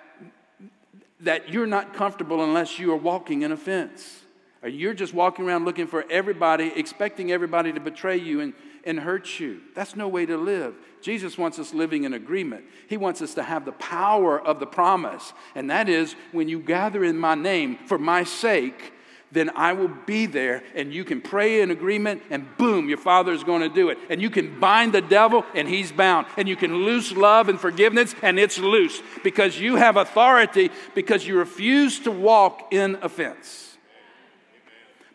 that 1.19 1.49
you're 1.49 1.67
not 1.67 1.93
comfortable 1.93 2.43
unless 2.43 2.77
you 2.77 2.91
are 2.91 2.97
walking 2.97 3.41
in 3.41 3.51
offense. 3.51 4.21
Or 4.61 4.69
you're 4.69 4.93
just 4.93 5.13
walking 5.13 5.45
around 5.45 5.65
looking 5.65 5.87
for 5.87 6.05
everybody, 6.09 6.71
expecting 6.75 7.31
everybody 7.31 7.73
to 7.73 7.79
betray 7.79 8.17
you 8.17 8.41
and 8.41 8.53
and 8.85 8.99
hurt 8.99 9.39
you. 9.39 9.61
That's 9.75 9.95
no 9.95 10.07
way 10.07 10.25
to 10.25 10.37
live. 10.37 10.75
Jesus 11.01 11.37
wants 11.37 11.59
us 11.59 11.73
living 11.73 12.03
in 12.03 12.13
agreement. 12.13 12.65
He 12.87 12.97
wants 12.97 13.21
us 13.21 13.33
to 13.35 13.43
have 13.43 13.65
the 13.65 13.71
power 13.73 14.39
of 14.39 14.59
the 14.59 14.65
promise. 14.65 15.33
And 15.55 15.69
that 15.69 15.89
is 15.89 16.15
when 16.31 16.49
you 16.49 16.59
gather 16.59 17.03
in 17.03 17.17
my 17.17 17.35
name 17.35 17.77
for 17.85 17.97
my 17.97 18.23
sake, 18.23 18.93
then 19.31 19.49
I 19.55 19.73
will 19.73 19.91
be 20.05 20.25
there 20.25 20.63
and 20.73 20.93
you 20.93 21.03
can 21.03 21.21
pray 21.21 21.61
in 21.61 21.69
agreement 21.69 22.23
and 22.29 22.45
boom, 22.57 22.87
your 22.87 22.97
father 22.97 23.33
is 23.33 23.43
going 23.43 23.61
to 23.61 23.69
do 23.69 23.89
it. 23.89 23.97
And 24.09 24.21
you 24.21 24.29
can 24.29 24.59
bind 24.59 24.93
the 24.93 25.01
devil 25.01 25.45
and 25.53 25.67
he's 25.67 25.91
bound. 25.91 26.27
And 26.37 26.47
you 26.47 26.55
can 26.55 26.73
loose 26.73 27.11
love 27.11 27.49
and 27.49 27.59
forgiveness 27.59 28.15
and 28.21 28.39
it's 28.39 28.57
loose 28.57 29.01
because 29.23 29.59
you 29.59 29.75
have 29.75 29.97
authority 29.97 30.71
because 30.95 31.27
you 31.27 31.37
refuse 31.37 31.99
to 32.01 32.11
walk 32.11 32.69
in 32.71 32.95
offense. 33.01 33.77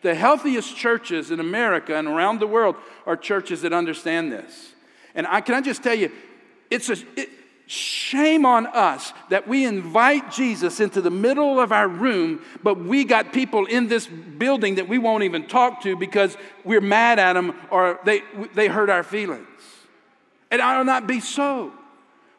The 0.03 0.15
healthiest 0.15 0.75
churches 0.75 1.31
in 1.31 1.39
America 1.39 1.95
and 1.95 2.07
around 2.07 2.39
the 2.39 2.47
world 2.47 2.75
are 3.05 3.15
churches 3.15 3.61
that 3.61 3.73
understand 3.73 4.31
this. 4.31 4.72
And 5.15 5.27
I, 5.27 5.41
can 5.41 5.55
I 5.55 5.61
just 5.61 5.83
tell 5.83 5.95
you, 5.95 6.11
it's 6.69 6.89
a 6.89 6.95
it, 7.15 7.29
shame 7.65 8.45
on 8.45 8.67
us 8.67 9.13
that 9.29 9.47
we 9.47 9.65
invite 9.65 10.31
Jesus 10.31 10.79
into 10.79 11.01
the 11.01 11.09
middle 11.09 11.59
of 11.59 11.71
our 11.71 11.87
room, 11.87 12.41
but 12.61 12.79
we 12.79 13.03
got 13.03 13.31
people 13.31 13.65
in 13.65 13.87
this 13.87 14.05
building 14.05 14.75
that 14.75 14.87
we 14.87 14.97
won't 14.97 15.23
even 15.23 15.47
talk 15.47 15.81
to 15.81 15.95
because 15.95 16.37
we're 16.63 16.81
mad 16.81 17.19
at 17.19 17.33
them 17.33 17.55
or 17.71 17.99
they, 18.05 18.21
they 18.53 18.67
hurt 18.67 18.89
our 18.89 19.03
feelings. 19.03 19.47
And 20.51 20.61
I 20.61 20.77
will 20.77 20.85
not 20.85 21.07
be 21.07 21.19
so. 21.19 21.71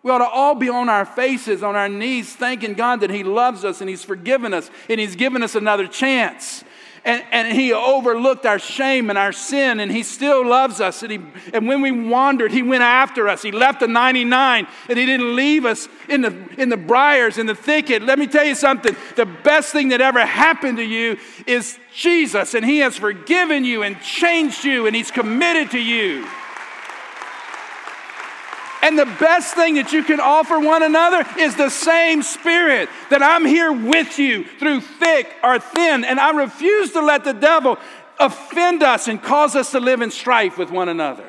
We 0.03 0.11
ought 0.11 0.19
to 0.19 0.29
all 0.29 0.55
be 0.55 0.69
on 0.69 0.91
our 0.91 1.07
faces, 1.07 1.63
on 1.63 1.75
our 1.77 1.89
knees, 1.89 2.37
thanking 2.37 2.75
God 2.75 3.01
that 3.01 3.11
He 3.11 3.25
loves 3.25 3.65
us 3.65 3.81
and 3.81 3.89
He's 3.89 4.05
forgiven 4.05 4.53
us 4.53 4.71
and 4.91 5.01
He's 5.01 5.17
given 5.17 5.43
us 5.43 5.55
another 5.55 5.87
chance. 5.87 6.63
And, 7.07 7.23
and 7.31 7.53
he 7.53 7.71
overlooked 7.73 8.47
our 8.47 8.59
shame 8.59 9.11
and 9.11 9.19
our 9.19 9.33
sin, 9.33 9.79
and 9.79 9.93
he 9.93 10.03
still 10.03 10.47
loves 10.47 10.81
us. 10.81 11.03
And, 11.03 11.13
he, 11.13 11.21
and 11.53 11.69
when 11.69 11.83
we 11.83 11.91
wandered, 11.91 12.51
he 12.51 12.63
went 12.63 12.83
after 12.83 13.29
us. 13.29 13.43
He 13.43 13.53
left 13.53 13.81
the 13.81 13.89
99, 13.89 14.67
and 14.89 14.99
he 14.99 15.05
didn't 15.05 15.37
leave 15.37 15.67
us 15.67 15.87
in 16.09 16.23
the, 16.23 16.35
in 16.57 16.71
the 16.71 16.79
briars, 16.79 17.37
in 17.37 17.45
the 17.45 17.55
thicket. 17.55 18.03
Let 18.03 18.19
me 18.19 18.27
tell 18.27 18.45
you 18.45 18.55
something 18.55 18.97
the 19.17 19.27
best 19.27 19.71
thing 19.71 19.91
that 19.91 20.01
ever 20.01 20.25
happened 20.25 20.79
to 20.79 20.83
you 20.83 21.19
is 21.47 21.79
Jesus, 21.95 22.55
and 22.55 22.65
he 22.65 22.79
has 22.79 22.97
forgiven 22.97 23.67
you 23.67 23.83
and 23.83 24.01
changed 24.01 24.65
you, 24.65 24.87
and 24.87 24.97
he's 24.97 25.11
committed 25.11 25.73
to 25.73 25.79
you. 25.79 26.27
And 28.85 28.99
the 28.99 29.07
best 29.07 29.55
thing 29.55 29.77
that 29.77 29.95
you 29.95 30.05
can 30.05 30.21
offer 30.21 30.61
one 30.61 30.83
another 30.83 31.25
is 31.39 31.57
the 31.57 31.71
same 31.71 32.23
spirit 32.23 32.91
that 33.09 33.23
I'm 33.23 33.47
here 33.47 33.73
with 33.73 34.19
you 34.19 34.45
through 34.45 34.83
thick 34.83 35.35
or 35.43 35.59
thin. 35.59 36.05
And 36.05 36.21
I 36.21 36.33
refuse 36.33 36.93
to 36.93 37.01
let 37.01 37.25
the 37.25 37.33
devil 37.33 37.79
offend 38.21 38.83
us 38.83 39.09
and 39.09 39.23
cause 39.23 39.57
us 39.57 39.71
to 39.71 39.81
live 39.81 40.03
in 40.03 40.11
strife 40.11 40.59
with 40.59 40.71
one 40.71 40.91
another. 40.91 41.25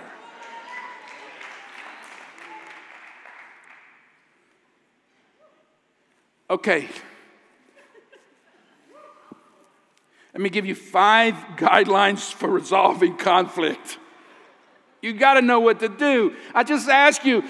Okay. 6.49 6.89
Let 10.34 10.41
me 10.41 10.49
give 10.49 10.66
you 10.66 10.76
five 10.76 11.36
guidelines 11.56 12.34
for 12.34 12.49
resolving 12.49 13.16
conflict. 13.16 13.97
You 15.06 15.14
got 15.14 15.36
to 15.36 15.43
know 15.43 15.60
what 15.60 15.82
to 15.82 15.88
do. 15.88 16.34
I 16.56 16.64
just 16.64 16.89
ask 16.89 17.24
you, 17.24 17.43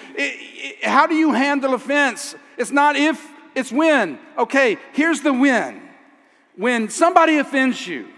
how 0.84 1.08
do 1.08 1.16
you 1.16 1.32
handle 1.32 1.74
offense? 1.74 2.36
It's 2.58 2.70
not 2.70 2.98
if, 2.98 3.26
it's 3.56 3.72
when. 3.72 4.20
Okay, 4.38 4.78
here's 4.92 5.22
the 5.22 5.32
when. 5.32 5.82
When 6.58 6.90
somebody 6.90 7.38
offends 7.38 7.88
you, 7.88 8.10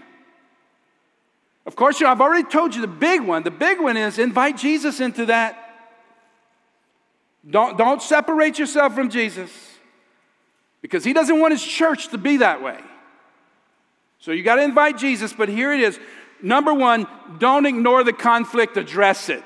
of 1.66 1.76
course, 1.76 2.02
I've 2.02 2.20
already 2.20 2.48
told 2.48 2.74
you 2.74 2.80
the 2.80 2.88
big 2.88 3.20
one. 3.20 3.44
The 3.44 3.52
big 3.52 3.80
one 3.80 3.96
is 3.96 4.18
invite 4.18 4.56
Jesus 4.56 4.98
into 4.98 5.26
that. 5.26 5.86
Don't, 7.48 7.78
don't 7.78 8.02
separate 8.02 8.58
yourself 8.58 8.92
from 8.92 9.08
Jesus 9.08 9.52
because 10.82 11.04
he 11.04 11.12
doesn't 11.12 11.38
want 11.38 11.52
his 11.52 11.62
church 11.62 12.08
to 12.08 12.18
be 12.18 12.38
that 12.38 12.60
way. 12.60 12.80
So 14.18 14.32
you 14.32 14.42
got 14.42 14.56
to 14.56 14.64
invite 14.64 14.98
Jesus, 14.98 15.32
but 15.32 15.48
here 15.48 15.72
it 15.72 15.80
is 15.80 16.00
Number 16.42 16.72
one, 16.72 17.06
don't 17.38 17.66
ignore 17.66 18.04
the 18.04 18.12
conflict, 18.12 18.76
address 18.76 19.28
it. 19.28 19.44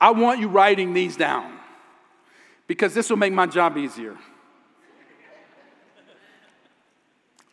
I 0.00 0.10
want 0.10 0.40
you 0.40 0.48
writing 0.48 0.92
these 0.94 1.16
down 1.16 1.58
because 2.66 2.92
this 2.92 3.08
will 3.08 3.16
make 3.16 3.32
my 3.32 3.46
job 3.46 3.76
easier. 3.76 4.16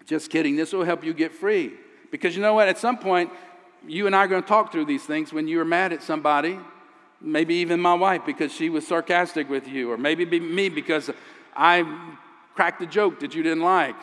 Just 0.06 0.32
kidding, 0.32 0.56
this 0.56 0.74
will 0.74 0.84
help 0.84 1.04
you 1.04 1.14
get 1.14 1.32
free. 1.32 1.74
Because 2.10 2.36
you 2.36 2.42
know 2.42 2.56
what? 2.56 2.68
At 2.68 2.80
some 2.80 2.98
point, 2.98 3.32
you 3.88 4.08
and 4.08 4.16
I 4.16 4.20
are 4.20 4.28
going 4.28 4.42
to 4.42 4.48
talk 4.48 4.72
through 4.72 4.86
these 4.86 5.04
things 5.04 5.32
when 5.32 5.48
you 5.48 5.62
are 5.62 5.66
mad 5.66 5.94
at 5.94 6.02
somebody, 6.02 6.60
maybe 7.22 7.56
even 7.56 7.80
my 7.80 7.94
wife 7.94 8.26
because 8.26 8.52
she 8.52 8.70
was 8.70 8.88
sarcastic 8.88 9.50
with 9.50 9.68
you, 9.68 9.92
or 9.92 9.98
maybe 9.98 10.26
me 10.40 10.70
because 10.70 11.12
I 11.56 11.86
cracked 12.56 12.82
a 12.82 12.88
joke 12.88 13.20
that 13.20 13.36
you 13.36 13.44
didn't 13.44 13.64
like. 13.64 13.96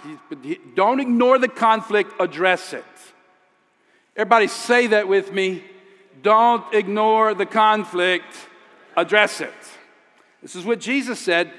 Don't 0.75 1.01
ignore 1.01 1.39
the 1.39 1.49
conflict, 1.49 2.13
address 2.21 2.73
it. 2.73 2.85
Everybody 4.17 4.49
say 4.49 4.87
that 4.89 5.09
with 5.09 5.33
me. 5.33 5.63
Don't 6.23 6.65
ignore 6.75 7.35
the 7.35 7.47
conflict, 7.47 8.35
address 8.97 9.41
it. 9.41 9.53
This 10.43 10.57
is 10.57 10.65
what 10.65 10.81
Jesus 10.81 11.21
said. 11.21 11.53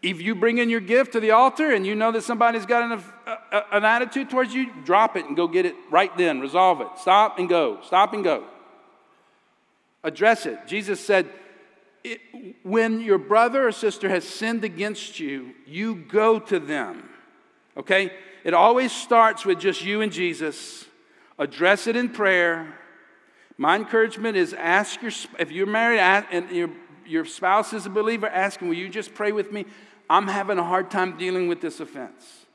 If 0.00 0.22
you 0.22 0.34
bring 0.34 0.58
in 0.58 0.70
your 0.70 0.80
gift 0.80 1.12
to 1.12 1.20
the 1.20 1.32
altar 1.32 1.72
and 1.72 1.86
you 1.86 1.94
know 1.94 2.12
that 2.12 2.22
somebody's 2.22 2.66
got 2.66 2.92
an, 2.92 3.02
a, 3.26 3.62
an 3.72 3.84
attitude 3.84 4.30
towards 4.30 4.54
you, 4.54 4.70
drop 4.84 5.16
it 5.16 5.26
and 5.26 5.34
go 5.34 5.48
get 5.48 5.66
it 5.66 5.74
right 5.90 6.16
then. 6.16 6.40
Resolve 6.40 6.80
it. 6.82 6.88
Stop 6.98 7.38
and 7.38 7.48
go. 7.48 7.80
Stop 7.82 8.12
and 8.12 8.22
go. 8.22 8.44
Address 10.04 10.46
it. 10.46 10.58
Jesus 10.66 11.04
said, 11.04 11.28
it, 12.04 12.20
when 12.62 13.00
your 13.00 13.18
brother 13.18 13.66
or 13.66 13.72
sister 13.72 14.08
has 14.10 14.24
sinned 14.24 14.62
against 14.62 15.18
you, 15.18 15.52
you 15.66 15.94
go 15.94 16.38
to 16.38 16.60
them. 16.60 17.08
Okay? 17.76 18.12
It 18.44 18.52
always 18.52 18.92
starts 18.92 19.44
with 19.44 19.58
just 19.58 19.82
you 19.82 20.02
and 20.02 20.12
Jesus 20.12 20.84
address 21.38 21.86
it 21.86 21.96
in 21.96 22.08
prayer. 22.08 22.74
My 23.56 23.76
encouragement 23.76 24.36
is 24.36 24.52
ask 24.52 25.00
your, 25.02 25.12
if 25.38 25.50
you're 25.50 25.66
married 25.66 26.00
and 26.00 26.50
your, 26.50 26.70
your 27.06 27.24
spouse 27.24 27.72
is 27.72 27.86
a 27.86 27.90
believer, 27.90 28.26
ask 28.26 28.60
him, 28.60 28.68
will 28.68 28.76
you 28.76 28.88
just 28.88 29.14
pray 29.14 29.32
with 29.32 29.52
me? 29.52 29.66
I'm 30.08 30.28
having 30.28 30.58
a 30.58 30.64
hard 30.64 30.90
time 30.90 31.16
dealing 31.16 31.48
with 31.48 31.60
this 31.60 31.80
offense. 31.80 32.46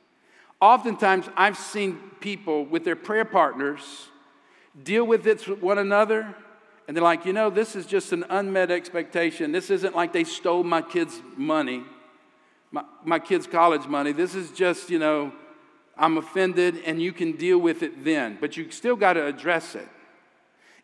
Oftentimes, 0.60 1.28
I've 1.36 1.56
seen 1.56 1.98
people 2.20 2.66
with 2.66 2.84
their 2.84 2.96
prayer 2.96 3.24
partners 3.24 4.08
deal 4.82 5.04
with 5.04 5.26
it 5.26 5.46
with 5.48 5.62
one 5.62 5.78
another, 5.78 6.34
and 6.86 6.96
they're 6.96 7.02
like, 7.02 7.24
you 7.24 7.32
know, 7.32 7.50
this 7.50 7.74
is 7.74 7.86
just 7.86 8.12
an 8.12 8.24
unmet 8.28 8.70
expectation. 8.70 9.52
This 9.52 9.70
isn't 9.70 9.96
like 9.96 10.12
they 10.12 10.24
stole 10.24 10.62
my 10.62 10.82
kids' 10.82 11.20
money, 11.36 11.82
my, 12.70 12.84
my 13.04 13.18
kids' 13.18 13.46
college 13.46 13.86
money. 13.86 14.12
This 14.12 14.34
is 14.34 14.50
just, 14.50 14.90
you 14.90 14.98
know, 14.98 15.32
I'm 16.00 16.16
offended, 16.16 16.82
and 16.86 17.00
you 17.00 17.12
can 17.12 17.32
deal 17.32 17.58
with 17.58 17.82
it 17.82 18.04
then, 18.04 18.38
but 18.40 18.56
you 18.56 18.70
still 18.70 18.96
got 18.96 19.12
to 19.12 19.26
address 19.26 19.74
it. 19.74 19.86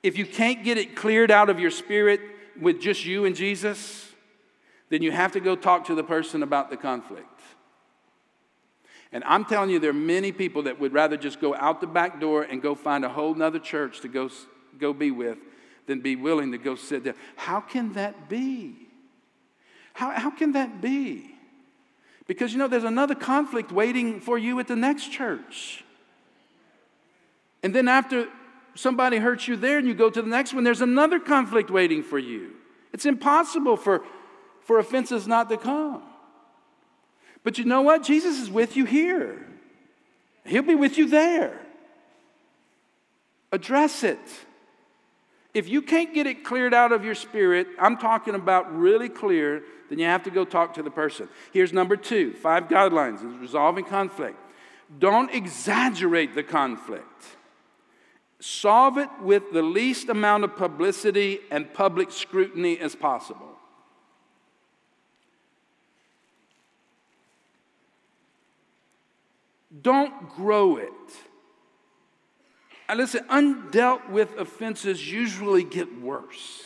If 0.03 0.19
you 0.19 0.27
can't 0.27 0.63
get 0.63 0.77
it 0.77 0.95
cleared 0.95 1.31
out 1.31 1.49
of 1.49 1.59
your 1.59 1.71
spirit 1.71 2.21
with 2.61 2.81
just 2.81 3.07
you 3.07 3.25
and 3.25 3.35
Jesus, 3.35 4.13
then 4.91 5.03
you 5.03 5.11
have 5.11 5.33
to 5.33 5.41
go 5.41 5.57
talk 5.57 5.87
to 5.87 5.95
the 5.95 6.05
person 6.05 6.43
about 6.43 6.71
the 6.71 6.77
conflict. 6.77 7.41
And 9.11 9.25
I'm 9.25 9.47
telling 9.47 9.71
you, 9.71 9.79
there 9.79 9.91
are 9.91 9.95
many 9.95 10.33
people 10.33 10.65
that 10.65 10.79
would 10.79 10.93
rather 10.93 11.17
just 11.17 11.41
go 11.41 11.55
out 11.55 11.81
the 11.81 11.87
back 11.87 12.21
door 12.21 12.43
and 12.43 12.61
go 12.61 12.75
find 12.75 13.05
a 13.05 13.09
whole 13.09 13.35
nother 13.35 13.59
church 13.59 14.01
to 14.03 14.09
go, 14.09 14.29
go 14.79 14.93
be 14.93 15.11
with 15.11 15.39
than 15.87 16.01
be 16.01 16.15
willing 16.15 16.53
to 16.53 16.59
go 16.59 16.75
sit 16.75 17.05
there. 17.05 17.15
How 17.37 17.61
can 17.61 17.95
that 17.95 18.29
be? 18.29 18.77
How, 19.95 20.11
how 20.11 20.31
can 20.31 20.53
that 20.53 20.83
be? 20.83 21.36
Because 22.27 22.53
you 22.53 22.59
know, 22.59 22.69
there's 22.69 22.85
another 22.85 23.15
conflict 23.15 23.71
waiting 23.71 24.21
for 24.21 24.37
you 24.37 24.59
at 24.59 24.67
the 24.67 24.77
next 24.77 25.13
church. 25.13 25.85
And 27.63 27.75
then 27.75 27.89
after 27.89 28.29
somebody 28.75 29.19
hurts 29.19 29.49
you 29.49 29.57
there 29.57 29.79
and 29.79 29.87
you 29.87 29.95
go 29.95 30.11
to 30.11 30.23
the 30.23 30.29
next 30.29 30.53
one, 30.53 30.65
there's 30.65 30.81
another 30.81 31.19
conflict 31.19 31.71
waiting 31.71 32.03
for 32.03 32.19
you. 32.19 32.53
It's 32.93 33.07
impossible 33.07 33.77
for, 33.77 34.05
for 34.61 34.79
offenses 34.79 35.27
not 35.27 35.49
to 35.51 35.57
come. 35.57 36.03
But 37.43 37.59
you 37.59 37.65
know 37.65 37.83
what? 37.83 38.03
Jesus 38.03 38.41
is 38.41 38.51
with 38.51 38.77
you 38.77 38.85
here, 38.85 39.47
He'll 40.45 40.63
be 40.63 40.75
with 40.75 40.97
you 40.97 41.09
there. 41.09 41.61
Address 43.53 44.03
it. 44.03 44.19
If 45.55 45.69
you 45.69 45.81
can't 45.81 46.13
get 46.13 46.27
it 46.27 46.45
cleared 46.45 46.75
out 46.75 46.93
of 46.93 47.05
your 47.05 47.15
spirit, 47.15 47.69
I'm 47.81 47.97
talking 47.97 48.35
about 48.35 48.77
really 48.77 49.09
clear 49.09 49.63
then 49.89 49.99
you 49.99 50.07
have 50.07 50.23
to 50.25 50.31
go 50.31 50.45
talk 50.45 50.75
to 50.75 50.83
the 50.83 50.91
person. 50.91 51.29
Here's 51.53 51.73
number 51.73 51.97
two 51.97 52.35
five 52.35 52.69
guidelines 52.69 53.17
is 53.17 53.37
resolving 53.39 53.85
conflict. 53.85 54.39
Don't 54.99 55.33
exaggerate 55.33 56.35
the 56.35 56.43
conflict. 56.43 57.05
Solve 58.39 58.99
it 58.99 59.09
with 59.23 59.53
the 59.53 59.63
least 59.63 60.09
amount 60.09 60.45
of 60.45 60.57
publicity 60.57 61.41
and 61.51 61.73
public 61.73 62.11
scrutiny 62.11 62.79
as 62.79 62.95
possible. 62.95 63.57
Don't 69.83 70.29
grow 70.31 70.77
it. 70.77 70.91
And 72.89 72.99
listen, 72.99 73.25
undealt 73.25 74.11
with 74.11 74.39
offenses 74.39 75.11
usually 75.11 75.65
get 75.65 76.01
worse. 76.01 76.66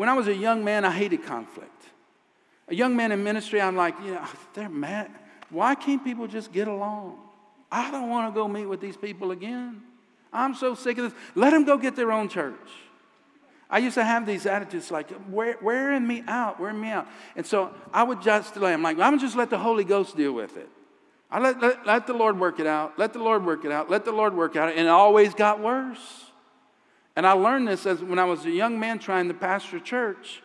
When 0.00 0.08
I 0.08 0.14
was 0.14 0.28
a 0.28 0.34
young 0.34 0.64
man, 0.64 0.86
I 0.86 0.92
hated 0.92 1.26
conflict. 1.26 1.84
A 2.68 2.74
young 2.74 2.96
man 2.96 3.12
in 3.12 3.22
ministry, 3.22 3.60
I'm 3.60 3.76
like, 3.76 3.94
you 4.02 4.12
know, 4.12 4.26
they're 4.54 4.70
mad. 4.70 5.10
Why 5.50 5.74
can't 5.74 6.02
people 6.02 6.26
just 6.26 6.52
get 6.52 6.68
along? 6.68 7.18
I 7.70 7.90
don't 7.90 8.08
want 8.08 8.32
to 8.32 8.34
go 8.34 8.48
meet 8.48 8.64
with 8.64 8.80
these 8.80 8.96
people 8.96 9.30
again. 9.30 9.82
I'm 10.32 10.54
so 10.54 10.74
sick 10.74 10.96
of 10.96 11.04
this. 11.04 11.12
Let 11.34 11.50
them 11.50 11.66
go 11.66 11.76
get 11.76 11.96
their 11.96 12.12
own 12.12 12.30
church. 12.30 12.54
I 13.68 13.76
used 13.76 13.94
to 13.96 14.02
have 14.02 14.24
these 14.24 14.46
attitudes 14.46 14.90
like, 14.90 15.10
wear, 15.28 15.58
wearing 15.60 16.06
me 16.06 16.24
out, 16.26 16.58
wearing 16.58 16.80
me 16.80 16.88
out. 16.88 17.06
And 17.36 17.44
so 17.44 17.70
I 17.92 18.02
would 18.02 18.22
just 18.22 18.54
delay. 18.54 18.72
I'm 18.72 18.82
like, 18.82 18.98
I'm 18.98 19.18
just 19.18 19.36
let 19.36 19.50
the 19.50 19.58
Holy 19.58 19.84
Ghost 19.84 20.16
deal 20.16 20.32
with 20.32 20.56
it. 20.56 20.70
I 21.30 21.40
let, 21.40 21.60
let, 21.60 21.86
let 21.86 22.06
the 22.06 22.14
Lord 22.14 22.40
work 22.40 22.58
it 22.58 22.66
out. 22.66 22.98
Let 22.98 23.12
the 23.12 23.18
Lord 23.18 23.44
work 23.44 23.66
it 23.66 23.70
out. 23.70 23.90
Let 23.90 24.06
the 24.06 24.12
Lord 24.12 24.34
work 24.34 24.56
it 24.56 24.60
out. 24.60 24.70
And 24.70 24.78
it 24.78 24.88
always 24.88 25.34
got 25.34 25.60
worse. 25.60 26.29
And 27.20 27.26
I 27.26 27.32
learned 27.32 27.68
this 27.68 27.84
as 27.84 28.02
when 28.02 28.18
I 28.18 28.24
was 28.24 28.46
a 28.46 28.50
young 28.50 28.80
man 28.80 28.98
trying 28.98 29.28
to 29.28 29.34
pastor 29.34 29.78
church 29.78 30.42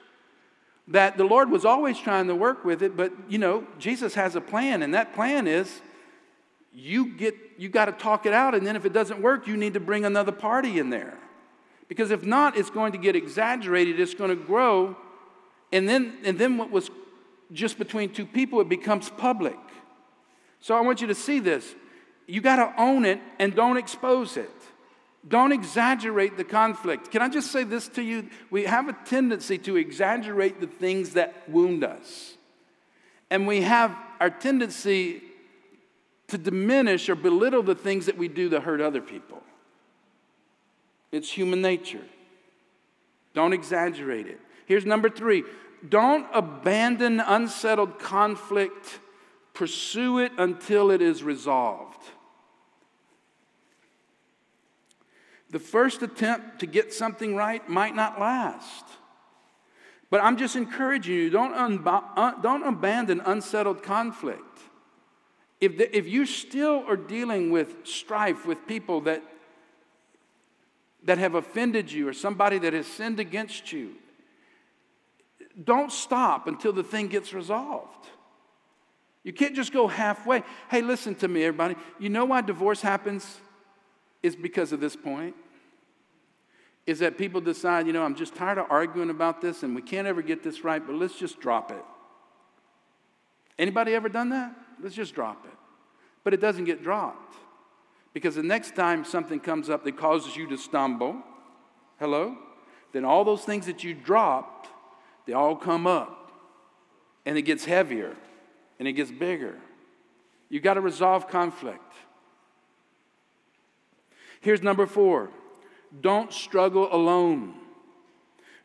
that 0.89 1.18
the 1.18 1.23
Lord 1.23 1.49
was 1.49 1.64
always 1.64 1.97
trying 1.97 2.27
to 2.27 2.35
work 2.35 2.65
with 2.65 2.84
it, 2.84 2.97
but 2.97 3.14
you 3.30 3.38
know, 3.38 3.65
Jesus 3.80 4.14
has 4.15 4.35
a 4.35 4.41
plan, 4.41 4.84
and 4.84 4.93
that 4.93 5.15
plan 5.15 5.47
is 5.47 5.80
you 6.73 7.15
get 7.15 7.34
you 7.57 7.69
got 7.69 7.85
to 7.85 7.93
talk 7.93 8.26
it 8.26 8.34
out, 8.34 8.53
and 8.56 8.68
then 8.68 8.76
if 8.76 8.84
it 8.84 8.91
doesn't 8.91 9.22
work, 9.22 9.47
you 9.47 9.56
need 9.56 9.76
to 9.76 9.80
bring 9.80 10.03
another 10.03 10.34
party 10.34 10.77
in 10.77 10.89
there. 10.89 11.18
Because 11.88 12.11
if 12.11 12.26
not, 12.26 12.57
it's 12.57 12.69
going 12.69 12.91
to 12.91 12.97
get 12.97 13.15
exaggerated, 13.15 13.97
it's 13.97 14.14
going 14.14 14.31
to 14.31 14.35
grow, 14.35 14.97
and 15.72 15.88
then 15.88 16.18
and 16.26 16.38
then 16.38 16.57
what 16.57 16.72
was 16.72 16.91
just 17.53 17.77
between 17.77 18.10
two 18.10 18.26
people, 18.26 18.60
it 18.60 18.68
becomes 18.68 19.10
public. 19.11 19.57
So 20.60 20.76
I 20.76 20.81
want 20.81 20.99
you 20.99 21.07
to 21.07 21.15
see 21.15 21.39
this. 21.39 21.73
You 22.27 22.41
got 22.41 22.57
to 22.57 22.73
own 22.77 23.06
it 23.06 23.22
and 23.39 23.56
don't 23.56 23.77
expose 23.77 24.35
it. 24.35 24.52
Don't 25.27 25.52
exaggerate 25.52 26.38
the 26.38 26.43
conflict. 26.43 27.11
Can 27.11 27.22
I 27.22 27.30
just 27.30 27.52
say 27.52 27.64
this 27.64 27.88
to 27.89 28.03
you? 28.03 28.30
We 28.52 28.65
have 28.65 28.88
a 28.88 28.93
tendency 28.93 29.57
to 29.60 29.76
exaggerate 29.76 30.61
the 30.61 30.68
things 30.68 31.11
that 31.11 31.49
wound 31.49 31.84
us. 31.84 32.35
And 33.31 33.47
we 33.47 33.61
have 33.61 33.95
our 34.19 34.30
tendency 34.30 35.23
to 36.27 36.38
diminish 36.38 37.10
or 37.10 37.15
belittle 37.15 37.64
the 37.64 37.76
things 37.76 38.06
that 38.06 38.18
we 38.18 38.27
do 38.27 38.49
that 38.49 38.64
hurt 38.64 38.81
other 38.81 39.02
people. 39.02 39.41
It's 41.11 41.31
human 41.31 41.61
nature. 41.61 42.03
Don't 43.34 43.53
exaggerate 43.53 44.27
it. 44.27 44.39
Here's 44.65 44.85
number 44.85 45.10
three 45.10 45.43
don't 45.88 46.27
abandon 46.34 47.19
unsettled 47.19 47.99
conflict, 47.99 48.99
pursue 49.53 50.19
it 50.19 50.31
until 50.38 50.91
it 50.91 51.02
is 51.02 51.23
resolved. 51.23 52.02
The 55.56 55.60
first 55.60 56.02
attempt 56.02 56.60
to 56.60 56.65
get 56.65 56.91
something 56.91 57.34
right 57.34 57.65
might 57.69 57.95
not 57.95 58.19
last. 58.19 58.84
But 60.10 60.22
I'm 60.22 60.36
just 60.36 60.57
encouraging 60.57 61.15
you 61.15 61.30
don't, 61.30 61.53
unbo- 61.53 62.03
uh, 62.18 62.34
don't 62.41 62.64
abandon 62.64 63.22
unsettled 63.22 63.82
conflict. 63.82 64.60
If, 65.61 65.77
the, 65.77 65.98
if 65.98 66.10
you 66.10 66.26
still 66.26 66.84
are 66.90 66.98
dealing 66.98 67.52
with 67.52 67.88
strife 67.88 68.45
with 68.45 68.68
people 68.68 68.99
that, 69.07 69.23
that 71.06 71.19
have 71.19 71.36
offended 71.36 71.90
you 71.90 72.10
or 72.10 72.14
somebody 72.14 72.60
that 72.60 72.73
has 72.73 72.86
sinned 72.86 73.22
against 73.22 73.72
you, 73.72 73.94
don't 75.64 75.90
stop 75.90 76.49
until 76.49 76.73
the 76.73 76.84
thing 76.84 77.07
gets 77.07 77.32
resolved. 77.32 78.10
You 79.23 79.32
can't 79.32 79.56
just 79.56 79.72
go 79.72 79.88
halfway. 79.88 80.44
Hey, 80.69 80.82
listen 80.82 81.15
to 81.15 81.30
me, 81.30 81.45
everybody. 81.45 81.77
You 81.98 82.10
know 82.10 82.26
why 82.26 82.41
divorce 82.41 82.82
happens? 82.82 83.38
Is 84.22 84.36
because 84.36 84.73
of 84.73 84.82
this 84.82 84.98
point. 84.98 85.34
Is 86.86 86.99
that 86.99 87.18
people 87.18 87.41
decide, 87.41 87.88
you 87.88 87.94
know, 87.94 88.03
I'm 88.03 88.16
just 88.16 88.36
tired 88.36 88.57
of 88.57 88.68
arguing 88.70 89.10
about 89.10 89.41
this 89.41 89.64
and 89.64 89.76
we 89.76 89.82
can't 89.82 90.07
ever 90.07 90.22
get 90.22 90.44
this 90.44 90.64
right, 90.64 90.86
but 90.86 90.95
let's 90.95 91.18
just 91.18 91.40
drop 91.40 91.72
it. 91.72 91.84
Anybody 93.57 93.94
ever 93.94 94.10
done 94.10 94.30
that? 94.30 94.53
Let's 94.82 94.95
just 94.95 95.16
drop 95.16 95.45
it. 95.45 95.57
But 96.24 96.34
it 96.34 96.41
doesn't 96.41 96.66
get 96.66 96.84
dropped. 96.84 97.36
Because 98.14 98.36
the 98.36 98.44
next 98.44 98.76
time 98.76 99.03
something 99.03 99.40
comes 99.40 99.70
up 99.70 99.84
that 99.84 99.98
causes 99.98 100.36
you 100.36 100.48
to 100.48 100.57
stumble, 100.57 101.22
hello, 101.99 102.38
then 102.94 103.03
all 103.03 103.24
those 103.24 103.44
things 103.44 103.66
that 103.66 103.84
you 103.84 103.94
dropped 103.94 104.56
they 105.26 105.34
all 105.34 105.56
come 105.56 105.88
up 105.88 106.32
and 107.26 107.38
it 107.38 107.41
gets 107.44 107.66
heavier 107.66 108.16
and 108.80 108.88
it 108.88 108.94
gets 108.94 109.12
bigger. 109.12 109.56
You've 110.49 110.64
got 110.64 110.76
to 110.76 110.82
resolve 110.82 111.28
conflict. 111.28 111.82
Here's 114.41 114.62
number 114.62 114.86
four 114.86 115.30
don't 116.01 116.34
struggle 116.34 116.88
alone. 116.93 117.55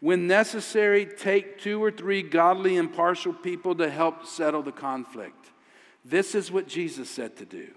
When 0.00 0.26
necessary, 0.26 1.04
take 1.04 1.58
two 1.58 1.82
or 1.82 1.90
three 1.90 2.22
godly, 2.22 2.76
impartial 2.76 3.34
people 3.34 3.74
to 3.76 3.90
help 3.90 4.24
settle 4.24 4.62
the 4.62 4.72
conflict. 4.72 5.50
This 6.04 6.34
is 6.34 6.50
what 6.50 6.66
Jesus 6.66 7.10
said 7.10 7.36
to 7.36 7.44
do. 7.44 7.68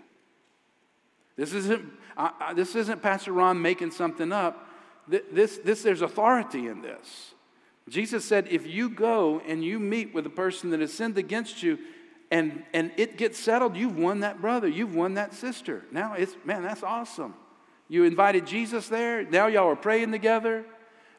This 1.35 1.53
isn't, 1.53 1.83
I, 2.15 2.31
I, 2.39 2.53
this 2.53 2.75
isn't 2.75 3.01
Pastor 3.01 3.33
Ron 3.33 3.61
making 3.61 3.91
something 3.91 4.31
up. 4.31 4.69
This, 5.07 5.57
this, 5.57 5.81
there's 5.81 6.01
authority 6.01 6.67
in 6.67 6.81
this. 6.81 7.33
Jesus 7.89 8.23
said, 8.23 8.47
if 8.49 8.65
you 8.65 8.89
go 8.89 9.41
and 9.45 9.61
you 9.61 9.77
meet 9.77 10.13
with 10.13 10.25
a 10.25 10.29
person 10.29 10.69
that 10.69 10.79
has 10.79 10.93
sinned 10.93 11.17
against 11.17 11.61
you 11.61 11.77
and, 12.31 12.63
and 12.73 12.91
it 12.95 13.17
gets 13.17 13.37
settled, 13.37 13.75
you've 13.75 13.97
won 13.97 14.21
that 14.21 14.39
brother, 14.39 14.69
you've 14.69 14.95
won 14.95 15.15
that 15.15 15.33
sister. 15.33 15.83
Now 15.91 16.13
it's, 16.13 16.35
man, 16.45 16.63
that's 16.63 16.83
awesome. 16.83 17.33
You 17.89 18.05
invited 18.05 18.47
Jesus 18.47 18.87
there, 18.87 19.23
now 19.23 19.47
y'all 19.47 19.69
are 19.69 19.75
praying 19.75 20.11
together. 20.11 20.65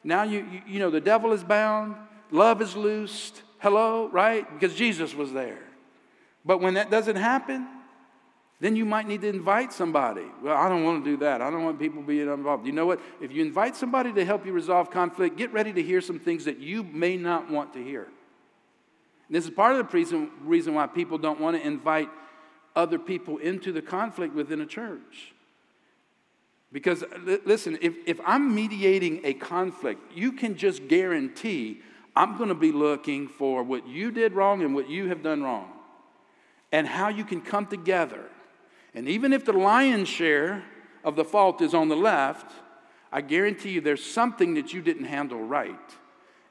Now 0.03 0.23
you, 0.23 0.39
you, 0.51 0.61
you 0.67 0.79
know, 0.79 0.89
the 0.89 1.01
devil 1.01 1.31
is 1.31 1.43
bound, 1.43 1.95
love 2.31 2.61
is 2.61 2.75
loosed. 2.75 3.41
Hello, 3.59 4.09
right? 4.09 4.47
Because 4.53 4.75
Jesus 4.75 5.15
was 5.15 5.33
there. 5.33 5.59
But 6.45 6.61
when 6.61 6.75
that 6.75 6.91
doesn't 6.91 7.15
happen, 7.15 7.67
then 8.59 8.75
you 8.75 8.85
might 8.85 9.07
need 9.07 9.21
to 9.21 9.27
invite 9.27 9.73
somebody. 9.73 10.25
Well, 10.41 10.55
I 10.55 10.69
don't 10.69 10.83
want 10.83 11.03
to 11.03 11.11
do 11.11 11.17
that. 11.17 11.41
I 11.41 11.49
don't 11.49 11.63
want 11.63 11.79
people 11.79 12.01
being 12.01 12.31
involved. 12.31 12.65
You 12.65 12.71
know 12.71 12.85
what? 12.85 13.01
If 13.19 13.31
you 13.31 13.43
invite 13.43 13.75
somebody 13.75 14.13
to 14.13 14.23
help 14.23 14.45
you 14.45 14.53
resolve 14.53 14.91
conflict, 14.91 15.37
get 15.37 15.51
ready 15.51 15.73
to 15.73 15.81
hear 15.81 15.99
some 15.99 16.19
things 16.19 16.45
that 16.45 16.59
you 16.59 16.83
may 16.83 17.17
not 17.17 17.49
want 17.49 17.73
to 17.73 17.83
hear. 17.83 18.03
And 19.27 19.35
this 19.35 19.45
is 19.45 19.49
part 19.49 19.75
of 19.75 19.77
the 19.77 19.97
reason, 19.97 20.29
reason 20.41 20.73
why 20.73 20.87
people 20.87 21.17
don't 21.17 21.39
want 21.39 21.57
to 21.57 21.65
invite 21.65 22.09
other 22.75 22.99
people 22.99 23.37
into 23.39 23.71
the 23.71 23.81
conflict 23.81 24.35
within 24.35 24.61
a 24.61 24.65
church. 24.65 25.33
Because, 26.75 27.05
listen, 27.45 27.77
if, 27.81 27.95
if 28.05 28.19
I'm 28.25 28.53
mediating 28.53 29.21
a 29.23 29.33
conflict, 29.33 30.01
you 30.13 30.33
can 30.33 30.57
just 30.57 30.89
guarantee 30.89 31.81
I'm 32.15 32.37
going 32.37 32.49
to 32.49 32.55
be 32.55 32.73
looking 32.73 33.29
for 33.29 33.63
what 33.63 33.87
you 33.87 34.11
did 34.11 34.33
wrong 34.33 34.61
and 34.61 34.75
what 34.75 34.89
you 34.89 35.07
have 35.07 35.23
done 35.23 35.41
wrong, 35.41 35.71
and 36.71 36.85
how 36.85 37.07
you 37.07 37.23
can 37.23 37.39
come 37.39 37.65
together 37.65 38.29
and 38.95 39.09
even 39.09 39.33
if 39.33 39.43
the 39.43 39.53
lion's 39.53 40.07
share 40.07 40.63
of 41.03 41.17
the 41.17 41.25
fault 41.25 41.61
is 41.61 41.73
on 41.73 41.89
the 41.89 41.97
left, 41.97 42.53
I 43.11 43.21
guarantee 43.21 43.71
you 43.71 43.81
there's 43.81 44.03
something 44.03 44.53
that 44.55 44.73
you 44.73 44.81
didn't 44.81 45.05
handle 45.05 45.43
right. 45.43 45.75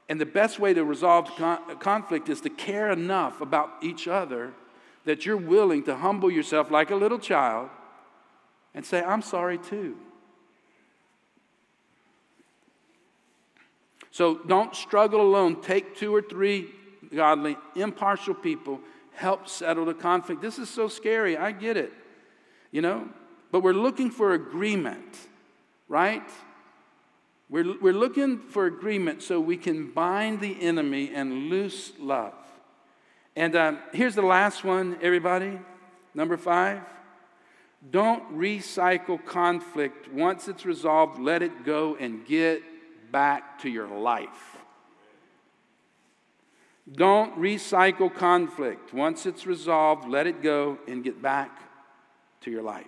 And 0.07 0.21
the 0.21 0.27
best 0.27 0.59
way 0.59 0.73
to 0.75 0.85
resolve 0.85 1.35
con- 1.35 1.77
conflict 1.79 2.29
is 2.29 2.39
to 2.41 2.51
care 2.51 2.91
enough 2.91 3.41
about 3.41 3.71
each 3.81 4.07
other 4.07 4.53
that 5.05 5.25
you're 5.25 5.37
willing 5.37 5.83
to 5.83 5.95
humble 5.95 6.29
yourself 6.29 6.69
like 6.69 6.91
a 6.91 6.95
little 6.95 7.19
child 7.19 7.69
and 8.75 8.85
say, 8.85 9.03
I'm 9.03 9.23
sorry 9.23 9.57
too. 9.57 9.97
So 14.15 14.35
don't 14.35 14.73
struggle 14.73 15.19
alone. 15.19 15.61
Take 15.61 15.97
two 15.97 16.15
or 16.15 16.21
three 16.21 16.69
godly, 17.13 17.57
impartial 17.75 18.33
people. 18.33 18.79
Help 19.11 19.49
settle 19.49 19.85
the 19.85 19.93
conflict. 19.93 20.41
This 20.41 20.57
is 20.57 20.69
so 20.69 20.87
scary. 20.87 21.35
I 21.37 21.51
get 21.51 21.75
it 21.75 21.91
you 22.75 22.81
know? 22.81 23.07
But 23.53 23.61
we're 23.61 23.71
looking 23.71 24.11
for 24.11 24.33
agreement, 24.33 25.17
right? 25.87 26.29
We're, 27.49 27.79
we're 27.79 27.93
looking 27.93 28.37
for 28.37 28.65
agreement 28.65 29.23
so 29.23 29.39
we 29.39 29.55
can 29.55 29.91
bind 29.91 30.41
the 30.41 30.61
enemy 30.61 31.09
and 31.15 31.49
loose 31.49 31.93
love. 31.97 32.33
And 33.33 33.55
uh, 33.55 33.75
here's 33.93 34.13
the 34.13 34.23
last 34.23 34.65
one, 34.65 34.97
everybody. 35.01 35.57
Number 36.13 36.35
five. 36.35 36.81
Don't 37.91 38.37
recycle 38.37 39.23
conflict. 39.23 40.11
Once 40.11 40.49
it's 40.49 40.65
resolved, 40.65 41.17
let 41.17 41.41
it 41.41 41.63
go 41.63 41.95
and 41.95 42.25
get 42.25 42.61
back 43.15 43.59
to 43.59 43.69
your 43.69 43.87
life. 43.87 44.57
Don't 46.91 47.39
recycle 47.39 48.13
conflict. 48.13 48.93
Once 48.93 49.25
it's 49.25 49.47
resolved, 49.47 50.05
let 50.05 50.27
it 50.27 50.43
go 50.43 50.77
and 50.85 51.01
get 51.01 51.21
back 51.21 51.61
to 52.41 52.51
your 52.51 52.61
life. 52.61 52.85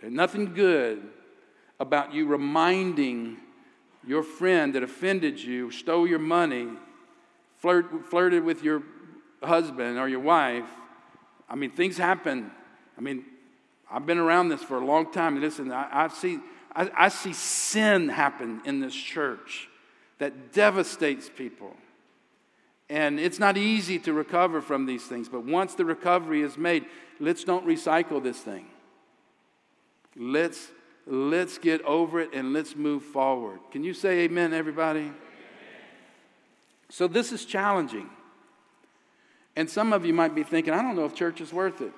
There's 0.00 0.14
nothing 0.14 0.54
good 0.54 1.06
about 1.78 2.14
you 2.14 2.24
reminding 2.24 3.36
your 4.06 4.22
friend 4.22 4.74
that 4.74 4.82
offended 4.82 5.38
you, 5.38 5.70
stole 5.70 6.06
your 6.06 6.18
money, 6.18 6.68
flirt, 7.58 8.06
flirted 8.06 8.44
with 8.44 8.62
your 8.64 8.82
husband 9.42 9.98
or 9.98 10.08
your 10.08 10.20
wife. 10.20 10.70
I 11.46 11.56
mean, 11.56 11.72
things 11.72 11.98
happen. 11.98 12.50
I 12.96 13.02
mean, 13.02 13.22
I've 13.92 14.06
been 14.06 14.16
around 14.16 14.48
this 14.48 14.62
for 14.62 14.78
a 14.78 14.86
long 14.86 15.12
time. 15.12 15.38
Listen, 15.38 15.70
I, 15.70 16.04
I 16.04 16.08
see, 16.08 16.38
I, 16.78 16.90
I 16.96 17.08
see 17.08 17.32
sin 17.32 18.08
happen 18.08 18.62
in 18.64 18.78
this 18.78 18.94
church 18.94 19.68
that 20.18 20.52
devastates 20.52 21.28
people. 21.28 21.74
And 22.88 23.18
it's 23.18 23.40
not 23.40 23.56
easy 23.56 23.98
to 24.00 24.12
recover 24.12 24.62
from 24.62 24.86
these 24.86 25.04
things, 25.04 25.28
but 25.28 25.44
once 25.44 25.74
the 25.74 25.84
recovery 25.84 26.40
is 26.40 26.56
made, 26.56 26.86
let's 27.18 27.42
don't 27.42 27.66
recycle 27.66 28.22
this 28.22 28.38
thing. 28.38 28.66
Let's, 30.16 30.68
let's 31.06 31.58
get 31.58 31.82
over 31.82 32.20
it 32.20 32.32
and 32.32 32.52
let's 32.52 32.76
move 32.76 33.02
forward. 33.02 33.58
Can 33.72 33.82
you 33.82 33.92
say 33.92 34.20
amen, 34.20 34.54
everybody? 34.54 35.00
Amen. 35.00 35.14
So, 36.90 37.08
this 37.08 37.32
is 37.32 37.44
challenging. 37.44 38.08
And 39.56 39.68
some 39.68 39.92
of 39.92 40.06
you 40.06 40.14
might 40.14 40.34
be 40.34 40.44
thinking, 40.44 40.72
I 40.72 40.80
don't 40.80 40.94
know 40.94 41.04
if 41.04 41.14
church 41.14 41.40
is 41.40 41.52
worth 41.52 41.80
it. 41.80 41.92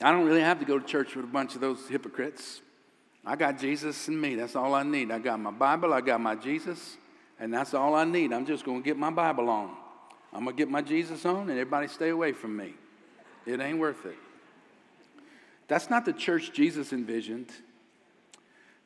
I 0.00 0.12
don't 0.12 0.24
really 0.24 0.40
have 0.40 0.60
to 0.60 0.64
go 0.64 0.78
to 0.78 0.86
church 0.86 1.16
with 1.16 1.24
a 1.24 1.28
bunch 1.28 1.54
of 1.54 1.60
those 1.60 1.88
hypocrites. 1.88 2.60
I 3.26 3.36
got 3.36 3.58
Jesus 3.58 4.08
and 4.08 4.20
me. 4.20 4.36
That's 4.36 4.56
all 4.56 4.74
I 4.74 4.82
need. 4.82 5.10
I 5.10 5.18
got 5.18 5.40
my 5.40 5.50
Bible, 5.50 5.92
I 5.92 6.00
got 6.00 6.20
my 6.20 6.34
Jesus, 6.34 6.96
and 7.40 7.52
that's 7.52 7.74
all 7.74 7.94
I 7.94 8.04
need. 8.04 8.32
I'm 8.32 8.46
just 8.46 8.64
going 8.64 8.82
to 8.82 8.84
get 8.84 8.96
my 8.96 9.10
Bible 9.10 9.48
on. 9.48 9.74
I'm 10.32 10.44
going 10.44 10.56
to 10.56 10.60
get 10.62 10.70
my 10.70 10.82
Jesus 10.82 11.24
on, 11.24 11.42
and 11.42 11.50
everybody 11.50 11.88
stay 11.88 12.10
away 12.10 12.32
from 12.32 12.56
me. 12.56 12.74
It 13.46 13.60
ain't 13.60 13.78
worth 13.78 14.06
it. 14.06 14.16
That's 15.68 15.90
not 15.90 16.04
the 16.04 16.12
church 16.12 16.52
Jesus 16.52 16.92
envisioned. 16.92 17.50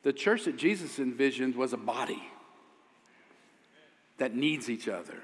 The 0.03 0.13
church 0.13 0.45
that 0.45 0.57
Jesus 0.57 0.99
envisioned 0.99 1.55
was 1.55 1.73
a 1.73 1.77
body 1.77 2.21
that 4.17 4.35
needs 4.35 4.69
each 4.69 4.87
other, 4.87 5.21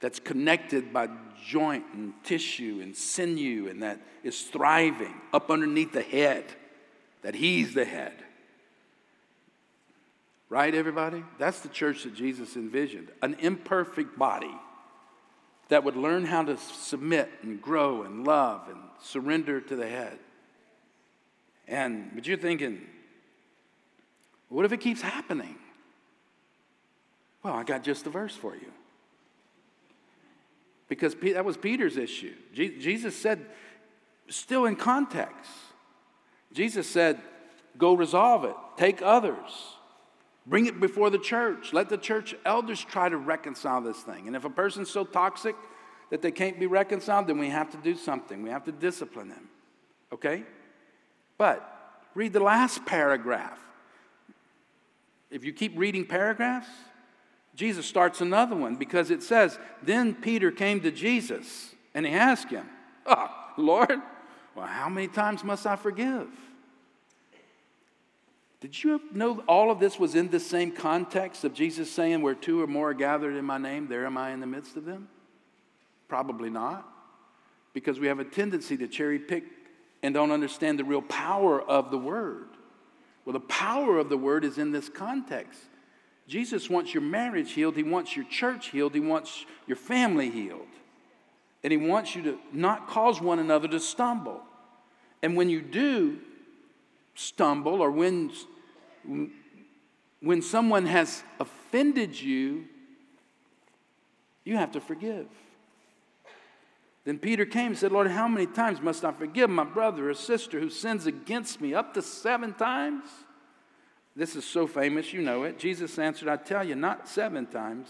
that's 0.00 0.20
connected 0.20 0.92
by 0.92 1.08
joint 1.44 1.84
and 1.92 2.12
tissue 2.22 2.80
and 2.82 2.96
sinew, 2.96 3.68
and 3.68 3.82
that 3.82 4.00
is 4.22 4.42
thriving 4.42 5.14
up 5.32 5.50
underneath 5.50 5.92
the 5.92 6.02
head, 6.02 6.44
that 7.22 7.34
He's 7.34 7.74
the 7.74 7.84
head. 7.84 8.12
Right, 10.48 10.74
everybody? 10.74 11.22
That's 11.38 11.60
the 11.60 11.68
church 11.68 12.04
that 12.04 12.14
Jesus 12.14 12.56
envisioned 12.56 13.10
an 13.20 13.36
imperfect 13.40 14.18
body 14.18 14.54
that 15.68 15.84
would 15.84 15.96
learn 15.96 16.24
how 16.24 16.42
to 16.42 16.56
submit 16.56 17.28
and 17.42 17.60
grow 17.60 18.02
and 18.02 18.26
love 18.26 18.62
and 18.68 18.78
surrender 19.02 19.60
to 19.60 19.76
the 19.76 19.86
head. 19.86 20.18
And, 21.66 22.10
but 22.14 22.26
you're 22.26 22.38
thinking, 22.38 22.80
what 24.48 24.64
if 24.64 24.72
it 24.72 24.80
keeps 24.80 25.02
happening? 25.02 25.56
Well, 27.42 27.52
I 27.52 27.64
got 27.64 27.82
just 27.82 28.04
the 28.04 28.10
verse 28.10 28.34
for 28.34 28.54
you. 28.54 28.72
Because 30.88 31.14
that 31.14 31.44
was 31.44 31.56
Peter's 31.56 31.96
issue. 31.96 32.34
Jesus 32.54 33.16
said, 33.16 33.44
still 34.28 34.64
in 34.64 34.76
context, 34.76 35.50
Jesus 36.52 36.88
said, 36.88 37.20
go 37.76 37.94
resolve 37.94 38.44
it, 38.44 38.54
take 38.76 39.02
others, 39.02 39.76
bring 40.46 40.66
it 40.66 40.80
before 40.80 41.10
the 41.10 41.18
church, 41.18 41.72
let 41.72 41.90
the 41.90 41.98
church 41.98 42.34
elders 42.44 42.82
try 42.82 43.08
to 43.08 43.18
reconcile 43.18 43.82
this 43.82 43.98
thing. 43.98 44.26
And 44.26 44.34
if 44.34 44.44
a 44.44 44.50
person's 44.50 44.90
so 44.90 45.04
toxic 45.04 45.54
that 46.10 46.22
they 46.22 46.30
can't 46.30 46.58
be 46.58 46.66
reconciled, 46.66 47.26
then 47.26 47.38
we 47.38 47.50
have 47.50 47.70
to 47.72 47.76
do 47.76 47.94
something. 47.94 48.42
We 48.42 48.48
have 48.48 48.64
to 48.64 48.72
discipline 48.72 49.28
them. 49.28 49.48
Okay? 50.10 50.44
But 51.36 52.00
read 52.14 52.32
the 52.32 52.40
last 52.40 52.86
paragraph. 52.86 53.58
If 55.30 55.44
you 55.44 55.52
keep 55.52 55.74
reading 55.76 56.06
paragraphs, 56.06 56.68
Jesus 57.58 57.86
starts 57.86 58.20
another 58.20 58.54
one 58.54 58.76
because 58.76 59.10
it 59.10 59.20
says, 59.20 59.58
Then 59.82 60.14
Peter 60.14 60.52
came 60.52 60.80
to 60.82 60.92
Jesus 60.92 61.74
and 61.92 62.06
he 62.06 62.12
asked 62.12 62.50
him, 62.50 62.64
Oh, 63.04 63.28
Lord, 63.56 64.00
well, 64.54 64.66
how 64.66 64.88
many 64.88 65.08
times 65.08 65.42
must 65.42 65.66
I 65.66 65.74
forgive? 65.74 66.28
Did 68.60 68.84
you 68.84 69.00
know 69.12 69.42
all 69.48 69.72
of 69.72 69.80
this 69.80 69.98
was 69.98 70.14
in 70.14 70.28
the 70.28 70.38
same 70.38 70.70
context 70.70 71.42
of 71.42 71.52
Jesus 71.52 71.90
saying, 71.90 72.22
Where 72.22 72.36
two 72.36 72.62
or 72.62 72.68
more 72.68 72.90
are 72.90 72.94
gathered 72.94 73.34
in 73.34 73.44
my 73.44 73.58
name, 73.58 73.88
there 73.88 74.06
am 74.06 74.16
I 74.16 74.30
in 74.30 74.38
the 74.38 74.46
midst 74.46 74.76
of 74.76 74.84
them? 74.84 75.08
Probably 76.06 76.50
not, 76.50 76.88
because 77.74 77.98
we 77.98 78.06
have 78.06 78.20
a 78.20 78.24
tendency 78.24 78.76
to 78.76 78.86
cherry 78.86 79.18
pick 79.18 79.42
and 80.04 80.14
don't 80.14 80.30
understand 80.30 80.78
the 80.78 80.84
real 80.84 81.02
power 81.02 81.60
of 81.60 81.90
the 81.90 81.98
word. 81.98 82.50
Well, 83.24 83.32
the 83.32 83.40
power 83.40 83.98
of 83.98 84.10
the 84.10 84.16
word 84.16 84.44
is 84.44 84.58
in 84.58 84.70
this 84.70 84.88
context. 84.88 85.60
Jesus 86.28 86.68
wants 86.68 86.92
your 86.92 87.02
marriage 87.02 87.52
healed, 87.52 87.74
He 87.74 87.82
wants 87.82 88.14
your 88.14 88.26
church 88.26 88.68
healed, 88.68 88.94
He 88.94 89.00
wants 89.00 89.46
your 89.66 89.76
family 89.76 90.30
healed. 90.30 90.68
And 91.64 91.72
He 91.72 91.78
wants 91.78 92.14
you 92.14 92.22
to 92.22 92.38
not 92.52 92.86
cause 92.86 93.20
one 93.20 93.38
another 93.38 93.66
to 93.68 93.80
stumble. 93.80 94.42
And 95.22 95.36
when 95.36 95.48
you 95.48 95.62
do 95.62 96.18
stumble, 97.14 97.80
or 97.80 97.90
when, 97.90 98.30
when 100.20 100.42
someone 100.42 100.86
has 100.86 101.22
offended 101.40 102.20
you, 102.20 102.66
you 104.44 104.56
have 104.56 104.72
to 104.72 104.80
forgive. 104.80 105.26
Then 107.04 107.18
Peter 107.18 107.46
came 107.46 107.68
and 107.68 107.78
said, 107.78 107.90
Lord, 107.90 108.10
how 108.10 108.28
many 108.28 108.46
times 108.46 108.82
must 108.82 109.02
I 109.02 109.12
forgive 109.12 109.48
my 109.48 109.64
brother 109.64 110.10
or 110.10 110.14
sister 110.14 110.60
who 110.60 110.68
sins 110.68 111.06
against 111.06 111.60
me? 111.60 111.72
Up 111.72 111.94
to 111.94 112.02
seven 112.02 112.52
times? 112.52 113.08
This 114.18 114.34
is 114.34 114.44
so 114.44 114.66
famous, 114.66 115.12
you 115.12 115.22
know 115.22 115.44
it. 115.44 115.60
Jesus 115.60 115.96
answered, 115.96 116.26
I 116.26 116.34
tell 116.34 116.64
you, 116.64 116.74
not 116.74 117.06
seven 117.06 117.46
times, 117.46 117.88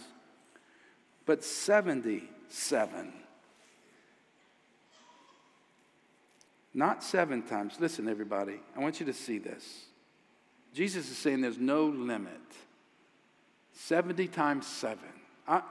but 1.25 1.43
77. 1.43 3.13
Not 6.75 7.03
seven 7.03 7.43
times. 7.43 7.77
Listen, 7.81 8.11
everybody, 8.11 8.61
I 8.77 8.81
want 8.81 9.01
you 9.01 9.07
to 9.07 9.15
see 9.15 9.39
this. 9.39 9.87
Jesus 10.75 11.11
is 11.11 11.17
saying 11.17 11.41
there's 11.41 11.57
no 11.57 11.87
limit. 11.87 12.33
70 13.73 14.29
times 14.29 14.67
seven. 14.67 15.09
I, 15.47 15.63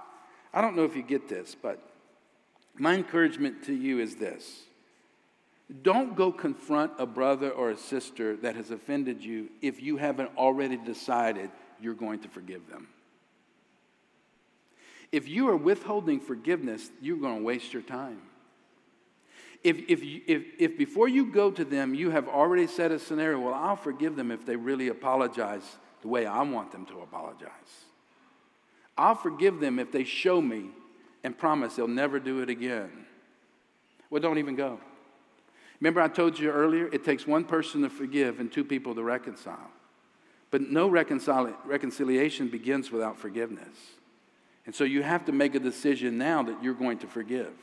I 0.52 0.62
don't 0.62 0.76
know 0.76 0.86
if 0.86 0.96
you 0.96 1.04
get 1.04 1.30
this, 1.30 1.56
but 1.62 1.80
my 2.76 2.96
encouragement 2.96 3.64
to 3.66 3.76
you 3.76 4.00
is 4.00 4.16
this 4.16 4.64
don't 5.82 6.16
go 6.16 6.32
confront 6.32 6.94
a 6.98 7.06
brother 7.06 7.50
or 7.50 7.72
a 7.72 7.78
sister 7.78 8.38
that 8.38 8.56
has 8.56 8.72
offended 8.72 9.24
you 9.24 9.50
if 9.62 9.82
you 9.82 9.98
haven't 9.98 10.32
already 10.38 10.78
decided 10.78 11.50
you're 11.82 11.94
going 11.94 12.20
to 12.20 12.30
forgive 12.30 12.70
them. 12.70 12.88
If 15.12 15.28
you 15.28 15.50
are 15.50 15.58
withholding 15.58 16.20
forgiveness, 16.20 16.90
you're 17.02 17.18
going 17.18 17.40
to 17.40 17.44
waste 17.44 17.74
your 17.74 17.82
time. 17.82 18.22
If, 19.64 19.78
if, 19.90 20.04
you, 20.04 20.22
if, 20.28 20.44
if 20.60 20.78
before 20.78 21.10
you 21.10 21.32
go 21.32 21.52
to 21.52 21.66
them, 21.66 21.94
you 21.94 22.12
have 22.12 22.28
already 22.28 22.68
set 22.68 22.92
a 22.92 23.00
scenario, 23.00 23.40
well, 23.40 23.54
I'll 23.54 23.76
forgive 23.76 24.16
them 24.16 24.32
if 24.32 24.46
they 24.46 24.56
really 24.56 24.88
apologize 24.88 25.64
the 26.02 26.08
way 26.08 26.26
I 26.26 26.44
want 26.44 26.72
them 26.72 26.86
to 26.88 27.02
apologize. 27.02 27.50
I'll 28.98 29.16
forgive 29.16 29.60
them 29.60 29.80
if 29.80 29.92
they 29.92 30.04
show 30.04 30.42
me 30.42 30.70
and 31.24 31.38
promise 31.38 31.76
they'll 31.76 31.88
never 31.88 32.20
do 32.20 32.42
it 32.42 32.50
again. 32.50 33.06
Well, 34.10 34.22
don't 34.22 34.38
even 34.38 34.56
go. 34.56 34.80
Remember, 35.80 36.02
I 36.02 36.08
told 36.08 36.40
you 36.40 36.50
earlier, 36.50 36.88
it 36.92 37.04
takes 37.04 37.28
one 37.28 37.44
person 37.44 37.82
to 37.84 37.90
forgive 37.90 38.40
and 38.40 38.52
two 38.52 38.64
people 38.64 38.96
to 38.96 39.04
reconcile. 39.04 39.72
But 40.50 40.62
no 40.62 40.88
reconciliation 40.88 42.48
begins 42.48 42.92
without 42.92 43.18
forgiveness. 43.18 43.76
And 44.66 44.74
so 44.74 44.84
you 44.84 45.04
have 45.04 45.26
to 45.26 45.32
make 45.32 45.56
a 45.56 45.60
decision 45.60 46.18
now 46.18 46.44
that 46.44 46.64
you're 46.64 46.74
going 46.74 46.98
to 47.00 47.08
forgive. 47.08 47.54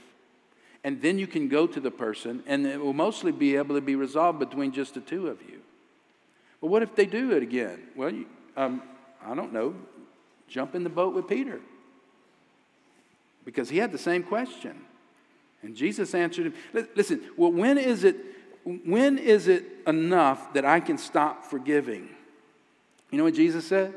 And 0.84 1.00
then 1.00 1.18
you 1.18 1.26
can 1.26 1.48
go 1.48 1.66
to 1.66 1.80
the 1.80 1.90
person, 1.90 2.42
and 2.46 2.66
it 2.66 2.78
will 2.78 2.92
mostly 2.92 3.32
be 3.32 3.56
able 3.56 3.74
to 3.74 3.80
be 3.80 3.96
resolved 3.96 4.38
between 4.38 4.70
just 4.70 4.94
the 4.94 5.00
two 5.00 5.28
of 5.28 5.40
you. 5.42 5.60
But 6.60 6.68
what 6.68 6.82
if 6.82 6.94
they 6.94 7.06
do 7.06 7.32
it 7.32 7.42
again? 7.42 7.82
Well, 7.96 8.10
you, 8.10 8.26
um, 8.56 8.82
I 9.24 9.34
don't 9.34 9.52
know. 9.52 9.74
Jump 10.46 10.74
in 10.74 10.84
the 10.84 10.90
boat 10.90 11.14
with 11.14 11.26
Peter 11.26 11.60
because 13.44 13.70
he 13.70 13.78
had 13.78 13.92
the 13.92 13.98
same 13.98 14.22
question. 14.22 14.84
And 15.64 15.74
Jesus 15.74 16.14
answered 16.14 16.46
him. 16.46 16.54
Listen, 16.94 17.22
well, 17.36 17.50
when 17.50 17.78
is 17.78 18.04
it 18.04 18.16
when 18.64 19.18
is 19.18 19.46
it 19.48 19.64
enough 19.86 20.54
that 20.54 20.64
I 20.64 20.80
can 20.80 20.96
stop 20.96 21.44
forgiving? 21.44 22.08
You 23.10 23.18
know 23.18 23.24
what 23.24 23.34
Jesus 23.34 23.66
said? 23.66 23.94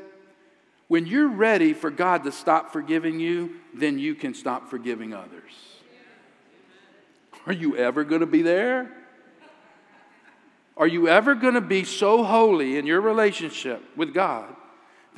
When 0.88 1.06
you're 1.06 1.28
ready 1.28 1.72
for 1.72 1.90
God 1.90 2.24
to 2.24 2.32
stop 2.32 2.72
forgiving 2.72 3.18
you, 3.18 3.56
then 3.74 3.98
you 3.98 4.14
can 4.14 4.34
stop 4.34 4.68
forgiving 4.68 5.14
others. 5.14 5.52
Are 7.46 7.52
you 7.52 7.76
ever 7.76 8.04
going 8.04 8.20
to 8.20 8.26
be 8.26 8.42
there? 8.42 8.90
Are 10.76 10.86
you 10.86 11.08
ever 11.08 11.34
going 11.34 11.54
to 11.54 11.60
be 11.60 11.84
so 11.84 12.22
holy 12.22 12.76
in 12.76 12.86
your 12.86 13.00
relationship 13.00 13.82
with 13.96 14.14
God 14.14 14.54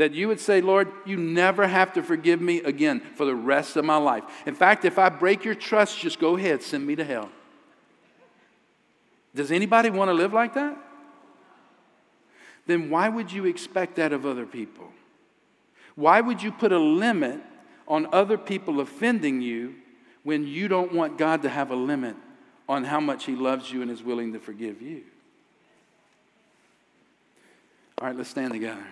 that 0.01 0.15
you 0.15 0.29
would 0.29 0.41
say, 0.41 0.63
Lord, 0.63 0.91
you 1.05 1.19
never 1.19 1.67
have 1.67 1.93
to 1.93 2.03
forgive 2.03 2.41
me 2.41 2.63
again 2.63 3.01
for 3.17 3.27
the 3.27 3.35
rest 3.35 3.77
of 3.77 3.85
my 3.85 3.99
life. 3.99 4.25
In 4.47 4.55
fact, 4.55 4.87
if 4.87 4.99
I 4.99 5.11
break 5.11 5.45
your 5.45 5.55
trust, 5.55 5.99
just 5.99 6.19
go 6.19 6.39
ahead, 6.39 6.63
send 6.63 6.87
me 6.87 6.97
to 6.97 7.05
hell. 7.05 7.29
Does 9.35 9.53
anybody 9.53 9.91
want 9.91 10.09
to 10.09 10.15
live 10.15 10.33
like 10.33 10.55
that? 10.55 10.75
Then 12.67 12.89
why 12.89 13.11
would 13.11 13.31
you 13.31 13.45
expect 13.45 13.97
that 13.97 14.15
of 14.15 14.25
other 14.25 14.47
people? 14.47 14.89
Why 15.97 16.23
would 16.23 16.43
you 16.43 16.51
put 16.51 16.73
a 16.73 16.79
limit 16.79 17.39
on 17.87 18.07
other 18.11 18.39
people 18.39 18.81
offending 18.81 19.43
you 19.43 19.75
when 20.23 20.47
you 20.47 20.67
don't 20.67 20.95
want 20.95 21.19
God 21.19 21.43
to 21.43 21.51
have 21.51 21.71
a 21.71 21.77
limit 21.77 22.17
on 22.71 22.85
how 22.85 23.01
much 23.01 23.27
He 23.27 23.37
loves 23.37 23.71
you 23.71 23.83
and 23.83 23.91
is 23.91 24.03
willing 24.03 24.33
to 24.33 24.39
forgive 24.39 24.81
you? 24.81 25.03
All 28.01 28.07
right, 28.07 28.17
let's 28.17 28.31
stand 28.31 28.55
together. 28.55 28.87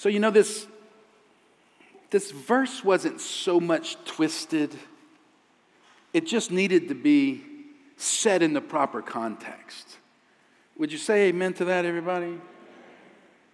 So, 0.00 0.08
you 0.08 0.18
know, 0.18 0.30
this, 0.30 0.66
this 2.08 2.30
verse 2.30 2.82
wasn't 2.82 3.20
so 3.20 3.60
much 3.60 4.02
twisted, 4.06 4.74
it 6.14 6.26
just 6.26 6.50
needed 6.50 6.88
to 6.88 6.94
be 6.94 7.44
set 7.98 8.40
in 8.40 8.54
the 8.54 8.62
proper 8.62 9.02
context. 9.02 9.98
Would 10.78 10.90
you 10.90 10.96
say 10.96 11.28
amen 11.28 11.52
to 11.52 11.66
that, 11.66 11.84
everybody? 11.84 12.40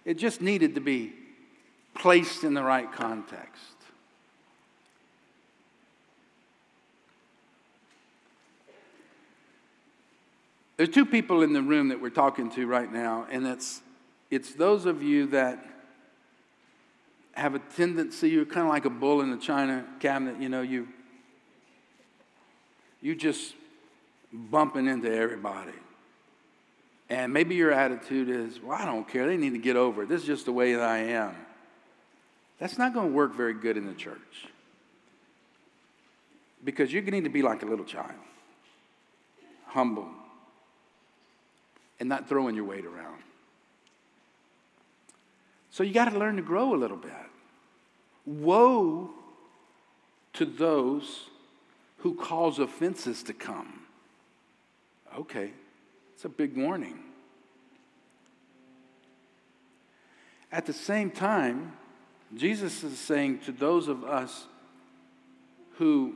It 0.05 0.17
just 0.17 0.39
needed 0.39 0.75
to 0.75 0.79
be 0.79 1.11
placed 1.93 2.45
in 2.45 2.53
the 2.53 2.63
right 2.63 2.89
context. 2.93 3.75
There's 10.77 10.87
two 10.87 11.05
people 11.05 11.41
in 11.41 11.51
the 11.51 11.61
room 11.61 11.89
that 11.89 11.99
we're 11.99 12.09
talking 12.09 12.49
to 12.51 12.65
right 12.67 12.89
now, 12.89 13.27
and 13.29 13.45
it's, 13.45 13.81
it's 14.31 14.53
those 14.53 14.85
of 14.85 15.03
you 15.03 15.25
that 15.25 15.73
have 17.37 17.53
a 17.53 17.59
tendency, 17.59 18.31
you're 18.31 18.45
kind 18.45 18.65
of 18.65 18.69
like 18.69 18.85
a 18.85 18.89
bull 18.89 19.21
in 19.21 19.31
a 19.31 19.37
china 19.37 19.85
cabinet, 19.99 20.41
you 20.41 20.49
know, 20.49 20.63
you, 20.63 20.87
you 22.99 23.15
just 23.15 23.53
bumping 24.33 24.87
into 24.87 25.13
everybody. 25.13 25.71
And 27.09 27.31
maybe 27.31 27.53
your 27.53 27.71
attitude 27.71 28.27
is, 28.27 28.59
well, 28.59 28.75
I 28.75 28.85
don't 28.85 29.07
care. 29.07 29.27
They 29.27 29.37
need 29.37 29.51
to 29.51 29.59
get 29.59 29.75
over 29.75 30.03
it. 30.03 30.09
This 30.09 30.21
is 30.21 30.27
just 30.27 30.45
the 30.45 30.51
way 30.51 30.73
that 30.73 30.81
I 30.81 30.97
am. 30.97 31.35
That's 32.57 32.79
not 32.79 32.95
going 32.95 33.09
to 33.09 33.13
work 33.13 33.35
very 33.35 33.53
good 33.53 33.77
in 33.77 33.85
the 33.85 33.93
church. 33.93 34.47
Because 36.65 36.91
you 36.91 37.01
need 37.01 37.25
to 37.25 37.29
be 37.29 37.43
like 37.43 37.61
a 37.61 37.67
little 37.67 37.85
child, 37.85 38.19
humble, 39.67 40.09
and 41.99 42.09
not 42.09 42.27
throwing 42.27 42.55
your 42.55 42.65
weight 42.65 42.83
around. 42.83 43.21
So 45.77 45.83
you 45.83 45.93
got 45.93 46.11
to 46.11 46.17
learn 46.17 46.37
to 46.37 46.41
grow 46.41 46.73
a 46.73 46.75
little 46.75 46.97
bit. 46.97 47.11
Woe 48.25 49.11
to 50.33 50.43
those 50.43 51.29
who 51.97 52.15
cause 52.15 52.57
offenses 52.57 53.21
to 53.21 53.33
come. 53.33 53.81
Okay, 55.15 55.51
it's 56.15 56.25
a 56.25 56.29
big 56.29 56.57
warning. 56.57 56.97
At 60.51 60.65
the 60.65 60.73
same 60.73 61.11
time, 61.11 61.73
Jesus 62.35 62.83
is 62.83 62.97
saying 62.97 63.41
to 63.41 63.51
those 63.51 63.87
of 63.87 64.03
us 64.03 64.47
who 65.75 66.15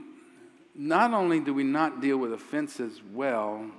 not 0.74 1.14
only 1.14 1.40
do 1.40 1.54
we 1.54 1.64
not 1.64 2.02
deal 2.02 2.18
with 2.18 2.34
offenses 2.34 3.00
well, 3.14 3.70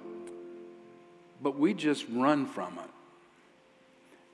but 1.43 1.59
we 1.59 1.75
just 1.75 2.07
run 2.09 2.47
from 2.47 2.79
it. 2.79 3.02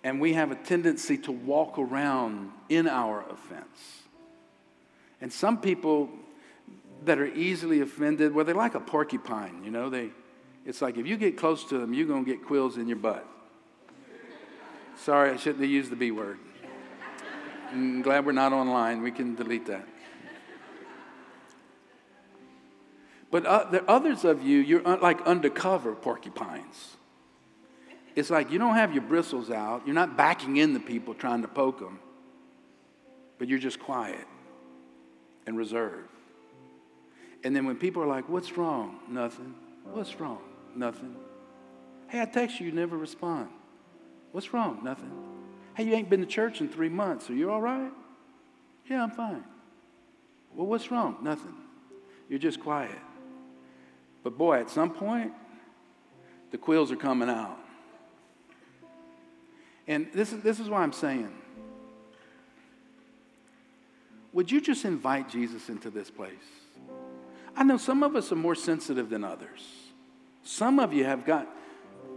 And 0.05 0.21
we 0.21 0.35
have 0.35 0.51
a 0.51 0.55
tendency 0.55 1.19
to 1.19 1.33
walk 1.33 1.79
around 1.79 2.51
in 2.69 2.87
our 2.87 3.25
offense. 3.29 4.03
And 5.21 5.33
some 5.33 5.61
people 5.61 6.09
that 7.05 7.19
are 7.19 7.27
easily 7.27 7.81
offended, 7.81 8.35
well, 8.35 8.45
they're 8.45 8.55
like 8.55 8.75
a 8.75 8.81
porcupine, 8.81 9.63
you 9.65 9.71
know, 9.71 9.91
they, 9.91 10.11
it's 10.65 10.83
like 10.83 10.97
if 10.97 11.07
you 11.07 11.17
get 11.17 11.37
close 11.37 11.65
to 11.65 11.79
them, 11.79 11.95
you're 11.95 12.07
going 12.07 12.25
to 12.25 12.31
get 12.31 12.45
quills 12.45 12.77
in 12.77 12.87
your 12.89 12.97
butt. 12.97 13.27
Sorry, 14.97 15.31
I 15.31 15.37
shouldn't 15.37 15.61
have 15.61 15.71
used 15.71 15.91
the 15.91 15.97
B 15.97 16.11
word. 16.11 16.39
I'm 17.71 18.03
glad 18.03 18.27
we're 18.27 18.33
not 18.33 18.53
online. 18.53 19.03
We 19.03 19.11
can 19.11 19.35
delete 19.35 19.67
that. 19.67 19.87
But 23.31 23.47
uh, 23.47 23.81
others 23.87 24.25
of 24.25 24.43
you, 24.43 24.59
you're 24.59 24.83
like 24.99 25.21
undercover 25.23 25.95
porcupines. 25.95 26.98
It's 28.19 28.31
like 28.31 28.51
you 28.51 28.59
don't 28.59 28.75
have 28.75 28.93
your 28.93 29.05
bristles 29.05 29.49
out, 29.49 29.83
you're 29.87 29.95
not 29.95 30.17
backing 30.17 30.57
in 30.57 30.75
the 30.75 30.81
people 30.81 31.15
trying 31.15 31.43
to 31.43 31.49
poke 31.49 31.79
them, 31.79 32.01
but 33.39 33.47
you're 33.47 33.61
just 33.61 33.79
quiet 33.79 34.27
and 35.47 35.57
reserved. 35.57 36.09
And 37.45 37.55
then 37.55 37.65
when 37.65 37.77
people 37.77 38.03
are 38.03 38.09
like, 38.09 38.29
What's 38.29 38.57
wrong? 38.57 38.99
Nothing. 39.09 39.55
What's 39.85 40.19
wrong? 40.19 40.41
Nothing. 40.75 41.15
Hey, 42.09 42.21
I 42.21 42.25
text 42.25 42.59
you, 42.59 42.67
you 42.67 42.73
never 42.73 42.97
respond. 42.97 43.51
What's 44.33 44.53
wrong? 44.53 44.81
Nothing. 44.83 45.13
Hey, 45.75 45.85
you 45.85 45.95
ain't 45.95 46.11
been 46.11 46.21
to 46.21 46.27
church 46.27 46.61
in 46.61 46.69
three 46.69 46.89
months. 46.89 47.31
Are 47.31 47.35
you 47.35 47.53
all 47.53 47.61
right? 47.61 47.93
Yeah, 48.91 49.05
I'm 49.05 49.13
fine. 49.13 49.45
Well, 50.57 50.67
what's 50.67 50.91
wrong? 50.91 51.19
Nothing. 51.23 51.55
You're 52.29 52.41
just 52.41 52.59
quiet. 52.59 52.99
But 54.25 54.37
boy, 54.37 54.59
at 54.59 54.71
some 54.71 54.91
point, 54.91 55.33
the 56.51 56.59
quills 56.59 56.91
are 56.91 56.97
coming 56.97 57.29
out. 57.29 57.57
And 59.89 60.07
this 60.13 60.35
is, 60.35 60.43
this 60.43 60.61
is 60.61 60.69
why 60.69 60.83
I'm 60.83 60.93
saying 60.93 61.33
would 64.35 64.51
you 64.51 64.61
just 64.61 64.85
invite 64.85 65.29
Jesus 65.31 65.69
into 65.71 65.91
this 65.91 66.11
place? 66.11 66.35
I 67.57 67.65
know 67.65 67.79
some 67.79 68.03
of 68.05 68.15
us 68.15 68.31
are 68.31 68.37
more 68.37 68.55
sensitive 68.55 69.09
than 69.09 69.25
others. 69.25 69.67
Some 70.45 70.79
of 70.79 70.93
you 70.93 71.05
have 71.05 71.25
got 71.25 71.49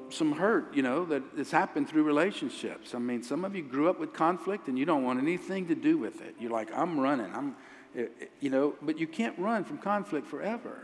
some 0.09 0.33
hurt, 0.33 0.75
you 0.75 0.83
know, 0.83 1.05
that 1.05 1.23
has 1.37 1.49
happened 1.49 1.89
through 1.89 2.03
relationships. 2.03 2.93
I 2.93 2.99
mean, 2.99 3.23
some 3.23 3.43
of 3.45 3.55
you 3.55 3.63
grew 3.63 3.89
up 3.89 3.97
with 3.97 4.13
conflict 4.13 4.67
and 4.67 4.77
you 4.77 4.85
don't 4.85 5.03
want 5.03 5.19
anything 5.19 5.67
to 5.69 5.73
do 5.73 5.97
with 5.97 6.21
it. 6.21 6.35
You're 6.39 6.51
like, 6.51 6.69
I'm 6.77 6.99
running. 6.99 7.33
I'm, 7.33 7.55
eh, 7.95 8.05
eh, 8.21 8.25
you 8.41 8.49
know, 8.49 8.75
but 8.81 8.99
you 8.99 9.07
can't 9.07 9.39
run 9.39 9.63
from 9.63 9.77
conflict 9.77 10.27
forever. 10.27 10.83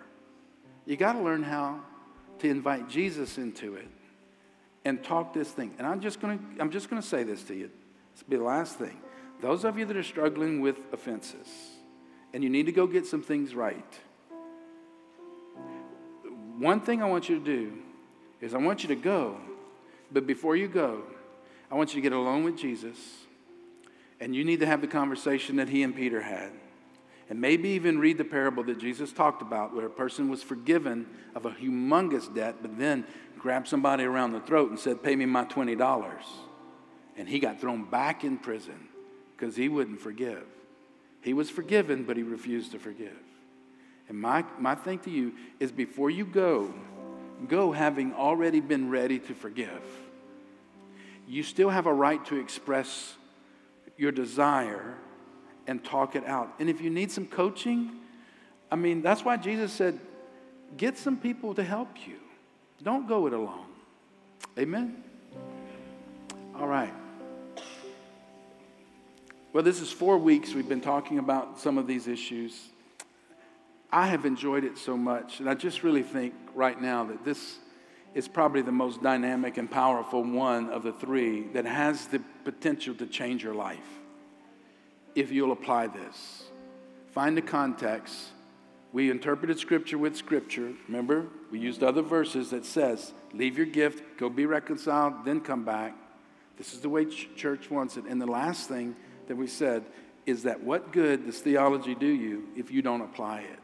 You 0.85 0.95
got 0.95 1.13
to 1.13 1.19
learn 1.19 1.43
how 1.43 1.81
to 2.39 2.49
invite 2.49 2.89
Jesus 2.89 3.37
into 3.37 3.75
it 3.75 3.89
and 4.87 5.03
talk 5.03 5.33
this 5.33 5.49
thing. 5.49 5.73
And 5.77 5.85
I'm 5.85 5.99
just 5.99 6.21
going 6.21 6.39
to 6.39 6.61
I'm 6.61 6.71
just 6.71 6.89
going 6.89 7.01
to 7.01 7.07
say 7.07 7.23
this 7.23 7.43
to 7.43 7.53
you. 7.53 7.69
This 8.13 8.23
will 8.23 8.29
be 8.29 8.37
the 8.37 8.43
last 8.43 8.77
thing. 8.77 8.97
Those 9.41 9.65
of 9.65 9.77
you 9.77 9.85
that 9.85 9.95
are 9.95 10.03
struggling 10.03 10.61
with 10.61 10.77
offenses 10.91 11.47
and 12.33 12.43
you 12.43 12.49
need 12.49 12.65
to 12.65 12.71
go 12.71 12.87
get 12.87 13.05
some 13.05 13.21
things 13.21 13.53
right. 13.53 13.99
One 16.57 16.81
thing 16.81 17.03
I 17.03 17.05
want 17.05 17.29
you 17.29 17.37
to 17.37 17.45
do 17.45 17.73
is 18.41 18.53
I 18.53 18.57
want 18.57 18.81
you 18.81 18.89
to 18.89 18.95
go, 18.95 19.37
but 20.11 20.25
before 20.25 20.55
you 20.55 20.67
go, 20.67 21.03
I 21.69 21.75
want 21.75 21.93
you 21.93 22.01
to 22.01 22.01
get 22.01 22.13
alone 22.13 22.43
with 22.43 22.57
Jesus 22.57 22.97
and 24.19 24.35
you 24.35 24.43
need 24.43 24.61
to 24.61 24.65
have 24.65 24.81
the 24.81 24.87
conversation 24.87 25.57
that 25.57 25.69
he 25.69 25.83
and 25.83 25.95
Peter 25.95 26.21
had. 26.21 26.51
And 27.29 27.41
maybe 27.41 27.69
even 27.69 27.99
read 27.99 28.17
the 28.17 28.23
parable 28.23 28.63
that 28.63 28.79
Jesus 28.79 29.11
talked 29.11 29.41
about 29.41 29.75
where 29.75 29.85
a 29.85 29.89
person 29.89 30.29
was 30.29 30.41
forgiven 30.41 31.07
of 31.35 31.45
a 31.45 31.51
humongous 31.51 32.33
debt, 32.33 32.55
but 32.61 32.79
then 32.79 33.05
grabbed 33.39 33.67
somebody 33.67 34.03
around 34.03 34.33
the 34.33 34.39
throat 34.39 34.69
and 34.69 34.79
said, 34.79 35.03
Pay 35.03 35.15
me 35.15 35.25
my 35.25 35.45
$20. 35.45 36.07
And 37.17 37.27
he 37.27 37.39
got 37.39 37.59
thrown 37.59 37.83
back 37.85 38.23
in 38.23 38.37
prison 38.37 38.87
because 39.35 39.55
he 39.55 39.69
wouldn't 39.69 40.01
forgive. 40.01 40.43
He 41.21 41.33
was 41.33 41.49
forgiven, 41.49 42.03
but 42.03 42.15
he 42.17 42.23
refused 42.23 42.71
to 42.71 42.79
forgive. 42.79 43.17
And 44.09 44.19
my, 44.19 44.45
my 44.59 44.75
thing 44.75 44.99
to 44.99 45.09
you 45.09 45.33
is 45.59 45.71
before 45.71 46.09
you 46.09 46.25
go, 46.25 46.73
go 47.47 47.71
having 47.71 48.13
already 48.13 48.61
been 48.61 48.89
ready 48.89 49.19
to 49.19 49.33
forgive. 49.33 49.83
You 51.27 51.43
still 51.43 51.69
have 51.69 51.85
a 51.85 51.93
right 51.93 52.23
to 52.27 52.37
express 52.37 53.15
your 53.97 54.11
desire 54.11 54.95
and 55.65 55.83
talk 55.83 56.15
it 56.15 56.25
out. 56.25 56.53
And 56.59 56.69
if 56.69 56.79
you 56.79 56.89
need 56.89 57.11
some 57.11 57.25
coaching, 57.25 57.91
I 58.71 58.75
mean, 58.75 59.01
that's 59.01 59.25
why 59.25 59.37
Jesus 59.37 59.73
said, 59.73 59.99
get 60.77 60.97
some 60.97 61.17
people 61.17 61.53
to 61.55 61.63
help 61.63 62.07
you. 62.07 62.15
Don't 62.83 63.07
go 63.07 63.27
it 63.27 63.33
alone. 63.33 63.65
Amen? 64.57 65.03
All 66.55 66.67
right. 66.67 66.93
Well, 69.53 69.63
this 69.63 69.81
is 69.81 69.91
four 69.91 70.17
weeks 70.17 70.53
we've 70.53 70.69
been 70.69 70.81
talking 70.81 71.17
about 71.17 71.59
some 71.59 71.77
of 71.77 71.87
these 71.87 72.07
issues. 72.07 72.69
I 73.91 74.07
have 74.07 74.25
enjoyed 74.25 74.63
it 74.63 74.77
so 74.77 74.97
much, 74.97 75.39
and 75.39 75.49
I 75.49 75.53
just 75.53 75.81
really 75.81 76.03
think 76.03 76.33
right 76.53 76.79
now 76.79 77.05
that 77.05 77.23
this 77.23 77.57
is 78.13 78.27
probably 78.27 78.61
the 78.61 78.71
most 78.71 79.01
dynamic 79.01 79.57
and 79.57 79.69
powerful 79.69 80.23
one 80.23 80.69
of 80.69 80.83
the 80.83 80.91
three 80.91 81.43
that 81.53 81.65
has 81.65 82.07
the 82.07 82.19
potential 82.43 82.93
to 82.95 83.05
change 83.05 83.43
your 83.43 83.53
life 83.55 83.77
if 85.15 85.31
you'll 85.31 85.51
apply 85.51 85.87
this. 85.87 86.43
Find 87.11 87.35
the 87.35 87.41
context. 87.41 88.27
We 88.93 89.11
interpreted 89.11 89.59
scripture 89.59 89.97
with 89.97 90.15
scripture. 90.15 90.73
Remember, 90.87 91.27
we 91.51 91.59
used 91.59 91.83
other 91.83 92.01
verses 92.01 92.51
that 92.51 92.65
says, 92.65 93.13
leave 93.33 93.57
your 93.57 93.65
gift, 93.65 94.17
go 94.17 94.29
be 94.29 94.45
reconciled, 94.45 95.25
then 95.25 95.41
come 95.41 95.65
back. 95.65 95.95
This 96.57 96.73
is 96.73 96.79
the 96.79 96.89
way 96.89 97.05
ch- 97.05 97.29
church 97.35 97.69
wants 97.69 97.97
it. 97.97 98.05
And 98.05 98.21
the 98.21 98.25
last 98.25 98.67
thing 98.67 98.95
that 99.27 99.35
we 99.35 99.47
said 99.47 99.83
is 100.25 100.43
that 100.43 100.63
what 100.63 100.91
good 100.91 101.25
does 101.25 101.39
theology 101.39 101.95
do 101.95 102.07
you 102.07 102.47
if 102.55 102.71
you 102.71 102.81
don't 102.81 103.01
apply 103.01 103.41
it? 103.41 103.59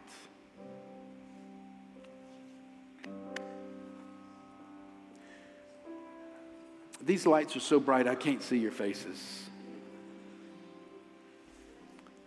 These 7.02 7.26
lights 7.26 7.56
are 7.56 7.60
so 7.60 7.80
bright 7.80 8.08
I 8.08 8.16
can't 8.16 8.41
see 8.41 8.58
your 8.58 8.72
faces. 8.72 9.44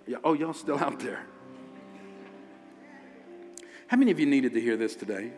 Yeah, 0.06 0.18
oh, 0.22 0.34
y'all 0.34 0.52
still 0.52 0.78
out 0.78 1.00
there. 1.00 1.24
How 3.88 3.96
many 3.96 4.10
of 4.10 4.18
you 4.18 4.26
needed 4.26 4.52
to 4.54 4.60
hear 4.60 4.76
this 4.76 4.96
today? 4.96 5.30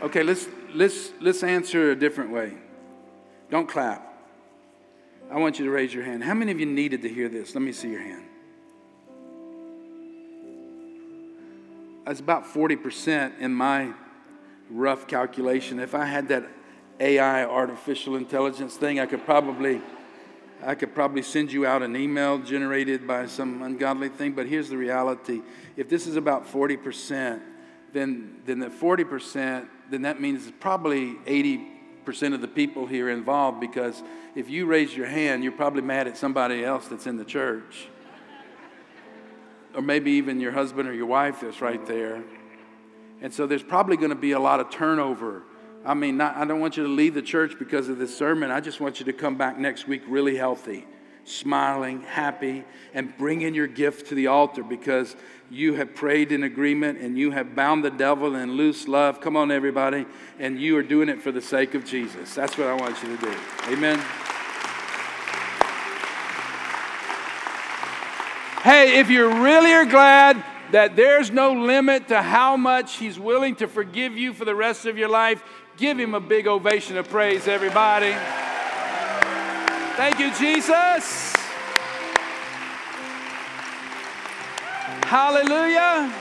Okay, 0.00 0.22
let's, 0.22 0.46
let's, 0.74 1.10
let's 1.20 1.42
answer 1.42 1.90
a 1.90 1.96
different 1.96 2.30
way. 2.30 2.52
Don't 3.50 3.68
clap. 3.68 4.04
I 5.30 5.38
want 5.38 5.58
you 5.58 5.64
to 5.64 5.70
raise 5.70 5.92
your 5.92 6.04
hand. 6.04 6.22
How 6.22 6.34
many 6.34 6.52
of 6.52 6.60
you 6.60 6.66
needed 6.66 7.02
to 7.02 7.08
hear 7.08 7.28
this? 7.28 7.54
Let 7.54 7.62
me 7.62 7.72
see 7.72 7.90
your 7.90 8.00
hand. 8.00 8.24
it's 12.10 12.20
about 12.20 12.46
40% 12.46 13.38
in 13.38 13.52
my 13.52 13.92
rough 14.70 15.06
calculation. 15.06 15.78
If 15.78 15.94
I 15.94 16.06
had 16.06 16.28
that 16.28 16.44
AI 17.00 17.44
artificial 17.44 18.16
intelligence 18.16 18.76
thing, 18.76 18.98
I 18.98 19.06
could 19.06 19.24
probably 19.24 19.80
I 20.64 20.74
could 20.74 20.92
probably 20.92 21.22
send 21.22 21.52
you 21.52 21.66
out 21.66 21.82
an 21.84 21.94
email 21.94 22.38
generated 22.38 23.06
by 23.06 23.26
some 23.26 23.62
ungodly 23.62 24.08
thing, 24.08 24.32
but 24.32 24.48
here's 24.48 24.68
the 24.68 24.76
reality. 24.76 25.42
If 25.76 25.88
this 25.88 26.08
is 26.08 26.16
about 26.16 26.48
40%, 26.50 27.40
then 27.92 28.40
then 28.44 28.58
the 28.58 28.66
40%, 28.66 29.68
then 29.90 30.02
that 30.02 30.20
means 30.20 30.46
it's 30.48 30.56
probably 30.58 31.14
80% 31.26 32.34
of 32.34 32.40
the 32.40 32.48
people 32.48 32.86
here 32.86 33.08
involved 33.08 33.60
because 33.60 34.02
if 34.34 34.50
you 34.50 34.66
raise 34.66 34.96
your 34.96 35.06
hand, 35.06 35.42
you're 35.42 35.52
probably 35.52 35.82
mad 35.82 36.08
at 36.08 36.16
somebody 36.16 36.64
else 36.64 36.88
that's 36.88 37.06
in 37.06 37.16
the 37.16 37.24
church. 37.24 37.88
Or 39.74 39.82
maybe 39.82 40.12
even 40.12 40.40
your 40.40 40.52
husband 40.52 40.88
or 40.88 40.92
your 40.92 41.06
wife 41.06 41.40
that's 41.42 41.60
right 41.60 41.84
there. 41.86 42.22
And 43.20 43.32
so 43.32 43.46
there's 43.46 43.62
probably 43.62 43.96
going 43.96 44.10
to 44.10 44.16
be 44.16 44.32
a 44.32 44.40
lot 44.40 44.60
of 44.60 44.70
turnover 44.70 45.42
I 45.88 45.94
mean, 45.94 46.18
not, 46.18 46.36
I 46.36 46.44
don't 46.44 46.60
want 46.60 46.76
you 46.76 46.82
to 46.82 46.88
leave 46.90 47.14
the 47.14 47.22
church 47.22 47.58
because 47.58 47.88
of 47.88 47.96
this 47.96 48.14
sermon. 48.14 48.50
I 48.50 48.60
just 48.60 48.78
want 48.78 48.98
you 48.98 49.06
to 49.06 49.12
come 49.14 49.38
back 49.38 49.58
next 49.58 49.88
week 49.88 50.02
really 50.06 50.36
healthy, 50.36 50.86
smiling, 51.24 52.02
happy, 52.02 52.64
and 52.92 53.16
bring 53.16 53.40
in 53.40 53.54
your 53.54 53.66
gift 53.66 54.08
to 54.08 54.14
the 54.14 54.26
altar 54.26 54.62
because 54.62 55.16
you 55.50 55.72
have 55.76 55.94
prayed 55.94 56.30
in 56.30 56.42
agreement 56.42 56.98
and 56.98 57.16
you 57.16 57.30
have 57.30 57.56
bound 57.56 57.82
the 57.82 57.90
devil 57.90 58.36
in 58.36 58.52
loose 58.52 58.86
love. 58.86 59.22
Come 59.22 59.34
on, 59.34 59.50
everybody. 59.50 60.04
And 60.38 60.60
you 60.60 60.76
are 60.76 60.82
doing 60.82 61.08
it 61.08 61.22
for 61.22 61.32
the 61.32 61.40
sake 61.40 61.74
of 61.74 61.86
Jesus. 61.86 62.34
That's 62.34 62.58
what 62.58 62.66
I 62.66 62.74
want 62.74 63.02
you 63.02 63.16
to 63.16 63.22
do. 63.22 63.34
Amen. 63.68 63.98
Hey, 68.62 69.00
if 69.00 69.08
you 69.08 69.42
really 69.42 69.72
are 69.72 69.86
glad 69.86 70.44
that 70.72 70.96
there's 70.96 71.30
no 71.30 71.52
limit 71.52 72.08
to 72.08 72.20
how 72.20 72.56
much 72.56 72.96
He's 72.96 73.18
willing 73.18 73.56
to 73.56 73.68
forgive 73.68 74.16
you 74.16 74.32
for 74.32 74.44
the 74.44 74.54
rest 74.54 74.86
of 74.86 74.98
your 74.98 75.08
life, 75.08 75.42
Give 75.78 75.96
him 75.96 76.14
a 76.14 76.20
big 76.20 76.48
ovation 76.48 76.96
of 76.96 77.08
praise, 77.08 77.46
everybody. 77.46 78.12
Thank 79.96 80.18
you, 80.18 80.34
Jesus. 80.34 81.32
Hallelujah. 85.04 86.12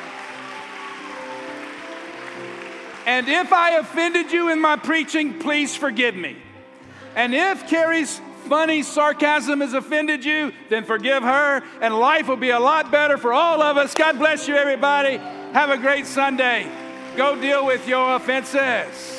And 3.07 3.27
if 3.27 3.51
I 3.51 3.77
offended 3.79 4.31
you 4.31 4.49
in 4.51 4.61
my 4.61 4.75
preaching, 4.75 5.39
please 5.39 5.75
forgive 5.75 6.15
me. 6.15 6.37
And 7.15 7.33
if 7.33 7.67
Carrie's 7.67 8.21
funny 8.47 8.83
sarcasm 8.83 9.61
has 9.61 9.73
offended 9.73 10.23
you, 10.23 10.53
then 10.69 10.83
forgive 10.83 11.23
her, 11.23 11.63
and 11.81 11.97
life 11.97 12.27
will 12.27 12.37
be 12.37 12.51
a 12.51 12.59
lot 12.59 12.91
better 12.91 13.17
for 13.17 13.33
all 13.33 13.63
of 13.63 13.75
us. 13.75 13.95
God 13.95 14.19
bless 14.19 14.47
you, 14.47 14.55
everybody. 14.55 15.17
Have 15.17 15.71
a 15.71 15.77
great 15.79 16.05
Sunday. 16.05 16.69
Go 17.15 17.41
deal 17.41 17.65
with 17.65 17.87
your 17.87 18.15
offenses. 18.15 19.16